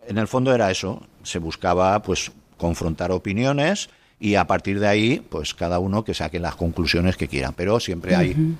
en 0.08 0.18
el 0.18 0.28
fondo 0.28 0.54
era 0.54 0.72
eso, 0.72 1.06
se 1.24 1.40
buscaba 1.40 2.02
pues 2.02 2.32
confrontar 2.58 3.12
opiniones 3.12 3.90
y 4.20 4.36
a 4.36 4.46
partir 4.46 4.80
de 4.80 4.88
ahí 4.88 5.26
pues 5.30 5.54
cada 5.54 5.80
uno 5.80 6.04
que 6.04 6.14
saque 6.14 6.40
las 6.40 6.56
conclusiones 6.56 7.16
que 7.16 7.28
quieran, 7.28 7.54
pero 7.56 7.80
siempre 7.80 8.16
hay 8.16 8.56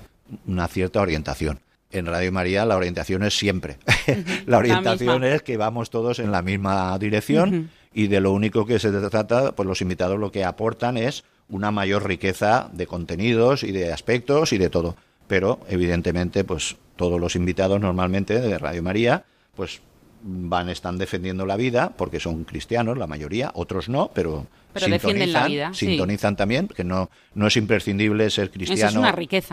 una 0.48 0.68
cierta 0.68 1.02
orientación. 1.02 1.60
En 1.92 2.06
Radio 2.06 2.32
María 2.32 2.66
la 2.66 2.78
orientación 2.78 3.24
es 3.24 3.38
siempre. 3.38 3.78
la 4.46 4.60
orientación 4.60 5.24
es 5.24 5.42
que 5.42 5.58
vamos 5.58 5.90
todos 5.90 6.20
en 6.20 6.32
la 6.32 6.42
misma 6.42 6.98
dirección 7.00 7.72
y 7.94 8.08
de 8.08 8.22
lo 8.22 8.32
único 8.32 8.66
que 8.66 8.80
se 8.80 8.92
trata, 8.92 9.54
pues 9.54 9.68
los 9.68 9.82
invitados 9.82 10.20
lo 10.20 10.32
que 10.32 10.46
aportan 10.46 10.98
es 10.98 11.24
una 11.50 11.72
mayor 11.72 12.08
riqueza 12.08 12.70
de 12.72 12.86
contenidos 12.86 13.64
y 13.64 13.72
de 13.72 13.92
aspectos 13.92 14.54
y 14.54 14.60
de 14.60 14.70
todo. 14.70 14.96
Pero 15.30 15.60
evidentemente 15.70 16.44
pues 16.44 16.76
todos 16.98 17.22
los 17.22 17.38
invitados 17.38 17.80
normalmente 17.80 18.42
de 18.42 18.58
Radio 18.58 18.84
María 18.84 19.24
pues 19.56 19.80
van 20.22 20.68
están 20.68 20.98
defendiendo 20.98 21.46
la 21.46 21.56
vida 21.56 21.94
porque 21.96 22.20
son 22.20 22.44
cristianos 22.44 22.98
la 22.98 23.08
mayoría 23.08 23.52
otros 23.54 23.88
no 23.88 24.12
pero, 24.14 24.48
Pero 24.74 24.88
defienden 24.88 25.32
la 25.32 25.46
sintonizan- 25.72 26.32
sí. 26.32 26.36
también 26.36 26.68
que 26.68 26.84
no 26.84 27.10
no 27.36 27.48
es 27.48 27.56
imprescindible 27.56 28.30
ser 28.30 28.52
cristiano 28.52 29.02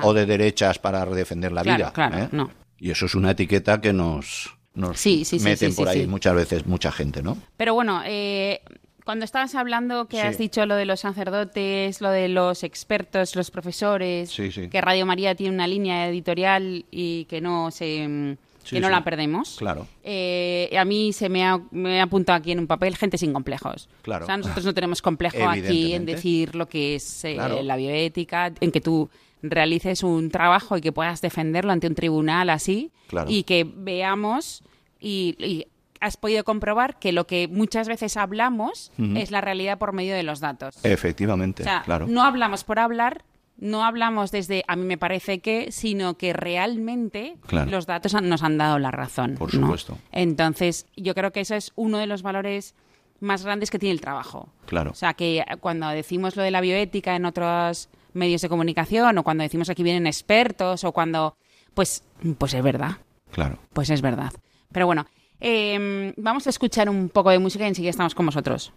o 0.02 0.12
de 0.12 0.26
derechas 0.26 0.80
para 0.80 1.04
defender 1.06 1.52
la 1.52 1.62
Claro, 1.62 1.76
vida 1.78 1.92
claro, 1.92 2.18
¿eh? 2.18 2.28
no. 2.32 2.50
y 2.80 2.90
eso 2.90 3.06
es 3.06 3.14
una 3.14 3.30
etiqueta 3.30 3.80
que 3.80 3.92
nos 3.92 4.56
nos 4.74 4.98
Sí, 4.98 5.24
sí, 5.24 5.38
sí, 5.38 5.44
meten 5.44 5.74
por 5.74 5.88
ahí 5.88 6.06
muchas 6.08 6.34
veces 6.34 6.66
mucha 6.66 6.90
gente 6.90 7.22
no 7.22 7.38
Pero 7.56 7.74
bueno, 7.74 8.02
eh, 8.04 8.60
cuando 9.06 9.24
estabas 9.24 9.54
hablando 9.54 10.06
que 10.08 10.16
Sí. 10.20 10.22
has 10.22 10.36
dicho 10.36 10.66
lo 10.66 10.74
de 10.74 10.84
los 10.84 11.00
sacerdotes, 11.00 12.00
lo 12.02 12.10
de 12.10 12.28
los 12.28 12.62
expertos, 12.64 13.34
los 13.36 13.50
profesores, 13.50 14.30
Sí, 14.30 14.52
sí. 14.52 14.68
que 14.68 14.80
Radio 14.82 15.06
María 15.06 15.34
tiene 15.34 15.54
una 15.54 15.66
línea 15.66 16.08
editorial 16.08 16.84
y 16.90 17.24
que 17.26 17.40
no 17.40 17.70
se 17.70 18.06
mm, 18.06 18.36
que 18.68 18.80
no 18.80 18.90
la 18.90 19.04
perdemos. 19.04 19.58
Claro. 19.58 19.86
Eh, 20.02 20.74
a 20.76 20.84
mí 20.84 21.12
se 21.12 21.28
me 21.28 21.44
ha, 21.46 21.60
me 21.70 22.00
ha 22.00 22.02
apuntado 22.02 22.36
aquí 22.36 22.50
en 22.50 22.58
un 22.58 22.66
papel 22.66 22.96
gente 22.96 23.16
sin 23.16 23.32
complejos. 23.32 23.88
Claro. 24.02 24.24
O 24.24 24.26
sea, 24.26 24.36
nosotros 24.36 24.64
no 24.64 24.74
tenemos 24.74 25.00
complejo 25.02 25.48
aquí 25.48 25.94
en 25.94 26.04
decir 26.04 26.56
lo 26.56 26.68
que 26.68 26.96
es 26.96 27.24
eh, 27.24 27.34
Claro. 27.34 27.62
la 27.62 27.76
bioética, 27.76 28.52
en 28.60 28.72
que 28.72 28.80
tú 28.80 29.08
realices 29.40 30.02
un 30.02 30.30
trabajo 30.32 30.76
y 30.76 30.80
que 30.80 30.90
puedas 30.90 31.20
defenderlo 31.20 31.70
ante 31.70 31.86
un 31.86 31.94
tribunal 31.94 32.50
así 32.50 32.90
Claro. 33.06 33.30
y 33.30 33.44
que 33.44 33.62
veamos 33.64 34.64
y, 34.98 35.36
y 35.38 35.66
has 36.00 36.16
podido 36.16 36.44
comprobar 36.44 36.98
que 36.98 37.12
lo 37.12 37.26
que 37.26 37.48
muchas 37.48 37.88
veces 37.88 38.16
hablamos 38.16 38.92
es 38.98 39.30
la 39.30 39.40
realidad 39.40 39.78
por 39.78 39.92
medio 39.92 40.14
de 40.14 40.22
los 40.22 40.40
datos. 40.40 40.76
efectivamente 40.84 41.62
o 41.62 41.64
sea, 41.64 41.82
claro 41.82 42.06
no 42.06 42.22
hablamos 42.24 42.64
por 42.64 42.78
hablar, 42.78 43.24
no 43.58 43.84
hablamos 43.84 44.30
desde 44.30 44.64
a 44.68 44.76
mí 44.76 44.84
me 44.84 44.98
parece 44.98 45.38
que, 45.40 45.72
sino 45.72 46.16
que 46.18 46.32
realmente 46.32 47.36
Claro. 47.46 47.70
los 47.70 47.86
datos 47.86 48.14
han- 48.14 48.28
nos 48.28 48.42
han 48.42 48.58
dado 48.58 48.78
la 48.78 48.90
razón. 48.90 49.34
Por 49.38 49.54
¿no? 49.54 49.60
supuesto. 49.62 49.98
Entonces, 50.12 50.86
yo 50.96 51.14
creo 51.14 51.32
que 51.32 51.40
eso 51.40 51.54
es 51.54 51.72
uno 51.76 51.96
de 51.98 52.06
los 52.06 52.22
valores 52.22 52.74
más 53.20 53.44
grandes 53.44 53.70
que 53.70 53.78
tiene 53.78 53.92
el 53.94 54.00
trabajo. 54.02 54.50
Claro. 54.66 54.90
O 54.90 54.94
sea, 54.94 55.14
que 55.14 55.42
cuando 55.60 55.88
decimos 55.88 56.36
lo 56.36 56.42
de 56.42 56.50
la 56.50 56.60
bioética 56.60 57.16
en 57.16 57.24
otros 57.24 57.88
medios 58.12 58.42
de 58.42 58.48
comunicación 58.50 59.16
o 59.16 59.22
cuando 59.24 59.42
decimos 59.42 59.70
aquí 59.70 59.82
vienen 59.82 60.06
expertos 60.06 60.84
o 60.84 60.92
cuando... 60.92 61.36
Pues, 61.74 62.04
pues 62.38 62.52
es 62.54 62.62
verdad. 62.62 62.92
claro 63.30 63.58
Pues 63.72 63.88
es 63.90 64.02
verdad. 64.02 64.32
Pero 64.72 64.84
bueno, 64.86 65.06
eh, 65.40 66.12
vamos 66.16 66.46
a 66.46 66.50
escuchar 66.50 66.88
un 66.88 67.08
poco 67.08 67.30
de 67.30 67.38
música 67.38 67.64
y 67.64 67.68
enseguida 67.68 67.90
estamos 67.90 68.14
con 68.14 68.26
vosotros. 68.26 68.72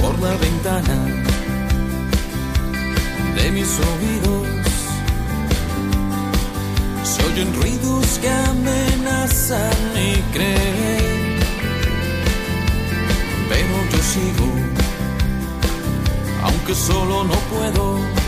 por 0.00 0.18
la 0.20 0.34
ventana 0.36 0.96
de 3.36 3.50
mis 3.50 3.70
oídos 3.78 4.46
se 7.02 7.22
oyen 7.24 7.54
ruidos 7.54 8.18
que 8.20 8.28
amenazan 8.28 9.76
mi 9.94 10.12
creer, 10.32 11.40
pero 13.48 13.76
yo 13.92 13.98
sigo, 14.12 14.48
aunque 16.42 16.74
solo 16.74 17.24
no 17.24 17.34
puedo. 17.52 18.19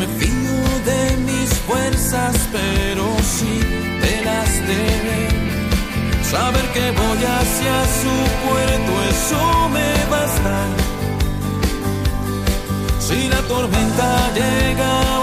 Me 0.00 0.06
fío 0.06 0.58
de 0.86 1.16
mis 1.28 1.50
fuerzas, 1.68 2.34
pero 2.50 3.04
sí 3.22 3.58
de 4.04 4.24
las 4.24 4.50
de. 4.66 4.84
Saber 6.24 6.64
que 6.72 6.90
voy 7.00 7.20
hacia 7.36 7.76
su 8.00 8.14
puerto, 8.46 8.92
eso 9.10 9.68
me 9.68 9.90
basta. 10.10 10.56
Si 12.98 13.28
la 13.28 13.42
tormenta 13.42 14.32
llega, 14.32 15.19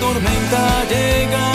tormenta 0.00 0.84
llega, 0.88 1.53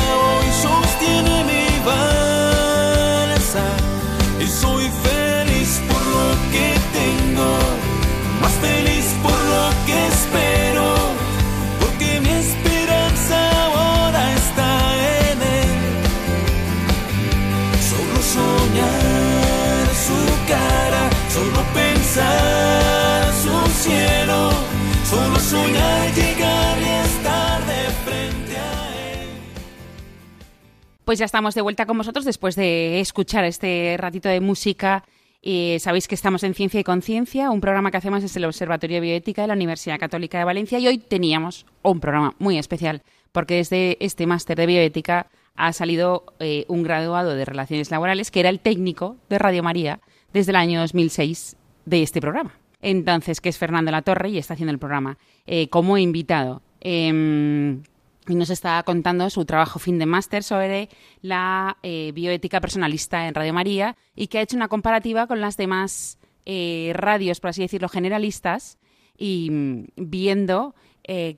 Pues 31.10 31.18
ya 31.18 31.26
estamos 31.26 31.56
de 31.56 31.64
vuelta 31.64 31.88
con 31.88 31.98
vosotros 31.98 32.24
después 32.24 32.56
de 32.56 33.00
escuchar 33.00 33.44
este 33.44 33.96
ratito 33.98 34.30
de 34.30 34.42
música. 34.42 35.04
Y 35.42 35.78
sabéis 35.80 36.08
que 36.08 36.14
estamos 36.14 36.44
en 36.44 36.54
Ciencia 36.54 36.80
y 36.80 36.84
Conciencia, 36.84 37.50
un 37.50 37.62
programa 37.62 37.90
que 37.90 37.98
hacemos 37.98 38.22
desde 38.22 38.38
el 38.38 38.46
Observatorio 38.46 38.98
de 38.98 39.02
Bioética 39.02 39.42
de 39.42 39.48
la 39.48 39.56
Universidad 39.56 39.98
Católica 39.98 40.38
de 40.38 40.44
Valencia 40.44 40.78
y 40.78 40.86
hoy 40.88 41.00
teníamos 41.00 41.66
un 41.82 42.00
programa 42.00 42.36
muy 42.38 42.60
especial 42.60 43.02
porque 43.32 43.56
desde 43.56 43.98
este 44.06 44.28
máster 44.28 44.56
de 44.56 44.68
bioética 44.68 45.26
ha 45.56 45.74
salido 45.74 46.26
eh, 46.38 46.66
un 46.68 46.84
graduado 46.84 47.34
de 47.34 47.44
Relaciones 47.44 47.90
Laborales 47.90 48.30
que 48.30 48.42
era 48.42 48.50
el 48.50 48.60
técnico 48.60 49.18
de 49.30 49.40
Radio 49.40 49.64
María 49.64 50.02
desde 50.32 50.52
el 50.52 50.58
año 50.58 50.80
2006 50.82 51.58
de 51.86 52.04
este 52.04 52.22
programa. 52.22 52.54
Entonces, 52.84 53.42
que 53.42 53.50
es 53.50 53.58
Fernando 53.58 53.90
Latorre 53.90 54.30
y 54.30 54.38
está 54.38 54.54
haciendo 54.54 54.74
el 54.74 54.78
programa 54.78 55.18
eh, 55.48 55.70
como 55.70 55.98
invitado. 55.98 56.62
Em, 56.82 57.82
y 58.30 58.36
nos 58.36 58.50
está 58.50 58.82
contando 58.84 59.30
su 59.30 59.46
trabajo 59.46 59.80
fin 59.80 60.00
de 60.00 60.06
máster 60.06 60.44
sobre 60.44 60.90
la 61.22 61.78
eh, 61.84 62.12
bioética 62.14 62.62
personalista 62.62 63.28
en 63.28 63.36
Radio 63.36 63.54
María 63.54 63.96
y 64.16 64.28
que 64.28 64.40
ha 64.40 64.42
hecho 64.42 64.56
una 64.56 64.68
comparativa 64.68 65.28
con 65.28 65.42
las 65.42 65.58
demás 65.58 66.18
eh, 66.46 66.92
radios, 66.96 67.40
por 67.40 67.50
así 67.50 67.62
decirlo, 67.62 67.90
generalistas 67.90 68.78
y 69.18 69.50
mm, 69.52 69.84
viendo 69.98 70.76
eh, 71.04 71.38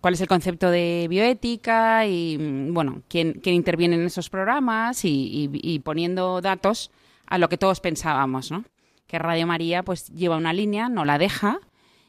cuál 0.00 0.14
es 0.14 0.20
el 0.20 0.28
concepto 0.28 0.70
de 0.70 1.06
bioética 1.08 2.06
y, 2.06 2.36
mm, 2.38 2.72
bueno, 2.74 3.02
quién, 3.08 3.34
quién 3.42 3.54
interviene 3.54 3.96
en 3.96 4.06
esos 4.06 4.30
programas 4.30 5.04
y, 5.04 5.10
y- 5.52 5.74
y 5.74 5.78
poniendo 5.80 6.40
datos 6.40 6.90
a 7.26 7.38
lo 7.38 7.48
que 7.48 7.58
todos 7.58 7.80
pensábamos, 7.80 8.50
¿no? 8.50 8.64
Que 9.06 9.18
Radio 9.18 9.46
María 9.46 9.82
pues 9.82 10.08
lleva 10.08 10.36
una 10.36 10.52
línea, 10.52 10.88
no 10.88 11.04
la 11.04 11.18
deja 11.18 11.58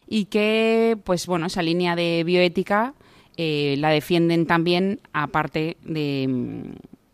y 0.08 0.26
que, 0.26 0.98
pues 1.04 1.26
bueno, 1.28 1.46
esa 1.46 1.62
línea 1.62 1.96
de 1.96 2.24
bioética 2.26 2.94
eh, 3.38 3.76
la 3.78 3.90
defienden 3.90 4.46
también, 4.46 5.00
aparte 5.14 5.78
de, 5.84 6.74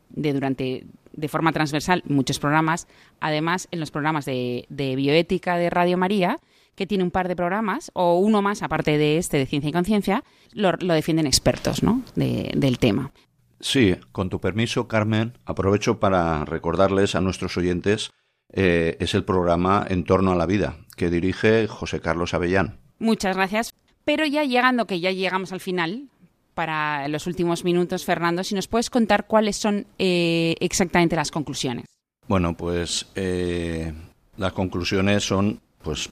de 0.09 0.33
durante 0.33 0.85
de 1.13 1.27
forma 1.27 1.51
transversal 1.51 2.03
muchos 2.05 2.37
programas, 2.39 2.87
además 3.19 3.67
en 3.71 3.79
los 3.79 3.89
programas 3.89 4.25
de, 4.25 4.65
de 4.69 4.95
bioética 4.95 5.57
de 5.57 5.69
Radio 5.71 5.97
María, 5.97 6.39
que 6.75 6.85
tiene 6.85 7.03
un 7.03 7.09
par 7.09 7.27
de 7.27 7.35
programas, 7.35 7.89
o 7.95 8.19
uno 8.19 8.43
más 8.43 8.61
aparte 8.61 8.99
de 8.99 9.17
este 9.17 9.37
de 9.37 9.47
Ciencia 9.47 9.69
y 9.69 9.73
Conciencia, 9.73 10.23
lo, 10.53 10.73
lo 10.73 10.93
defienden 10.93 11.25
expertos 11.25 11.81
¿no? 11.81 12.03
de- 12.15 12.51
del 12.55 12.77
tema. 12.77 13.11
Sí, 13.59 13.95
con 14.11 14.29
tu 14.29 14.39
permiso, 14.39 14.87
Carmen, 14.87 15.33
aprovecho 15.43 15.99
para 15.99 16.45
recordarles 16.45 17.15
a 17.15 17.21
nuestros 17.21 17.57
oyentes, 17.57 18.11
eh, 18.53 18.95
es 18.99 19.15
el 19.15 19.23
programa 19.23 19.83
En 19.89 20.03
torno 20.03 20.31
a 20.31 20.35
la 20.35 20.45
vida, 20.45 20.77
que 20.95 21.09
dirige 21.09 21.67
José 21.67 21.99
Carlos 21.99 22.35
Avellán. 22.35 22.79
Muchas 22.99 23.35
gracias. 23.35 23.71
Pero 24.07 24.25
ya 24.25 24.45
llegando, 24.45 24.87
que 24.87 25.01
ya 25.01 25.11
llegamos 25.11 25.51
al 25.51 25.59
final, 25.59 26.07
para 26.53 27.09
los 27.09 27.27
últimos 27.27 27.65
minutos, 27.65 28.05
Fernando, 28.05 28.41
si 28.45 28.55
nos 28.55 28.69
puedes 28.69 28.89
contar 28.89 29.27
cuáles 29.27 29.57
son 29.57 29.85
eh, 29.99 30.55
exactamente 30.61 31.17
las 31.17 31.29
conclusiones. 31.29 31.83
Bueno, 32.25 32.55
pues 32.55 33.05
eh, 33.15 33.91
las 34.37 34.53
conclusiones 34.53 35.25
son 35.25 35.59
pues 35.83 36.09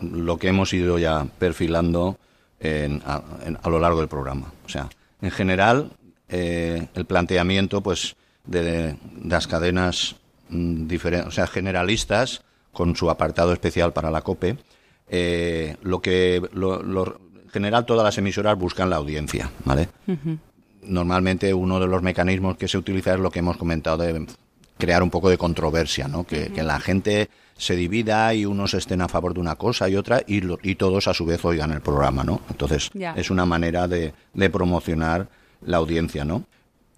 lo 0.00 0.36
que 0.38 0.48
hemos 0.48 0.72
ido 0.72 1.00
ya 1.00 1.26
perfilando 1.40 2.16
en- 2.60 3.02
a, 3.04 3.68
lo 3.68 3.80
largo 3.80 3.98
del 3.98 4.08
programa. 4.08 4.52
O 4.64 4.68
sea, 4.68 4.88
en 5.20 5.32
general, 5.32 5.90
eh, 6.28 6.86
el 6.94 7.06
planteamiento 7.06 7.80
pues 7.80 8.14
de, 8.46 8.94
las 9.24 9.48
cadenas 9.48 10.14
mm, 10.48 10.86
diferen- 10.86 11.26
o 11.26 11.32
sea, 11.32 11.48
generalistas, 11.48 12.44
con 12.70 12.94
su 12.94 13.10
apartado 13.10 13.52
especial 13.52 13.92
para 13.92 14.12
la 14.12 14.22
COPE, 14.22 14.58
eh, 15.08 15.76
lo 15.82 16.00
que 16.00 16.40
lo- 16.52 16.82
general 17.52 17.84
todas 17.86 18.04
las 18.04 18.18
emisoras 18.18 18.56
buscan 18.58 18.90
la 18.90 18.96
audiencia, 18.96 19.50
¿vale? 19.64 19.88
normalmente 20.82 21.54
uno 21.54 21.78
de 21.78 21.86
los 21.86 22.02
mecanismos 22.02 22.56
que 22.56 22.68
se 22.68 22.78
utiliza 22.78 23.14
es 23.14 23.20
lo 23.20 23.30
que 23.30 23.38
hemos 23.38 23.56
comentado 23.56 23.98
de 23.98 24.26
crear 24.78 25.02
un 25.02 25.10
poco 25.10 25.28
de 25.30 25.38
controversia, 25.38 26.08
¿no? 26.08 26.24
Que, 26.24 26.48
que 26.52 26.62
la 26.64 26.80
gente 26.80 27.28
se 27.56 27.76
divida 27.76 28.34
y 28.34 28.44
unos 28.46 28.74
estén 28.74 29.00
a 29.00 29.08
favor 29.08 29.34
de 29.34 29.40
una 29.40 29.54
cosa 29.54 29.88
y 29.88 29.94
otra 29.94 30.22
y, 30.26 30.40
lo- 30.40 30.58
y 30.62 30.74
todos 30.74 31.06
a 31.06 31.14
su 31.14 31.24
vez 31.24 31.44
oigan 31.44 31.70
el 31.70 31.80
programa, 31.82 32.24
¿no? 32.24 32.40
Entonces 32.50 32.90
es 33.14 33.30
una 33.30 33.46
manera 33.46 33.86
de, 33.86 34.12
de 34.34 34.50
promocionar 34.50 35.28
la 35.64 35.76
audiencia, 35.76 36.24
¿no? 36.24 36.44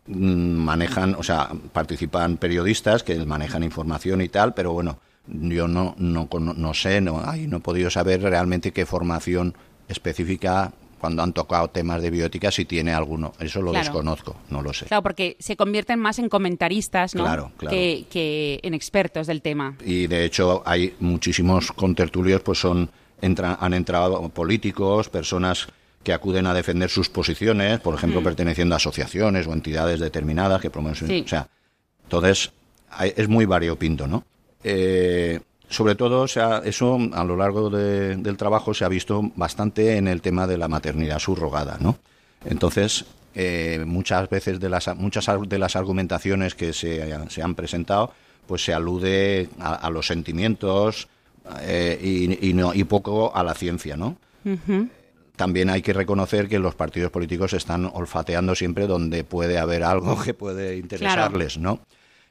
Mm, 0.06 0.56
Manejan, 0.64 1.14
o 1.16 1.22
sea, 1.22 1.50
participan 1.72 2.38
periodistas 2.38 3.02
que 3.02 3.16
manejan 3.26 3.62
información 3.64 4.22
y 4.22 4.28
tal, 4.30 4.54
pero 4.54 4.72
bueno, 4.72 4.98
yo 5.26 5.68
no, 5.68 5.94
no, 5.98 6.28
no 6.56 6.74
sé, 6.74 7.02
no, 7.02 7.20
ahí 7.22 7.46
no 7.46 7.58
he 7.58 7.60
podido 7.60 7.90
saber 7.90 8.22
realmente 8.22 8.72
qué 8.72 8.86
formación 8.86 9.54
específica 9.88 10.72
cuando 11.00 11.22
han 11.22 11.34
tocado 11.34 11.68
temas 11.68 12.00
de 12.00 12.10
biótica 12.10 12.50
si 12.50 12.64
tiene 12.64 12.92
alguno. 12.94 13.32
Eso 13.38 13.60
lo 13.60 13.72
Claro. 13.72 13.84
desconozco, 13.84 14.36
no 14.48 14.62
lo 14.62 14.72
sé. 14.72 14.86
Claro, 14.86 15.02
porque 15.02 15.36
se 15.38 15.54
convierten 15.56 15.98
más 15.98 16.18
en 16.18 16.30
comentaristas, 16.30 17.14
¿no? 17.14 17.24
Claro, 17.24 17.52
claro. 17.58 17.76
Que, 17.76 18.06
que 18.08 18.58
en 18.62 18.72
expertos 18.72 19.26
del 19.26 19.42
tema. 19.42 19.76
Y 19.84 20.06
de 20.06 20.24
hecho 20.24 20.62
hay 20.64 20.94
muchísimos 21.00 21.72
contertulios, 21.72 22.40
pues 22.40 22.58
son 22.58 22.90
entra- 23.20 23.58
han 23.60 23.74
entrado 23.74 24.26
políticos, 24.30 25.10
personas 25.10 25.66
que 26.02 26.12
acuden 26.14 26.46
a 26.46 26.54
defender 26.54 26.88
sus 26.90 27.08
posiciones, 27.10 27.80
por 27.80 27.94
ejemplo, 27.94 28.22
perteneciendo 28.22 28.74
a 28.74 28.76
asociaciones 28.76 29.46
o 29.46 29.52
entidades 29.52 30.00
determinadas 30.00 30.60
que 30.62 30.70
promueven 30.70 30.96
su- 30.96 31.06
Sí. 31.06 31.22
O 31.24 31.28
sea, 31.28 31.48
entonces 32.04 32.52
hay- 32.90 33.12
es 33.16 33.28
muy 33.28 33.44
variopinto, 33.44 34.06
¿no? 34.06 34.24
Eh, 34.62 35.40
sobre 35.74 35.94
todo, 35.94 36.22
o 36.22 36.28
sea, 36.28 36.62
eso 36.64 36.98
a 37.12 37.24
lo 37.24 37.36
largo 37.36 37.68
de- 37.70 38.16
del 38.16 38.36
trabajo 38.36 38.72
se 38.74 38.84
ha 38.84 38.88
visto 38.88 39.20
bastante 39.36 39.96
en 39.96 40.08
el 40.08 40.20
tema 40.22 40.46
de 40.46 40.56
la 40.56 40.68
maternidad 40.68 41.18
subrogada, 41.18 41.76
¿no? 41.80 41.98
Entonces, 42.44 43.04
eh, 43.34 43.82
muchas 43.86 44.28
veces 44.30 44.60
de 44.60 44.68
las 44.68 44.94
muchas 44.96 45.26
de 45.48 45.58
las 45.58 45.76
argumentaciones 45.76 46.54
que 46.54 46.72
se, 46.72 47.12
se 47.28 47.42
han 47.42 47.54
presentado, 47.54 48.12
pues 48.46 48.64
se 48.64 48.72
alude 48.74 49.48
a, 49.58 49.74
a 49.74 49.90
los 49.90 50.06
sentimientos 50.06 51.08
eh, 51.62 51.98
y, 52.02 52.48
y 52.50 52.54
no, 52.54 52.72
y 52.74 52.84
poco 52.84 53.34
a 53.34 53.42
la 53.42 53.54
ciencia, 53.54 53.96
¿no? 53.96 54.16
También 55.36 55.68
hay 55.68 55.82
que 55.82 55.92
reconocer 55.92 56.48
que 56.48 56.58
los 56.60 56.74
partidos 56.76 57.10
políticos 57.10 57.54
están 57.54 57.90
olfateando 57.92 58.54
siempre 58.54 58.86
donde 58.86 59.24
puede 59.24 59.58
haber 59.58 59.82
algo 59.82 60.20
que 60.22 60.32
puede 60.34 60.76
interesarles, 60.76 61.58
¿no? 61.58 61.80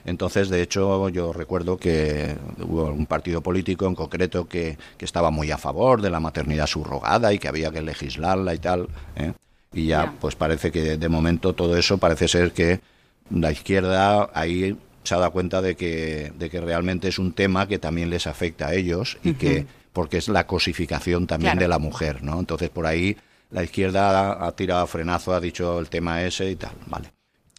Entonces, 0.05 0.49
de 0.49 0.61
hecho, 0.61 1.07
yo 1.09 1.31
recuerdo 1.31 1.77
que 1.77 2.35
hubo 2.59 2.85
un 2.85 3.05
partido 3.05 3.41
político 3.41 3.87
en 3.87 3.95
concreto 3.95 4.47
que, 4.47 4.77
que 4.97 5.05
estaba 5.05 5.31
muy 5.31 5.49
a 5.51 5.57
favor 5.57 6.01
de 6.01 6.09
la 6.09 6.19
maternidad 6.19 6.67
subrogada 6.67 7.33
y 7.33 7.39
que 7.39 7.47
había 7.47 7.71
que 7.71 7.81
legislarla 7.81 8.53
y 8.53 8.59
tal. 8.59 8.89
¿eh? 9.15 9.33
Y 9.73 9.87
ya, 9.87 10.13
pues 10.19 10.35
parece 10.35 10.71
que 10.71 10.97
de 10.97 11.09
momento 11.09 11.53
todo 11.53 11.77
eso 11.77 11.97
parece 11.97 12.27
ser 12.27 12.51
que 12.51 12.81
la 13.29 13.51
izquierda 13.51 14.29
ahí 14.33 14.77
se 15.03 15.15
ha 15.15 15.19
dado 15.19 15.31
cuenta 15.31 15.61
de 15.61 15.75
que, 15.75 16.31
de 16.37 16.49
que 16.49 16.61
realmente 16.61 17.07
es 17.07 17.17
un 17.17 17.33
tema 17.33 17.67
que 17.67 17.79
también 17.79 18.09
les 18.09 18.27
afecta 18.27 18.67
a 18.67 18.73
ellos 18.73 19.17
y 19.23 19.33
que 19.33 19.65
porque 19.93 20.17
es 20.17 20.27
la 20.27 20.47
cosificación 20.47 21.27
también 21.27 21.53
Claro. 21.53 21.61
de 21.61 21.67
la 21.67 21.79
mujer, 21.79 22.23
¿no? 22.23 22.39
Entonces 22.39 22.69
por 22.69 22.85
ahí 22.85 23.15
la 23.51 23.63
izquierda 23.63 24.31
ha, 24.31 24.47
ha 24.47 24.51
tirado 24.53 24.81
a 24.81 24.87
frenazo, 24.87 25.33
ha 25.33 25.39
dicho 25.39 25.79
el 25.79 25.89
tema 25.89 26.23
ese 26.23 26.49
y 26.51 26.55
tal, 26.55 26.73
vale. 26.87 27.11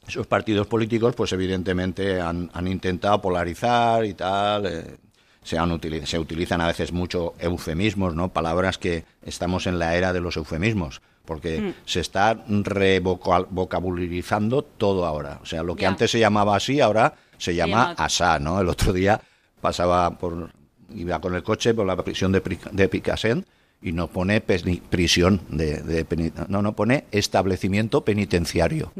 Esos 0.06 0.26
partidos 0.26 0.66
políticos, 0.66 1.14
pues 1.16 1.32
evidentemente 1.32 2.20
han, 2.20 2.50
han 2.52 2.68
intentado 2.68 3.20
polarizar 3.22 4.04
y 4.04 4.12
tal. 4.14 4.66
eh, 4.66 4.96
se, 5.42 5.58
han 5.58 5.78
se 6.06 6.18
utilizan 6.18 6.60
a 6.62 6.66
veces 6.66 6.92
mucho 6.92 7.34
eufemismos, 7.38 8.14
¿no? 8.14 8.32
Palabras 8.32 8.78
que 8.78 9.04
estamos 9.22 9.66
en 9.66 9.78
la 9.78 9.94
era 9.94 10.12
de 10.14 10.20
los 10.20 10.36
eufemismos, 10.38 11.02
porque 11.26 11.74
se 11.84 12.00
está 12.00 12.42
revocabularizando 12.48 14.62
todo 14.62 15.04
ahora. 15.06 15.38
O 15.42 15.46
sea, 15.46 15.62
lo 15.62 15.76
que 15.76 15.86
antes 15.86 16.10
se 16.10 16.18
llamaba 16.18 16.56
así, 16.56 16.80
ahora 16.80 17.14
se 17.38 17.54
llama 17.54 17.90
llama- 17.90 17.94
asá, 18.04 18.38
¿no? 18.38 18.60
El 18.60 18.68
otro 18.68 18.92
día 18.92 19.20
pasaba 19.60 20.10
por 20.18 20.50
iba 20.94 21.20
con 21.20 21.34
el 21.34 21.42
coche 21.42 21.74
por 21.74 21.86
la 21.86 21.96
prisión 21.96 22.32
de, 22.32 22.42
de 22.72 22.88
Picassent 22.88 23.46
y 23.84 23.92
no 23.92 24.08
pone 24.08 24.40
prisión 24.40 25.40
de, 25.50 25.80
de 25.82 26.32
no 26.48 26.62
no 26.62 26.72
pone 26.74 27.04
establecimiento 27.12 28.00
penitenciario. 28.04 28.90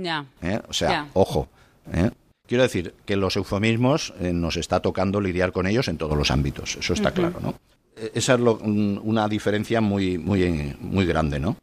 ¿eh? 0.43 0.61
o 0.69 0.73
sea 0.73 1.09
ojo 1.15 1.49
¿eh? 1.93 2.11
quiero 2.47 2.63
decir 2.63 2.95
que 3.07 3.17
los 3.17 3.35
eufemismos 3.37 4.13
eh, 4.21 4.33
nos 4.33 4.57
está 4.57 4.81
tocando 4.81 5.21
lidiar 5.21 5.51
con 5.53 5.67
ellos 5.67 5.89
en 5.89 5.97
todos 5.97 6.17
los 6.17 6.31
ámbitos 6.31 6.77
eso 6.77 6.93
está 6.93 7.11
claro 7.13 7.41
no 7.41 7.55
Eh, 7.97 8.11
esa 8.15 8.35
es 8.35 8.41
lo- 8.41 8.59
un- 8.59 9.01
una 9.05 9.29
diferencia 9.29 9.81
muy 9.81 10.19
muy 10.19 10.75
muy 10.81 11.07
grande 11.07 11.39
no 11.39 11.57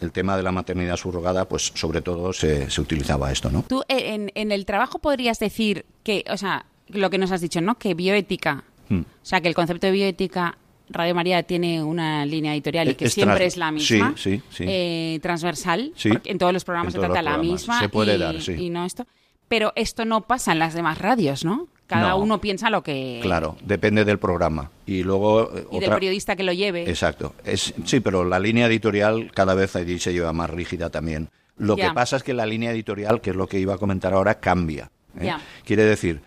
el 0.00 0.10
tema 0.12 0.36
de 0.36 0.42
la 0.42 0.50
maternidad 0.52 0.96
subrogada 0.96 1.46
pues 1.48 1.70
sobre 1.74 2.02
todo 2.02 2.32
se, 2.32 2.68
se 2.68 2.80
utilizaba 2.80 3.30
esto 3.32 3.48
no 3.50 3.62
Tú 3.68 3.82
eh, 3.88 4.14
en, 4.14 4.30
en 4.34 4.50
el 4.52 4.64
trabajo 4.66 4.98
podrías 4.98 5.38
decir 5.38 5.84
que, 6.04 6.24
o 6.30 6.36
sea, 6.36 6.66
lo 6.88 7.10
que 7.10 7.18
nos 7.18 7.30
has 7.32 7.40
dicho, 7.40 7.60
¿no? 7.60 7.76
Que 7.78 7.94
bioética, 7.94 8.64
Hmm. 8.90 9.00
o 9.02 9.24
sea, 9.30 9.40
que 9.42 9.48
el 9.48 9.54
concepto 9.54 9.86
de 9.86 9.92
bioética, 9.92 10.56
Radio 10.90 11.14
María 11.14 11.42
tiene 11.42 11.82
una 11.82 12.24
línea 12.26 12.52
editorial 12.54 12.88
y 12.90 12.94
que 12.94 13.06
Es 13.06 13.14
siempre 13.14 13.46
es 13.46 13.56
la 13.56 13.70
misma, 13.70 14.14
sí, 14.16 14.36
sí, 14.36 14.42
sí. 14.50 14.64
eh, 14.66 15.18
transversal, 15.22 15.92
Sí. 15.96 16.08
porque 16.10 16.30
en 16.30 16.38
todos 16.38 16.52
los 16.52 16.64
programas 16.64 16.92
se 16.92 16.98
trata 16.98 17.22
la 17.22 17.32
programas. 17.32 17.46
misma 17.52 17.80
Se 17.80 17.88
puede 17.88 18.14
y, 18.14 18.18
dar, 18.18 18.40
sí. 18.40 18.52
y 18.52 18.70
no 18.70 18.84
esto. 18.84 19.06
Pero 19.48 19.72
esto 19.76 20.04
no 20.04 20.22
pasa 20.22 20.52
en 20.52 20.58
las 20.58 20.74
demás 20.74 20.98
radios, 20.98 21.44
¿no? 21.44 21.68
Cada 21.86 22.10
No. 22.10 22.18
uno 22.18 22.38
piensa 22.38 22.68
lo 22.68 22.82
que... 22.82 23.18
claro 23.22 23.56
depende 23.62 24.04
del 24.04 24.18
programa 24.18 24.70
y 24.84 25.02
luego 25.02 25.50
eh, 25.56 25.66
Y 25.72 25.80
del 25.80 25.88
periodista 25.90 26.36
que 26.36 26.42
lo 26.42 26.52
lleve. 26.52 26.82
Exacto. 26.88 27.34
Es, 27.44 27.72
sí, 27.86 28.00
pero 28.00 28.24
la 28.24 28.38
línea 28.38 28.66
editorial 28.66 29.30
cada 29.32 29.54
vez 29.54 29.74
allí 29.74 29.98
se 29.98 30.12
lleva 30.12 30.34
más 30.34 30.50
rígida 30.50 30.90
también. 30.90 31.30
Lo 31.56 31.76
que 31.76 31.90
pasa 31.94 32.16
es 32.16 32.22
que 32.22 32.34
la 32.34 32.44
línea 32.46 32.70
editorial, 32.72 33.20
que 33.22 33.30
es 33.30 33.36
lo 33.36 33.46
que 33.46 33.58
iba 33.58 33.74
a 33.74 33.78
comentar 33.78 34.12
ahora, 34.12 34.38
cambia. 34.38 34.90
¿eh? 35.18 35.32
Quiere 35.64 35.84
decir 35.84 36.20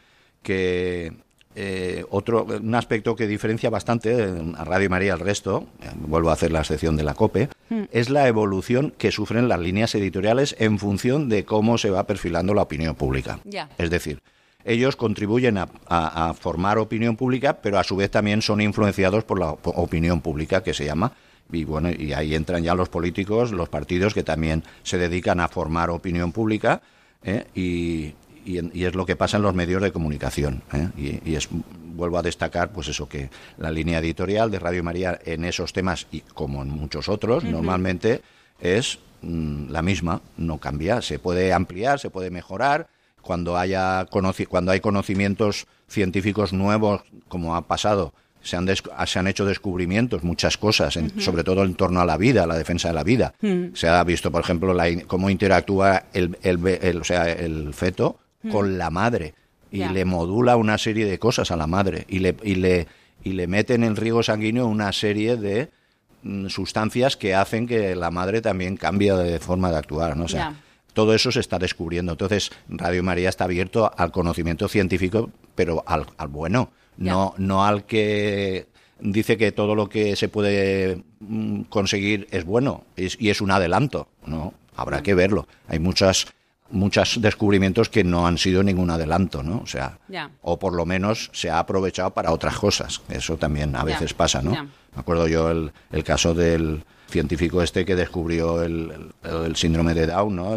que 0.44 1.14
eh, 1.56 2.06
otro 2.10 2.46
un 2.46 2.76
aspecto 2.76 3.16
que 3.16 3.28
diferencia 3.28 3.70
bastante 3.70 4.12
eh, 4.24 4.32
a 4.58 4.64
Radio 4.64 4.90
María 4.90 5.14
al 5.14 5.20
resto, 5.20 5.66
eh, 5.82 5.88
vuelvo 5.96 6.30
a 6.30 6.34
hacer 6.34 6.52
la 6.52 6.64
sección 6.64 6.96
de 6.98 7.04
la 7.04 7.14
COPE, 7.14 7.50
es 7.92 8.10
la 8.10 8.28
evolución 8.28 8.94
que 8.98 9.12
sufren 9.12 9.48
las 9.48 9.60
líneas 9.60 9.94
editoriales 9.96 10.56
en 10.60 10.80
función 10.80 11.30
de 11.30 11.46
cómo 11.46 11.78
se 11.78 11.90
va 11.90 12.06
perfilando 12.08 12.54
la 12.54 12.62
opinión 12.64 12.96
pública. 12.96 13.40
Es 13.78 13.90
decir, 13.90 14.20
ellos 14.64 14.96
contribuyen 14.96 15.58
a, 15.58 15.68
a- 15.88 16.30
a 16.30 16.34
formar 16.34 16.78
opinión 16.78 17.16
pública, 17.18 17.62
pero 17.62 17.80
a 17.80 17.84
su 17.84 17.96
vez 17.96 18.12
también 18.12 18.42
son 18.42 18.62
influenciados 18.62 19.24
por 19.24 19.40
la 19.40 19.52
op- 19.52 19.68
opinión 19.78 20.22
pública 20.22 20.62
que 20.64 20.74
se 20.74 20.86
llama. 20.86 21.14
Y 21.52 21.66
bueno, 21.66 21.90
y 21.92 22.14
ahí 22.14 22.34
entran 22.36 22.64
ya 22.64 22.76
los 22.76 22.88
políticos, 22.88 23.52
los 23.52 23.68
partidos 23.68 24.14
que 24.14 24.24
también 24.24 24.64
se 24.84 24.98
dedican 24.98 25.40
a 25.42 25.48
formar 25.50 25.90
opinión 25.90 26.32
pública 26.32 26.82
¿eh? 27.24 27.46
y, 27.56 28.14
y 28.46 28.58
en- 28.58 28.72
y 28.74 28.86
es 28.86 28.96
lo 28.96 29.06
que 29.06 29.16
pasa 29.16 29.38
en 29.38 29.44
los 29.44 29.54
medios 29.54 29.82
de 29.82 29.92
comunicación. 29.92 30.64
¿eh? 30.74 30.90
Y, 30.98 31.30
y 31.32 31.36
es, 31.36 31.48
vuelvo 31.96 32.18
a 32.18 32.22
destacar, 32.22 32.72
pues 32.72 32.88
eso, 32.88 33.08
que 33.10 33.30
la 33.58 33.72
línea 33.72 34.00
editorial 34.00 34.50
de 34.52 34.60
Radio 34.60 34.84
María 34.84 35.20
en 35.26 35.46
esos 35.46 35.74
temas, 35.74 36.08
y 36.12 36.22
como 36.22 36.62
en 36.62 36.70
muchos 36.70 37.10
otros, 37.10 37.44
normalmente 37.44 38.22
es 38.60 39.00
mm, 39.22 39.70
la 39.70 39.82
misma, 39.82 40.22
no 40.38 40.58
cambia. 40.58 41.02
Se 41.02 41.20
puede 41.20 41.54
ampliar, 41.54 42.00
se 42.00 42.10
puede 42.10 42.30
mejorar. 42.32 42.88
Cuando, 43.22 43.56
haya 43.56 44.08
cuando 44.50 44.72
hay 44.72 44.80
conocimientos 44.80 45.68
científicos 45.88 46.54
nuevos, 46.54 47.02
como 47.28 47.56
ha 47.56 47.62
pasado, 47.68 48.14
se 48.42 48.58
han, 48.58 48.68
se 49.06 49.20
han 49.20 49.28
hecho 49.28 49.46
descubrimientos, 49.46 50.24
muchas 50.24 50.58
cosas, 50.58 50.98
en- 50.98 51.22
sobre 51.22 51.44
todo 51.44 51.64
en 51.64 51.76
torno 51.76 52.02
a 52.02 52.06
la 52.06 52.18
vida, 52.18 52.48
la 52.48 52.58
defensa 52.58 52.88
de 52.88 52.96
la 52.96 53.04
vida. 53.04 53.36
Se 53.76 53.88
ha 53.88 54.04
visto, 54.04 54.32
por 54.32 54.42
ejemplo, 54.42 54.74
la 54.74 54.90
in- 54.90 55.02
cómo 55.02 55.30
interactúa 55.30 56.06
el, 56.14 56.36
el 56.42 56.58
el- 56.82 56.98
o 57.02 57.04
sea, 57.04 57.30
el 57.32 57.74
feto 57.76 58.18
con 58.50 58.78
la 58.78 58.90
madre 58.90 59.34
y 59.72 59.80
le 59.94 60.06
modula 60.06 60.56
una 60.58 60.78
serie 60.78 61.06
de 61.06 61.20
cosas 61.20 61.52
a 61.52 61.56
la 61.56 61.68
madre 61.68 62.06
y 62.10 62.20
le, 62.20 62.36
y 62.44 62.56
le, 62.56 62.88
y 63.24 63.34
le 63.34 63.48
mete 63.48 63.74
en 63.76 63.84
el 63.84 63.96
riego 63.96 64.24
sanguíneo 64.24 64.66
una 64.68 64.92
serie 64.92 65.38
de 65.38 65.70
mm, 66.24 66.48
sustancias 66.48 67.16
que 67.18 67.36
hacen 67.36 67.68
que 67.68 67.96
la 67.96 68.12
madre 68.12 68.42
también 68.42 68.78
cambie 68.78 69.14
de 69.14 69.40
forma 69.40 69.70
de 69.72 69.78
actuar. 69.78 70.18
¿no? 70.18 70.26
O 70.26 70.28
sea, 70.28 70.56
todo 70.94 71.14
eso 71.14 71.32
se 71.32 71.40
está 71.40 71.58
descubriendo. 71.60 72.12
Entonces, 72.14 72.52
Radio 72.68 73.02
María 73.04 73.30
está 73.30 73.46
abierto 73.46 73.92
al 73.96 74.12
conocimiento 74.12 74.68
científico, 74.68 75.30
pero 75.56 75.84
al, 75.88 76.06
al 76.18 76.28
bueno, 76.28 76.72
no, 76.98 77.34
no 77.38 77.64
al 77.66 77.86
que 77.86 78.68
dice 79.00 79.38
que 79.38 79.52
todo 79.52 79.74
lo 79.74 79.88
que 79.88 80.16
se 80.16 80.28
puede 80.30 81.02
mm, 81.22 81.62
conseguir 81.70 82.28
es 82.32 82.44
bueno 82.44 82.84
es- 82.98 83.16
y 83.20 83.30
es 83.30 83.40
un 83.40 83.52
adelanto. 83.52 84.10
No, 84.26 84.54
habrá 84.76 85.02
que 85.02 85.14
verlo. 85.16 85.48
Hay 85.68 85.80
muchas 85.80 86.28
muchos 86.72 87.22
descubrimientos 87.22 87.90
que 87.90 88.04
no 88.04 88.26
han 88.28 88.38
sido 88.38 88.64
ningún 88.64 88.90
adelanto, 88.90 89.44
¿no? 89.44 89.60
O 89.64 89.68
sea, 89.68 89.98
o 90.42 90.58
por 90.60 90.74
lo 90.74 90.86
menos 90.86 91.30
se 91.34 91.50
ha 91.50 91.60
aprovechado 91.60 92.12
para 92.12 92.32
otras 92.32 92.58
cosas. 92.58 93.02
Eso 93.10 93.38
también 93.38 93.76
a 93.76 93.84
veces 93.84 94.14
pasa, 94.14 94.42
¿no? 94.42 94.52
Me 94.96 95.00
acuerdo 95.00 95.28
yo 95.28 95.50
el, 95.52 95.72
el 95.92 96.04
caso 96.04 96.34
del 96.34 96.84
científico 97.10 97.62
este 97.62 97.84
que 97.86 97.96
descubrió 97.96 98.62
el, 98.64 98.92
el- 99.24 99.46
el 99.46 99.56
síndrome 99.56 99.94
de 99.94 100.08
Down, 100.08 100.36
¿no? 100.36 100.56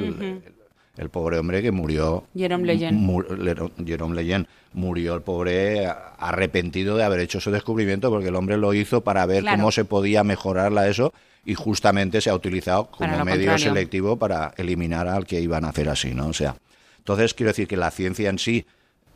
El, 0.96 1.10
pobre 1.10 1.38
hombre 1.38 1.60
que 1.60 1.72
murió. 1.72 2.24
Jerome 2.36 2.72
Lero- 2.72 3.72
Jerome 3.84 4.14
Lejeune. 4.14 4.46
Murió 4.74 5.14
el 5.16 5.22
pobre 5.22 5.86
arrepentido 6.18 6.96
de 6.96 7.02
haber 7.04 7.18
hecho 7.20 7.38
ese 7.38 7.50
descubrimiento 7.50 8.10
porque 8.10 8.28
el 8.28 8.36
hombre 8.36 8.56
lo 8.56 8.72
hizo 8.74 9.00
para 9.02 9.26
ver 9.26 9.42
Claro. 9.42 9.56
cómo 9.58 9.72
se 9.72 9.84
podía 9.84 10.22
mejorarla 10.24 10.88
eso 10.88 11.12
y 11.45 11.55
justamente 11.55 12.20
se 12.20 12.30
ha 12.30 12.34
utilizado 12.34 12.86
como 12.86 13.11
medio 13.24 13.51
contrario. 13.51 13.59
selectivo 13.59 14.16
para 14.16 14.55
eliminar 14.57 15.09
al 15.09 15.26
que 15.26 15.40
iban 15.40 15.64
a 15.64 15.68
hacer 15.68 15.88
así, 15.88 16.14
¿no? 16.14 16.28
O 16.28 16.32
sea, 16.32 16.57
entonces 16.99 17.34
quiero 17.34 17.51
decir 17.51 17.68
que 17.68 17.76
la 17.76 17.90
ciencia 17.90 18.30
en 18.30 18.38
sí 18.38 18.66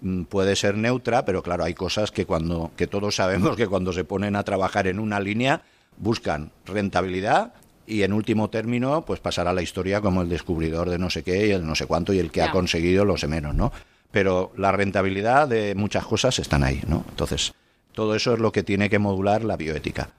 mm, 0.01 0.25
puede 0.25 0.57
ser 0.57 0.77
neutra, 0.77 1.25
pero 1.25 1.43
claro, 1.43 1.65
hay 1.65 1.75
cosas 1.75 2.11
que 2.11 2.27
cuando 2.27 2.71
que 2.77 2.87
todos 2.87 3.17
sabemos 3.17 3.57
que 3.57 3.67
cuando 3.67 3.93
se 3.93 4.05
ponen 4.05 4.37
a 4.37 4.43
trabajar 4.43 4.87
en 4.87 4.99
una 4.99 5.21
línea 5.21 5.63
buscan 5.97 6.53
rentabilidad 6.67 7.55
y 7.87 8.03
en 8.03 8.13
último 8.13 8.51
término 8.51 9.05
pues 9.07 9.21
pasará 9.21 9.51
a 9.51 9.55
la 9.55 9.63
historia 9.63 10.01
como 10.01 10.21
el 10.23 10.29
descubridor 10.29 10.91
de 10.91 10.99
no 10.99 11.09
sé 11.09 11.23
qué 11.23 11.47
y 11.47 11.51
el 11.53 11.67
no 11.67 11.75
sé 11.75 11.87
cuánto 11.87 12.13
y 12.13 12.19
el 12.19 12.31
que 12.31 12.43
ha 12.43 12.51
conseguido 12.51 13.05
lo 13.05 13.17
sé 13.17 13.27
menos, 13.27 13.55
¿no? 13.55 13.73
Pero 14.11 14.53
la 14.57 14.73
rentabilidad 14.73 15.49
de 15.49 15.75
muchas 15.75 16.05
cosas 16.05 16.39
están 16.39 16.63
ahí, 16.63 16.83
¿no? 16.87 17.05
Entonces, 17.09 17.53
todo 17.93 18.15
eso 18.15 18.35
es 18.35 18.39
lo 18.39 18.53
que 18.53 18.63
tiene 18.63 18.89
que 18.89 18.99
modular 18.99 19.45
la 19.45 19.57
bioética. 19.57 20.11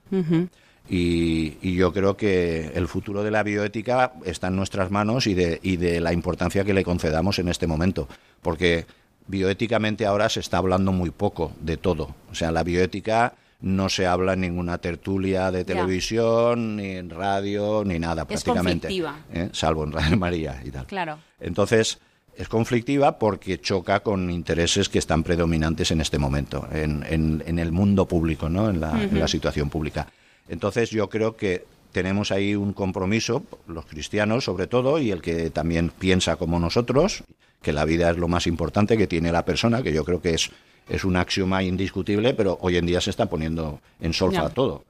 Y, 0.90 1.58
y 1.62 1.76
yo 1.76 1.94
creo 1.94 2.18
que 2.18 2.72
el 2.74 2.88
futuro 2.88 3.24
de 3.24 3.32
la 3.32 3.44
bioética 3.44 4.14
está 4.26 4.48
en 4.48 4.56
nuestras 4.56 4.90
manos 4.90 5.28
y 5.28 5.34
de, 5.36 5.60
y 5.62 5.78
de 5.78 6.02
la 6.02 6.14
importancia 6.14 6.64
que 6.64 6.74
le 6.74 6.84
concedamos 6.84 7.38
en 7.40 7.48
este 7.48 7.68
momento. 7.68 8.08
Porque 8.42 8.86
bioéticamente 9.28 10.06
ahora 10.06 10.30
se 10.30 10.40
está 10.40 10.58
hablando 10.58 10.92
muy 10.92 11.12
poco 11.12 11.52
de 11.62 11.78
todo. 11.78 12.16
O 12.32 12.36
sea, 12.36 12.52
la 12.52 12.64
bioética 12.64 13.34
no 13.62 13.90
se 13.90 14.08
habla 14.08 14.34
en 14.34 14.42
ninguna 14.42 14.78
tertulia 14.80 15.52
de 15.52 15.66
televisión, 15.66 16.78
ni 16.78 16.92
en 16.96 17.10
radio, 17.10 17.84
ni 17.86 18.00
nada 18.00 18.22
Es 18.24 18.28
prácticamente. 18.28 18.88
conflictiva. 18.88 19.20
¿eh? 19.34 19.50
Salvo 19.52 19.84
en 19.84 19.92
Radio 19.92 20.18
María 20.18 20.62
y 20.66 20.72
tal. 20.72 20.86
Claro. 20.88 21.20
Entonces, 21.40 22.00
es 22.36 22.48
conflictiva 22.48 23.20
porque 23.20 23.60
choca 23.60 24.00
con 24.00 24.30
intereses 24.32 24.88
que 24.88 24.98
están 24.98 25.24
predominantes 25.24 25.92
en 25.92 26.00
este 26.02 26.18
momento, 26.18 26.68
en, 26.72 27.06
en- 27.10 27.44
en 27.46 27.60
el 27.60 27.72
mundo 27.74 28.08
público, 28.08 28.48
¿no? 28.50 28.70
en, 28.70 28.80
la, 28.80 28.92
en 29.04 29.20
la 29.20 29.28
situación 29.28 29.70
pública. 29.70 30.08
Entonces, 30.50 30.90
yo 30.90 31.10
creo 31.10 31.36
que 31.36 31.66
tenemos 31.92 32.32
ahí 32.32 32.56
un 32.56 32.74
compromiso, 32.74 33.44
los 33.68 33.86
cristianos 33.86 34.44
sobre 34.46 34.68
todo, 34.68 35.00
y 35.00 35.12
el 35.12 35.22
que 35.22 35.50
también 35.50 35.90
piensa 35.98 36.36
como 36.36 36.60
nosotros, 36.60 37.24
que 37.62 37.74
la 37.74 37.86
vida 37.86 38.10
es 38.12 38.18
lo 38.18 38.28
más 38.28 38.48
importante 38.48 38.98
que 38.98 39.08
tiene 39.08 39.32
la 39.32 39.46
persona, 39.46 39.82
que 39.84 39.94
yo 39.94 40.04
creo 40.06 40.22
que 40.22 40.34
es, 40.36 40.52
es 40.88 41.04
un 41.04 41.16
axioma 41.18 41.64
indiscutible, 41.64 42.34
pero 42.34 42.58
hoy 42.62 42.78
en 42.78 42.86
día 42.86 43.02
se 43.02 43.10
está 43.10 43.26
poniendo 43.28 43.80
en 44.00 44.14
solfa 44.14 44.44
todo. 44.50 44.84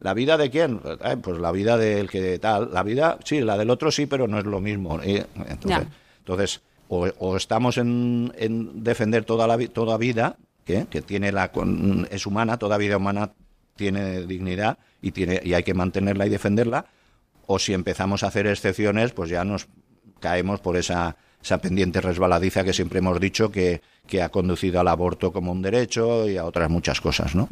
¿La 0.00 0.12
vida 0.12 0.36
de 0.36 0.50
quién? 0.50 0.80
Eh, 1.04 1.16
pues 1.22 1.38
la 1.38 1.52
vida 1.52 1.78
del 1.78 2.10
que 2.10 2.38
tal. 2.38 2.70
La 2.72 2.82
vida, 2.82 3.18
sí, 3.24 3.40
la 3.40 3.56
del 3.56 3.70
otro 3.70 3.90
sí, 3.90 4.04
pero 4.06 4.28
no 4.28 4.38
es 4.38 4.44
lo 4.44 4.60
mismo. 4.60 5.00
eh. 5.02 5.24
Entonces, 6.18 6.60
o, 6.88 7.06
o 7.18 7.36
estamos 7.36 7.78
en, 7.78 8.32
en 8.36 8.82
defender 8.84 9.24
toda 9.24 9.46
la 9.46 9.56
toda 9.68 9.96
vida, 9.96 10.36
que, 10.64 10.86
que 10.90 11.00
tiene 11.00 11.32
la 11.32 11.50
con- 11.52 12.06
es 12.10 12.26
humana, 12.26 12.58
toda 12.58 12.76
vida 12.76 12.96
humana 12.98 13.32
tiene 13.76 14.26
dignidad 14.26 14.78
y 15.00 15.12
tiene 15.12 15.40
y 15.44 15.54
hay 15.54 15.62
que 15.62 15.74
mantenerla 15.74 16.26
y 16.26 16.30
defenderla, 16.30 16.86
o 17.46 17.58
si 17.58 17.72
empezamos 17.74 18.22
a 18.22 18.28
hacer 18.28 18.46
excepciones, 18.46 19.12
pues 19.12 19.30
ya 19.30 19.44
nos 19.44 19.68
caemos 20.20 20.60
por 20.60 20.76
esa, 20.76 21.16
esa 21.42 21.58
pendiente 21.58 22.00
resbaladiza 22.00 22.64
que 22.64 22.72
siempre 22.72 22.98
hemos 22.98 23.20
dicho 23.20 23.50
que, 23.50 23.82
que 24.06 24.22
ha 24.22 24.30
conducido 24.30 24.80
al 24.80 24.88
aborto 24.88 25.32
como 25.32 25.52
un 25.52 25.62
derecho 25.62 26.28
y 26.28 26.36
a 26.36 26.44
otras 26.44 26.70
muchas 26.70 27.00
cosas, 27.00 27.34
¿no? 27.34 27.48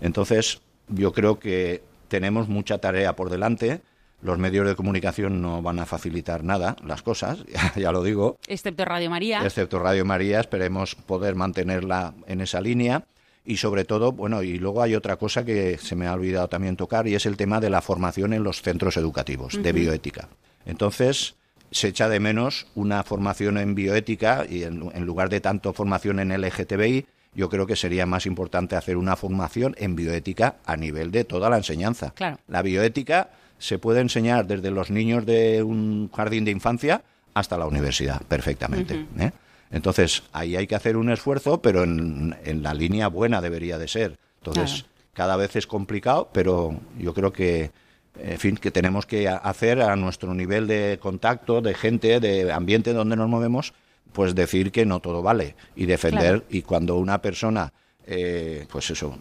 Entonces, 0.00 0.60
yo 0.88 1.12
creo 1.12 1.38
que 1.38 1.82
tenemos 2.08 2.48
mucha 2.48 2.78
tarea 2.78 3.14
por 3.14 3.30
delante. 3.30 3.80
Los 4.20 4.38
medios 4.38 4.66
de 4.66 4.74
comunicación 4.74 5.40
no 5.40 5.62
van 5.62 5.78
a 5.78 5.86
facilitar 5.86 6.42
nada 6.42 6.74
las 6.84 7.02
cosas, 7.02 7.44
ya, 7.52 7.72
ya 7.76 7.92
lo 7.92 8.02
digo, 8.02 8.38
Excepto 8.48 8.84
Radio 8.84 9.10
María. 9.10 9.44
excepto 9.44 9.78
Radio 9.78 10.04
María, 10.04 10.40
esperemos 10.40 10.96
poder 10.96 11.36
mantenerla 11.36 12.14
en 12.26 12.40
esa 12.40 12.60
línea. 12.60 13.04
Y 13.48 13.56
sobre 13.56 13.86
todo, 13.86 14.12
bueno, 14.12 14.42
y 14.42 14.58
luego 14.58 14.82
hay 14.82 14.94
otra 14.94 15.16
cosa 15.16 15.42
que 15.42 15.78
se 15.78 15.96
me 15.96 16.06
ha 16.06 16.12
olvidado 16.12 16.48
también 16.48 16.76
tocar 16.76 17.08
y 17.08 17.14
es 17.14 17.24
el 17.24 17.38
tema 17.38 17.60
de 17.60 17.70
la 17.70 17.80
formación 17.80 18.34
en 18.34 18.44
los 18.44 18.60
centros 18.60 18.98
educativos 18.98 19.62
de 19.62 19.72
bioética. 19.72 20.28
Entonces, 20.66 21.34
se 21.70 21.88
echa 21.88 22.10
de 22.10 22.20
menos 22.20 22.66
una 22.74 23.02
formación 23.04 23.56
en 23.56 23.74
bioética 23.74 24.44
y 24.46 24.64
en, 24.64 24.90
en 24.92 25.06
lugar 25.06 25.30
de 25.30 25.40
tanto 25.40 25.72
formación 25.72 26.20
en 26.20 26.38
LGTBI, 26.38 27.06
yo 27.34 27.48
creo 27.48 27.66
que 27.66 27.74
sería 27.74 28.04
más 28.04 28.26
importante 28.26 28.76
hacer 28.76 28.98
una 28.98 29.16
formación 29.16 29.74
en 29.78 29.96
bioética 29.96 30.56
a 30.66 30.76
nivel 30.76 31.10
de 31.10 31.24
toda 31.24 31.48
la 31.48 31.56
enseñanza. 31.56 32.10
Claro. 32.10 32.36
La 32.48 32.60
bioética 32.60 33.30
se 33.56 33.78
puede 33.78 34.02
enseñar 34.02 34.46
desde 34.46 34.70
los 34.70 34.90
niños 34.90 35.24
de 35.24 35.62
un 35.62 36.10
jardín 36.14 36.44
de 36.44 36.50
infancia 36.50 37.02
hasta 37.32 37.56
la 37.56 37.66
universidad, 37.66 38.20
perfectamente. 38.28 39.06
¿eh? 39.18 39.30
Entonces, 39.70 40.22
ahí 40.32 40.56
hay 40.56 40.66
que 40.66 40.74
hacer 40.74 40.96
un 40.96 41.10
esfuerzo, 41.10 41.60
pero 41.60 41.84
en, 41.84 42.36
en 42.44 42.62
la 42.62 42.74
línea 42.74 43.08
buena 43.08 43.40
debería 43.40 43.78
de 43.78 43.88
ser. 43.88 44.18
Entonces, 44.38 44.82
Claro. 44.82 44.88
cada 45.14 45.36
vez 45.36 45.56
es 45.56 45.66
complicado, 45.66 46.28
pero 46.32 46.78
yo 46.98 47.12
creo 47.14 47.32
que, 47.32 47.70
en 48.18 48.38
fin, 48.38 48.56
que 48.56 48.70
tenemos 48.70 49.04
que 49.06 49.28
hacer 49.28 49.82
a 49.82 49.94
nuestro 49.96 50.32
nivel 50.34 50.66
de 50.66 50.98
contacto, 51.00 51.60
de 51.60 51.74
gente, 51.74 52.18
de 52.20 52.50
ambiente 52.52 52.92
donde 52.92 53.16
nos 53.16 53.28
movemos, 53.28 53.74
pues 54.12 54.34
decir 54.34 54.72
que 54.72 54.86
no 54.86 55.00
todo 55.00 55.22
vale 55.22 55.54
y 55.76 55.84
defender. 55.86 56.40
Claro. 56.40 56.44
Y 56.48 56.62
cuando 56.62 56.96
una 56.96 57.20
persona, 57.20 57.72
eh, 58.06 58.66
pues 58.70 58.90
eso, 58.90 59.18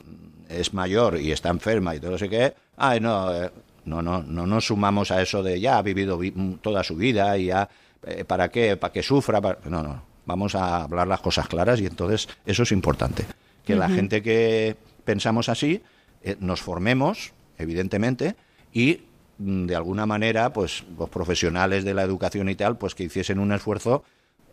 es 0.50 0.74
mayor 0.74 1.20
y 1.20 1.32
está 1.34 1.50
enferma 1.50 1.94
y 1.94 2.00
todo 2.00 2.12
no 2.12 2.18
sé 2.18 2.30
qué, 2.30 2.54
ay, 2.78 3.02
no, 3.02 3.34
eh, 3.36 3.52
no, 3.84 4.02
no, 4.02 4.24
no 4.24 4.48
nos 4.48 4.66
sumamos 4.68 5.12
a 5.12 5.22
eso 5.22 5.44
de 5.44 5.60
ya 5.60 5.78
ha 5.78 5.82
vivido 5.82 6.18
vi- 6.18 6.32
toda 6.62 6.84
su 6.86 6.96
vida 6.96 7.38
y 7.38 7.48
ya, 7.48 7.68
eh, 8.06 8.24
¿para 8.24 8.50
qué? 8.50 8.78
¿Para 8.78 8.94
que 8.94 9.04
sufra? 9.04 9.42
Para- 9.42 9.60
No, 9.66 9.84
no, 9.84 10.02
vamos 10.28 10.54
a 10.54 10.84
hablar 10.84 11.08
las 11.08 11.22
cosas 11.22 11.48
claras 11.48 11.80
y 11.82 11.88
entonces 11.88 12.28
eso 12.46 12.62
es 12.64 12.72
importante. 12.72 13.26
Que 13.66 13.76
la 13.76 13.90
gente 13.90 14.22
que 14.22 14.76
pensamos 15.04 15.50
así, 15.50 15.82
eh, 16.22 16.36
nos 16.40 16.62
formemos, 16.62 17.34
evidentemente, 17.58 18.36
y 18.72 19.02
mm, 19.40 19.66
de 19.66 19.76
alguna 19.76 20.06
manera, 20.06 20.54
pues 20.54 20.84
los 20.98 21.10
profesionales 21.10 21.84
de 21.84 21.94
la 21.96 22.04
educación 22.04 22.50
y 22.50 22.56
tal, 22.56 22.78
pues 22.78 22.94
que 22.94 23.04
hiciesen 23.06 23.40
un 23.40 23.52
esfuerzo 23.52 24.04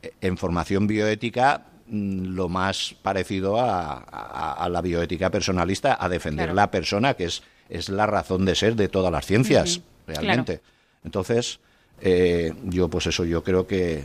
eh, 0.02 0.12
en 0.20 0.36
formación 0.38 0.86
bioética 0.86 1.66
mm, 1.86 2.34
lo 2.34 2.48
más 2.48 2.94
parecido 3.02 3.60
a, 3.60 3.98
a- 3.98 4.52
a 4.64 4.68
la 4.68 4.80
bioética 4.80 5.30
personalista, 5.30 5.96
a 6.00 6.08
defender 6.08 6.46
Claro. 6.46 6.56
la 6.56 6.70
persona, 6.70 7.14
que 7.14 7.24
es, 7.26 7.42
es 7.68 7.88
la 7.88 8.06
razón 8.06 8.44
de 8.44 8.54
ser 8.54 8.74
de 8.76 8.88
todas 8.88 9.12
las 9.12 9.26
ciencias, 9.26 9.80
realmente. 10.06 10.60
Entonces, 11.04 11.60
eh, 12.00 12.52
yo 12.64 12.88
pues 12.88 13.06
eso, 13.06 13.24
yo 13.24 13.42
creo 13.44 13.66
que 13.66 14.04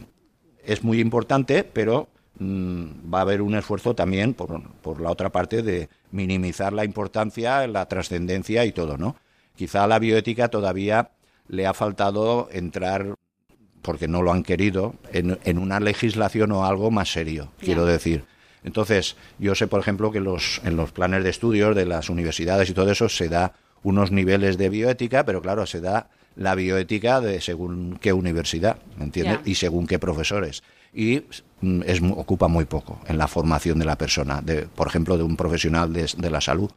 es 0.69 0.83
muy 0.83 0.99
importante, 0.99 1.63
pero 1.63 2.09
mm, 2.37 3.11
va 3.11 3.19
a 3.19 3.21
haber 3.21 3.41
un 3.41 3.55
esfuerzo 3.55 3.95
también 3.95 4.35
por, 4.35 4.61
por 4.81 5.01
la 5.01 5.09
otra 5.09 5.31
parte 5.31 5.63
de 5.63 5.89
minimizar 6.11 6.73
la 6.73 6.85
importancia, 6.85 7.65
la 7.67 7.87
trascendencia 7.87 8.65
y 8.65 8.71
todo, 8.71 8.95
¿no? 8.97 9.15
Quizá 9.55 9.83
a 9.83 9.87
la 9.87 9.97
bioética 9.97 10.47
todavía 10.49 11.09
le 11.47 11.65
ha 11.65 11.73
faltado 11.73 12.49
entrar, 12.51 13.15
porque 13.81 14.07
no 14.07 14.21
lo 14.21 14.31
han 14.31 14.43
querido, 14.43 14.93
en, 15.11 15.39
en 15.43 15.57
una 15.57 15.79
legislación 15.79 16.51
o 16.51 16.65
algo 16.65 16.91
más 16.91 17.11
serio, 17.11 17.51
quiero 17.59 17.85
decir. 17.85 18.25
Entonces, 18.63 19.15
yo 19.39 19.55
sé, 19.55 19.67
por 19.67 19.79
ejemplo, 19.79 20.11
que 20.11 20.19
los, 20.19 20.61
en 20.63 20.75
los 20.75 20.91
planes 20.91 21.23
de 21.23 21.31
estudios 21.31 21.75
de 21.75 21.87
las 21.87 22.09
universidades 22.09 22.69
y 22.69 22.73
todo 22.73 22.91
eso 22.91 23.09
se 23.09 23.27
da 23.27 23.53
unos 23.81 24.11
niveles 24.11 24.57
de 24.57 24.69
bioética, 24.69 25.25
pero 25.25 25.41
claro, 25.41 25.65
se 25.65 25.81
da 25.81 26.09
la 26.35 26.55
bioética 26.55 27.21
de 27.21 27.41
según 27.41 27.97
qué 28.01 28.13
universidad, 28.13 28.77
¿me 28.97 29.05
entiendes? 29.05 29.39
Y 29.45 29.55
según 29.55 29.87
qué 29.87 29.99
profesores. 29.99 30.63
Y 30.93 31.23
mm, 31.61 31.81
es, 31.85 32.01
ocupa 32.01 32.47
muy 32.47 32.65
poco 32.65 32.99
en 33.07 33.17
la 33.17 33.27
formación 33.27 33.79
de 33.79 33.85
la 33.85 33.97
persona, 33.97 34.41
de, 34.41 34.63
por 34.63 34.87
ejemplo, 34.87 35.17
de 35.17 35.23
un 35.23 35.35
profesional 35.35 35.93
de, 35.93 36.09
de 36.17 36.29
la 36.29 36.41
salud. 36.41 36.71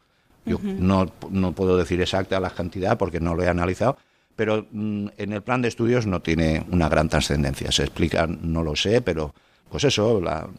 Yo 0.45 0.59
no, 0.61 1.09
no 1.29 1.53
puedo 1.53 1.77
decir 1.77 2.01
exacta 2.01 2.39
la 2.41 2.49
cantidad 2.49 2.97
porque 2.97 3.21
no 3.21 3.33
lo 3.33 3.43
he 3.43 3.47
analizado, 3.47 3.97
pero 4.35 4.67
mm, 4.71 5.07
en 5.17 5.33
el 5.33 5.41
plan 5.41 5.61
de 5.61 5.69
estudios 5.69 6.05
no 6.05 6.21
tiene 6.21 6.65
una 6.69 6.89
gran 6.89 7.07
trascendencia. 7.07 7.71
Se 7.71 7.83
explica, 7.83 8.27
no 8.27 8.61
lo 8.63 8.75
sé, 8.75 9.01
pero 9.01 9.33
pues 9.69 9.85
eso, 9.85 10.19
la, 10.19 10.49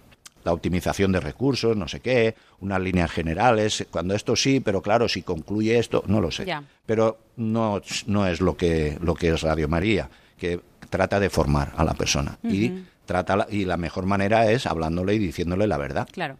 la 0.45 0.53
optimización 0.53 1.11
de 1.13 1.21
recursos, 1.21 1.77
no 1.77 1.89
sé 1.89 2.01
qué, 2.01 2.35
unas 2.61 2.81
líneas 2.81 3.11
generales, 3.11 3.87
cuando 3.91 4.15
esto 4.15 4.37
sí, 4.37 4.61
pero 4.61 4.83
claro, 4.83 5.09
si 5.09 5.23
concluye 5.23 5.79
esto, 5.79 6.05
no 6.07 6.21
lo 6.21 6.31
sé. 6.31 6.45
Ya. 6.45 6.63
Pero 6.87 7.19
no, 7.37 7.81
no 8.07 8.27
es 8.27 8.41
lo 8.41 8.57
que, 8.57 8.99
lo 9.01 9.15
que 9.15 9.29
es 9.31 9.43
Radio 9.43 9.69
María, 9.69 10.09
que 10.39 10.61
trata 10.91 11.19
de 11.19 11.31
formar 11.31 11.73
a 11.77 11.85
la 11.85 11.95
persona. 11.95 12.39
y, 12.45 12.85
trata 13.07 13.37
la- 13.37 13.47
y 13.51 13.65
la 13.65 13.77
mejor 13.77 14.07
manera 14.07 14.51
es 14.51 14.67
hablándole 14.67 15.15
y 15.15 15.19
diciéndole 15.19 15.67
la 15.67 15.77
verdad. 15.79 16.09
Claro. 16.13 16.37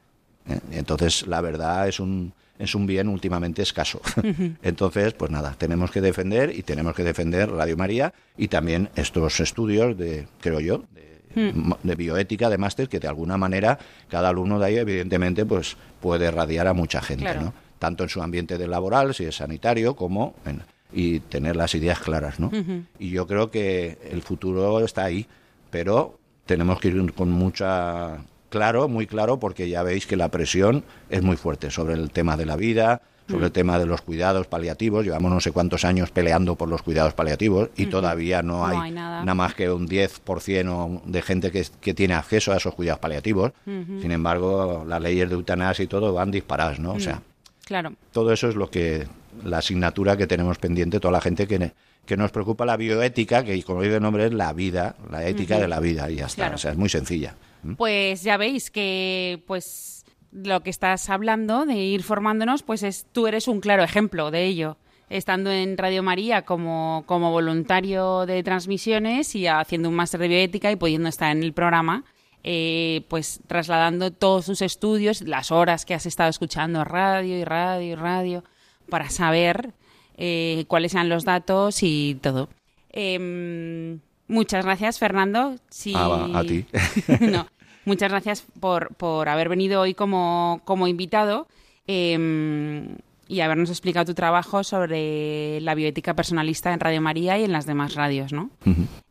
¿eh? 0.49 0.61
Entonces, 0.73 1.27
la 1.27 1.41
verdad 1.41 1.89
es 1.89 1.99
un, 2.01 2.33
es 2.59 2.75
un 2.75 2.87
bien 2.87 3.09
últimamente 3.09 3.63
escaso. 3.63 4.01
Entonces, 4.63 5.15
pues 5.15 5.31
nada, 5.31 5.55
tenemos 5.59 5.91
que 5.91 6.01
defender 6.01 6.55
y 6.57 6.63
tenemos 6.63 6.95
que 6.95 7.05
defender 7.05 7.51
Radio 7.51 7.77
María 7.77 8.13
y 8.37 8.49
también 8.49 8.91
estos 8.97 9.41
estudios 9.41 9.97
de, 9.99 10.27
creo 10.41 10.61
yo, 10.61 10.85
de, 10.93 11.14
de 11.35 11.95
bioética, 11.95 12.49
de 12.49 12.59
máster, 12.59 12.89
que 12.89 13.01
de 13.01 13.09
alguna 13.09 13.37
manera 13.37 13.79
cada 14.09 14.29
alumno 14.29 14.59
de 14.59 14.67
ahí, 14.67 14.77
evidentemente, 14.77 15.45
pues 15.45 15.77
puede 16.01 16.31
radiar 16.31 16.67
a 16.67 16.75
mucha 16.75 17.01
gente, 17.03 17.25
Claro. 17.25 17.41
¿no? 17.43 17.55
Tanto 17.79 18.05
en 18.05 18.09
su 18.09 18.23
ambiente 18.23 18.57
de 18.57 18.67
laboral, 18.67 19.15
si 19.15 19.25
es 19.25 19.37
sanitario, 19.37 19.95
como 19.97 20.35
en, 20.47 20.63
y 20.93 21.21
tener 21.21 21.57
las 21.57 21.75
ideas 21.75 21.99
claras, 21.99 22.39
¿no? 22.39 22.51
Y 22.99 23.11
yo 23.11 23.27
creo 23.27 23.51
que 23.51 23.99
el 24.11 24.23
futuro 24.23 24.85
está 24.85 25.05
ahí, 25.05 25.27
pero 25.71 26.19
tenemos 26.47 26.81
que 26.81 26.89
ir 26.89 27.13
con 27.15 27.31
mucha 27.31 28.19
claro, 28.49 28.89
muy 28.89 29.07
claro, 29.07 29.41
porque 29.41 29.69
ya 29.69 29.83
veis 29.83 30.07
que 30.07 30.17
la 30.17 30.29
presión 30.29 30.85
es 31.11 31.23
muy 31.23 31.37
fuerte 31.37 31.71
sobre 31.71 31.95
el 31.95 32.11
tema 32.11 32.37
de 32.37 32.47
la 32.47 32.55
vida, 32.57 33.03
sobre 33.29 33.47
el 33.47 33.53
tema 33.53 33.79
de 33.79 33.87
los 33.87 34.03
cuidados 34.03 34.47
paliativos. 34.47 35.05
Llevamos 35.05 35.33
no 35.33 35.41
sé 35.41 35.51
cuántos 35.53 35.85
años 35.85 36.11
peleando 36.11 36.57
por 36.57 36.69
los 36.69 36.83
cuidados 36.83 37.15
paliativos 37.15 37.71
y 37.77 37.87
todavía 37.87 38.43
no 38.43 38.59
No 38.59 38.67
hay, 38.67 38.77
hay 38.79 38.91
nada. 38.93 39.21
nada 39.21 39.35
más 39.35 39.55
que 39.55 39.71
un 39.71 39.89
10% 39.89 40.69
o- 40.71 41.03
de 41.07 41.23
gente 41.23 41.51
que, 41.51 41.65
que 41.81 41.95
tiene 41.95 42.15
acceso 42.15 42.53
a 42.53 42.57
esos 42.59 42.75
cuidados 42.75 43.01
paliativos. 43.01 43.53
Sin 43.65 44.11
embargo, 44.11 44.85
las 44.87 45.01
leyes 45.01 45.29
de 45.29 45.35
eutanasia 45.35 45.83
y 45.85 45.87
todo 45.89 46.13
van 46.13 46.31
disparadas, 46.31 46.79
¿no? 46.79 46.93
O 46.93 47.01
sea, 47.01 47.23
Claro. 47.65 47.95
todo 48.13 48.33
eso 48.33 48.49
es 48.49 48.57
lo 48.57 48.71
que 48.71 49.07
la 49.43 49.59
asignatura 49.59 50.17
que 50.17 50.27
tenemos 50.27 50.59
pendiente 50.59 51.01
toda 51.01 51.13
la 51.13 51.21
gente 51.23 51.47
que, 51.47 51.73
que 52.05 52.17
nos 52.19 52.31
preocupa 52.31 52.67
la 52.67 52.77
bioética, 52.77 53.43
que 53.43 53.61
como 53.63 53.81
dice 53.83 53.97
el 53.97 54.03
nombre 54.03 54.27
es 54.27 54.35
la 54.35 54.53
vida, 54.53 54.97
la 55.11 55.27
ética 55.27 55.59
de 55.59 55.67
la 55.67 55.81
vida 55.81 56.11
y 56.11 56.17
ya 56.17 56.27
está. 56.27 56.43
Claro. 56.43 56.55
O 56.57 56.59
sea, 56.59 56.73
es 56.73 56.77
muy 56.77 56.89
sencilla. 56.91 57.35
¿Mm? 57.63 57.75
Pues 57.77 58.23
ya 58.23 58.37
veis 58.37 58.71
que 58.71 59.43
pues 59.47 59.94
lo 60.35 60.61
que 60.63 60.69
estás 60.71 61.09
hablando 61.09 61.65
de 61.65 61.77
ir 61.77 62.03
formándonos, 62.03 62.63
pues 62.63 62.83
es 62.83 63.07
tú 63.13 63.27
eres 63.27 63.49
un 63.49 63.61
claro 63.61 63.83
ejemplo 63.85 64.31
de 64.31 64.45
ello. 64.45 64.77
Estando 65.09 65.51
en 65.51 65.79
Radio 65.79 66.03
María 66.03 66.43
como, 66.43 67.05
como 67.07 67.31
voluntario 67.31 68.27
de 68.27 68.43
transmisiones 68.43 69.35
y 69.37 69.47
haciendo 69.47 69.89
un 69.89 69.95
máster 69.95 70.19
de 70.21 70.29
bioética 70.29 70.73
y 70.73 70.77
pudiendo 70.77 71.09
estar 71.09 71.31
en 71.37 71.43
el 71.43 71.53
programa, 71.53 72.05
eh, 72.43 73.05
pues 73.09 73.41
trasladando 73.47 74.11
todos 74.11 74.47
tus 74.47 74.61
estudios, 74.63 75.21
las 75.23 75.53
horas 75.53 75.85
que 75.85 75.95
has 75.95 76.07
estado 76.07 76.31
escuchando 76.31 76.85
radio 76.85 77.39
y 77.39 77.45
radio 77.45 77.93
y 77.93 77.95
radio, 77.95 78.45
para 78.91 79.09
saber 79.11 79.73
eh, 80.17 80.65
cuáles 80.69 80.93
sean 80.93 81.09
los 81.09 81.25
datos 81.25 81.83
y 81.83 82.19
todo. 82.21 82.49
Em, 82.91 84.01
muchas 84.29 84.65
gracias, 84.65 84.99
Fernando. 84.99 85.57
Si- 85.69 85.93
Ah, 85.95 86.29
a 86.35 86.43
ti. 86.45 86.65
no, 87.21 87.47
muchas 87.85 88.11
gracias 88.11 88.45
por, 88.61 88.95
por 88.97 89.29
haber 89.29 89.49
venido 89.49 89.81
hoy 89.81 89.95
como, 89.95 90.61
como 90.65 90.87
invitado 90.89 91.47
eh, 91.87 92.89
y 93.29 93.41
habernos 93.41 93.71
explicado 93.71 94.05
tu 94.07 94.15
trabajo 94.15 94.65
sobre 94.65 95.61
la 95.61 95.75
bioética 95.75 96.15
personalista 96.15 96.73
en 96.73 96.81
Radio 96.81 97.01
María 97.01 97.39
y 97.39 97.45
en 97.45 97.53
las 97.53 97.67
demás 97.67 97.95
radios, 97.95 98.33
¿no? 98.33 98.51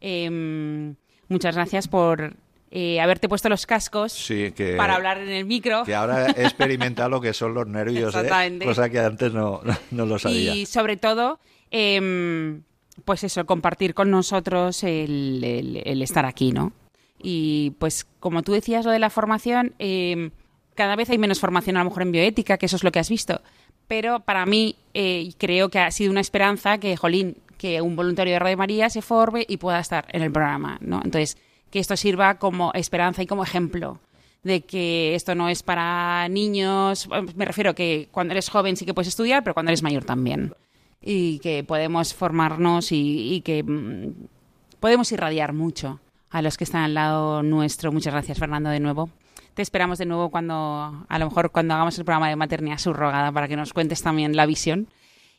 Eh, 0.02 0.94
muchas 1.30 1.56
gracias 1.56 1.88
por 1.88 2.36
eh, 2.72 3.00
haberte 3.02 3.28
puesto 3.30 3.50
los 3.50 3.66
cascos 3.66 4.12
Sí, 4.14 4.52
que, 4.56 4.76
para 4.76 4.96
hablar 4.96 5.18
en 5.20 5.30
el 5.30 5.46
micro. 5.46 5.84
que 5.84 5.96
ahora 5.96 6.28
he 6.28 6.44
experimentado 6.44 7.10
lo 7.10 7.22
que 7.22 7.34
son 7.34 7.54
los 7.54 7.68
nervios, 7.68 8.16
¿eh? 8.16 8.60
Cosa 8.64 8.90
que 8.90 9.00
antes 9.00 9.34
no, 9.34 9.62
no 9.92 10.06
lo 10.06 10.18
sabía. 10.20 10.56
Y 10.56 10.66
sobre 10.66 10.98
todo, 10.98 11.40
em, 11.72 12.62
pues 13.06 13.24
eso, 13.24 13.46
compartir 13.46 13.94
con 13.94 14.12
nosotros 14.12 14.84
el, 14.84 15.42
el- 15.44 15.82
el 15.86 16.02
estar 16.02 16.26
aquí, 16.26 16.52
¿no? 16.52 16.72
Y 17.24 17.72
pues 17.80 18.06
como 18.20 18.44
tú 18.44 18.52
decías 18.52 18.86
lo 18.86 18.92
de 18.92 19.00
la 19.00 19.10
formación, 19.10 19.74
em, 19.80 20.32
cada 20.76 20.96
vez 20.96 21.10
hay 21.10 21.18
menos 21.18 21.40
formación 21.40 21.78
a 21.78 21.80
lo 21.80 21.86
mejor 21.90 22.04
en 22.04 22.12
bioética, 22.12 22.58
que 22.58 22.68
eso 22.68 22.76
es 22.76 22.84
lo 22.84 22.92
que 22.92 23.00
has 23.00 23.10
visto. 23.10 23.42
Pero 23.88 24.20
para 24.20 24.46
mí 24.46 24.76
eh, 24.94 25.32
creo 25.38 25.70
que 25.70 25.80
ha 25.80 25.90
sido 25.90 26.12
una 26.12 26.22
esperanza 26.22 26.78
que, 26.78 26.98
jolín, 26.98 27.38
que 27.58 27.82
un 27.82 27.96
voluntario 27.96 28.34
de 28.34 28.40
Radio 28.40 28.58
María 28.58 28.90
se 28.90 29.02
forme 29.02 29.46
y 29.48 29.58
pueda 29.58 29.80
estar 29.80 30.06
en 30.10 30.22
el 30.22 30.32
programa, 30.32 30.78
¿no? 30.82 31.02
Entonces, 31.04 31.38
que 31.72 31.80
esto 31.80 31.98
sirva 31.98 32.38
como 32.38 32.72
esperanza 32.74 33.24
y 33.24 33.28
como 33.28 33.44
ejemplo 33.44 34.00
de 34.44 34.62
que 34.62 35.16
esto 35.16 35.36
no 35.36 35.50
es 35.50 35.64
para 35.64 36.28
niños. 36.30 37.10
Me 37.36 37.46
refiero 37.46 37.74
que 37.74 38.10
cuando 38.12 38.34
eres 38.34 38.50
joven 38.50 38.76
sí 38.76 38.86
que 38.86 38.94
puedes 38.94 39.08
estudiar, 39.08 39.44
pero 39.44 39.54
cuando 39.54 39.72
eres 39.72 39.84
mayor 39.84 40.04
también. 40.04 40.54
Y 41.02 41.40
que 41.40 41.64
podemos 41.64 42.14
formarnos 42.14 42.92
y, 42.92 43.42
que 43.44 43.64
mm, 43.64 44.28
podemos 44.80 45.12
irradiar 45.12 45.54
mucho 45.54 46.00
a 46.34 46.42
los 46.42 46.58
que 46.58 46.64
están 46.64 46.82
al 46.82 46.96
lado 46.96 47.44
nuestro. 47.44 47.92
Muchas 47.92 48.12
gracias, 48.12 48.40
Fernando, 48.40 48.72
de 48.72 48.80
nuevo. 48.80 49.10
Te 49.54 49.62
esperamos 49.62 50.00
de 50.00 50.08
nuevo 50.08 50.32
cuando, 50.32 51.06
a 51.08 51.20
lo 51.20 51.26
mejor 51.26 51.52
cuando 51.52 51.76
hagamos 51.76 51.98
el 52.00 52.06
programa 52.06 52.28
de 52.28 52.36
maternidad 52.36 52.80
subrogada 52.80 53.32
para 53.32 53.48
que 53.48 53.56
nos 53.56 53.72
cuentes 53.72 54.02
también 54.02 54.36
la 54.36 54.48
visión 54.48 54.88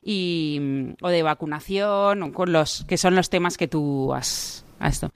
y 0.03 0.95
o 1.03 1.09
de 1.09 1.25
vacunación 1.25 2.23
o 2.23 2.33
con 2.33 2.53
los 2.53 2.85
que 2.85 2.97
son 2.97 3.17
los 3.17 3.29
temas 3.29 3.57
que 3.57 3.67
tú 3.67 4.15
has, 4.15 4.65
has 4.79 4.95
esto. 4.95 5.11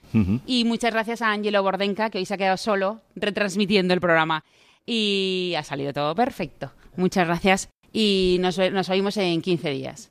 Y 0.47 0.64
muchas 0.64 0.93
gracias 0.93 1.22
a 1.22 1.31
Angelo 1.31 1.62
Bordenca, 1.62 2.11
que 2.11 2.18
hoy 2.18 2.26
se 2.26 2.35
ha 2.35 2.39
quedado 2.39 2.57
solo 2.57 3.01
retransmitiendo 3.14 3.95
el 3.95 4.01
programa. 4.01 4.45
Y 4.85 5.55
ha 5.57 5.62
salido 5.62 5.93
todo 5.93 6.14
perfecto. 6.16 6.72
Muchas 6.97 7.26
gracias 7.29 7.68
y 7.93 8.39
nos, 8.41 8.59
nos 8.59 8.89
oímos 8.89 9.16
en 9.18 9.43
15 9.43 9.70
días. 9.70 10.11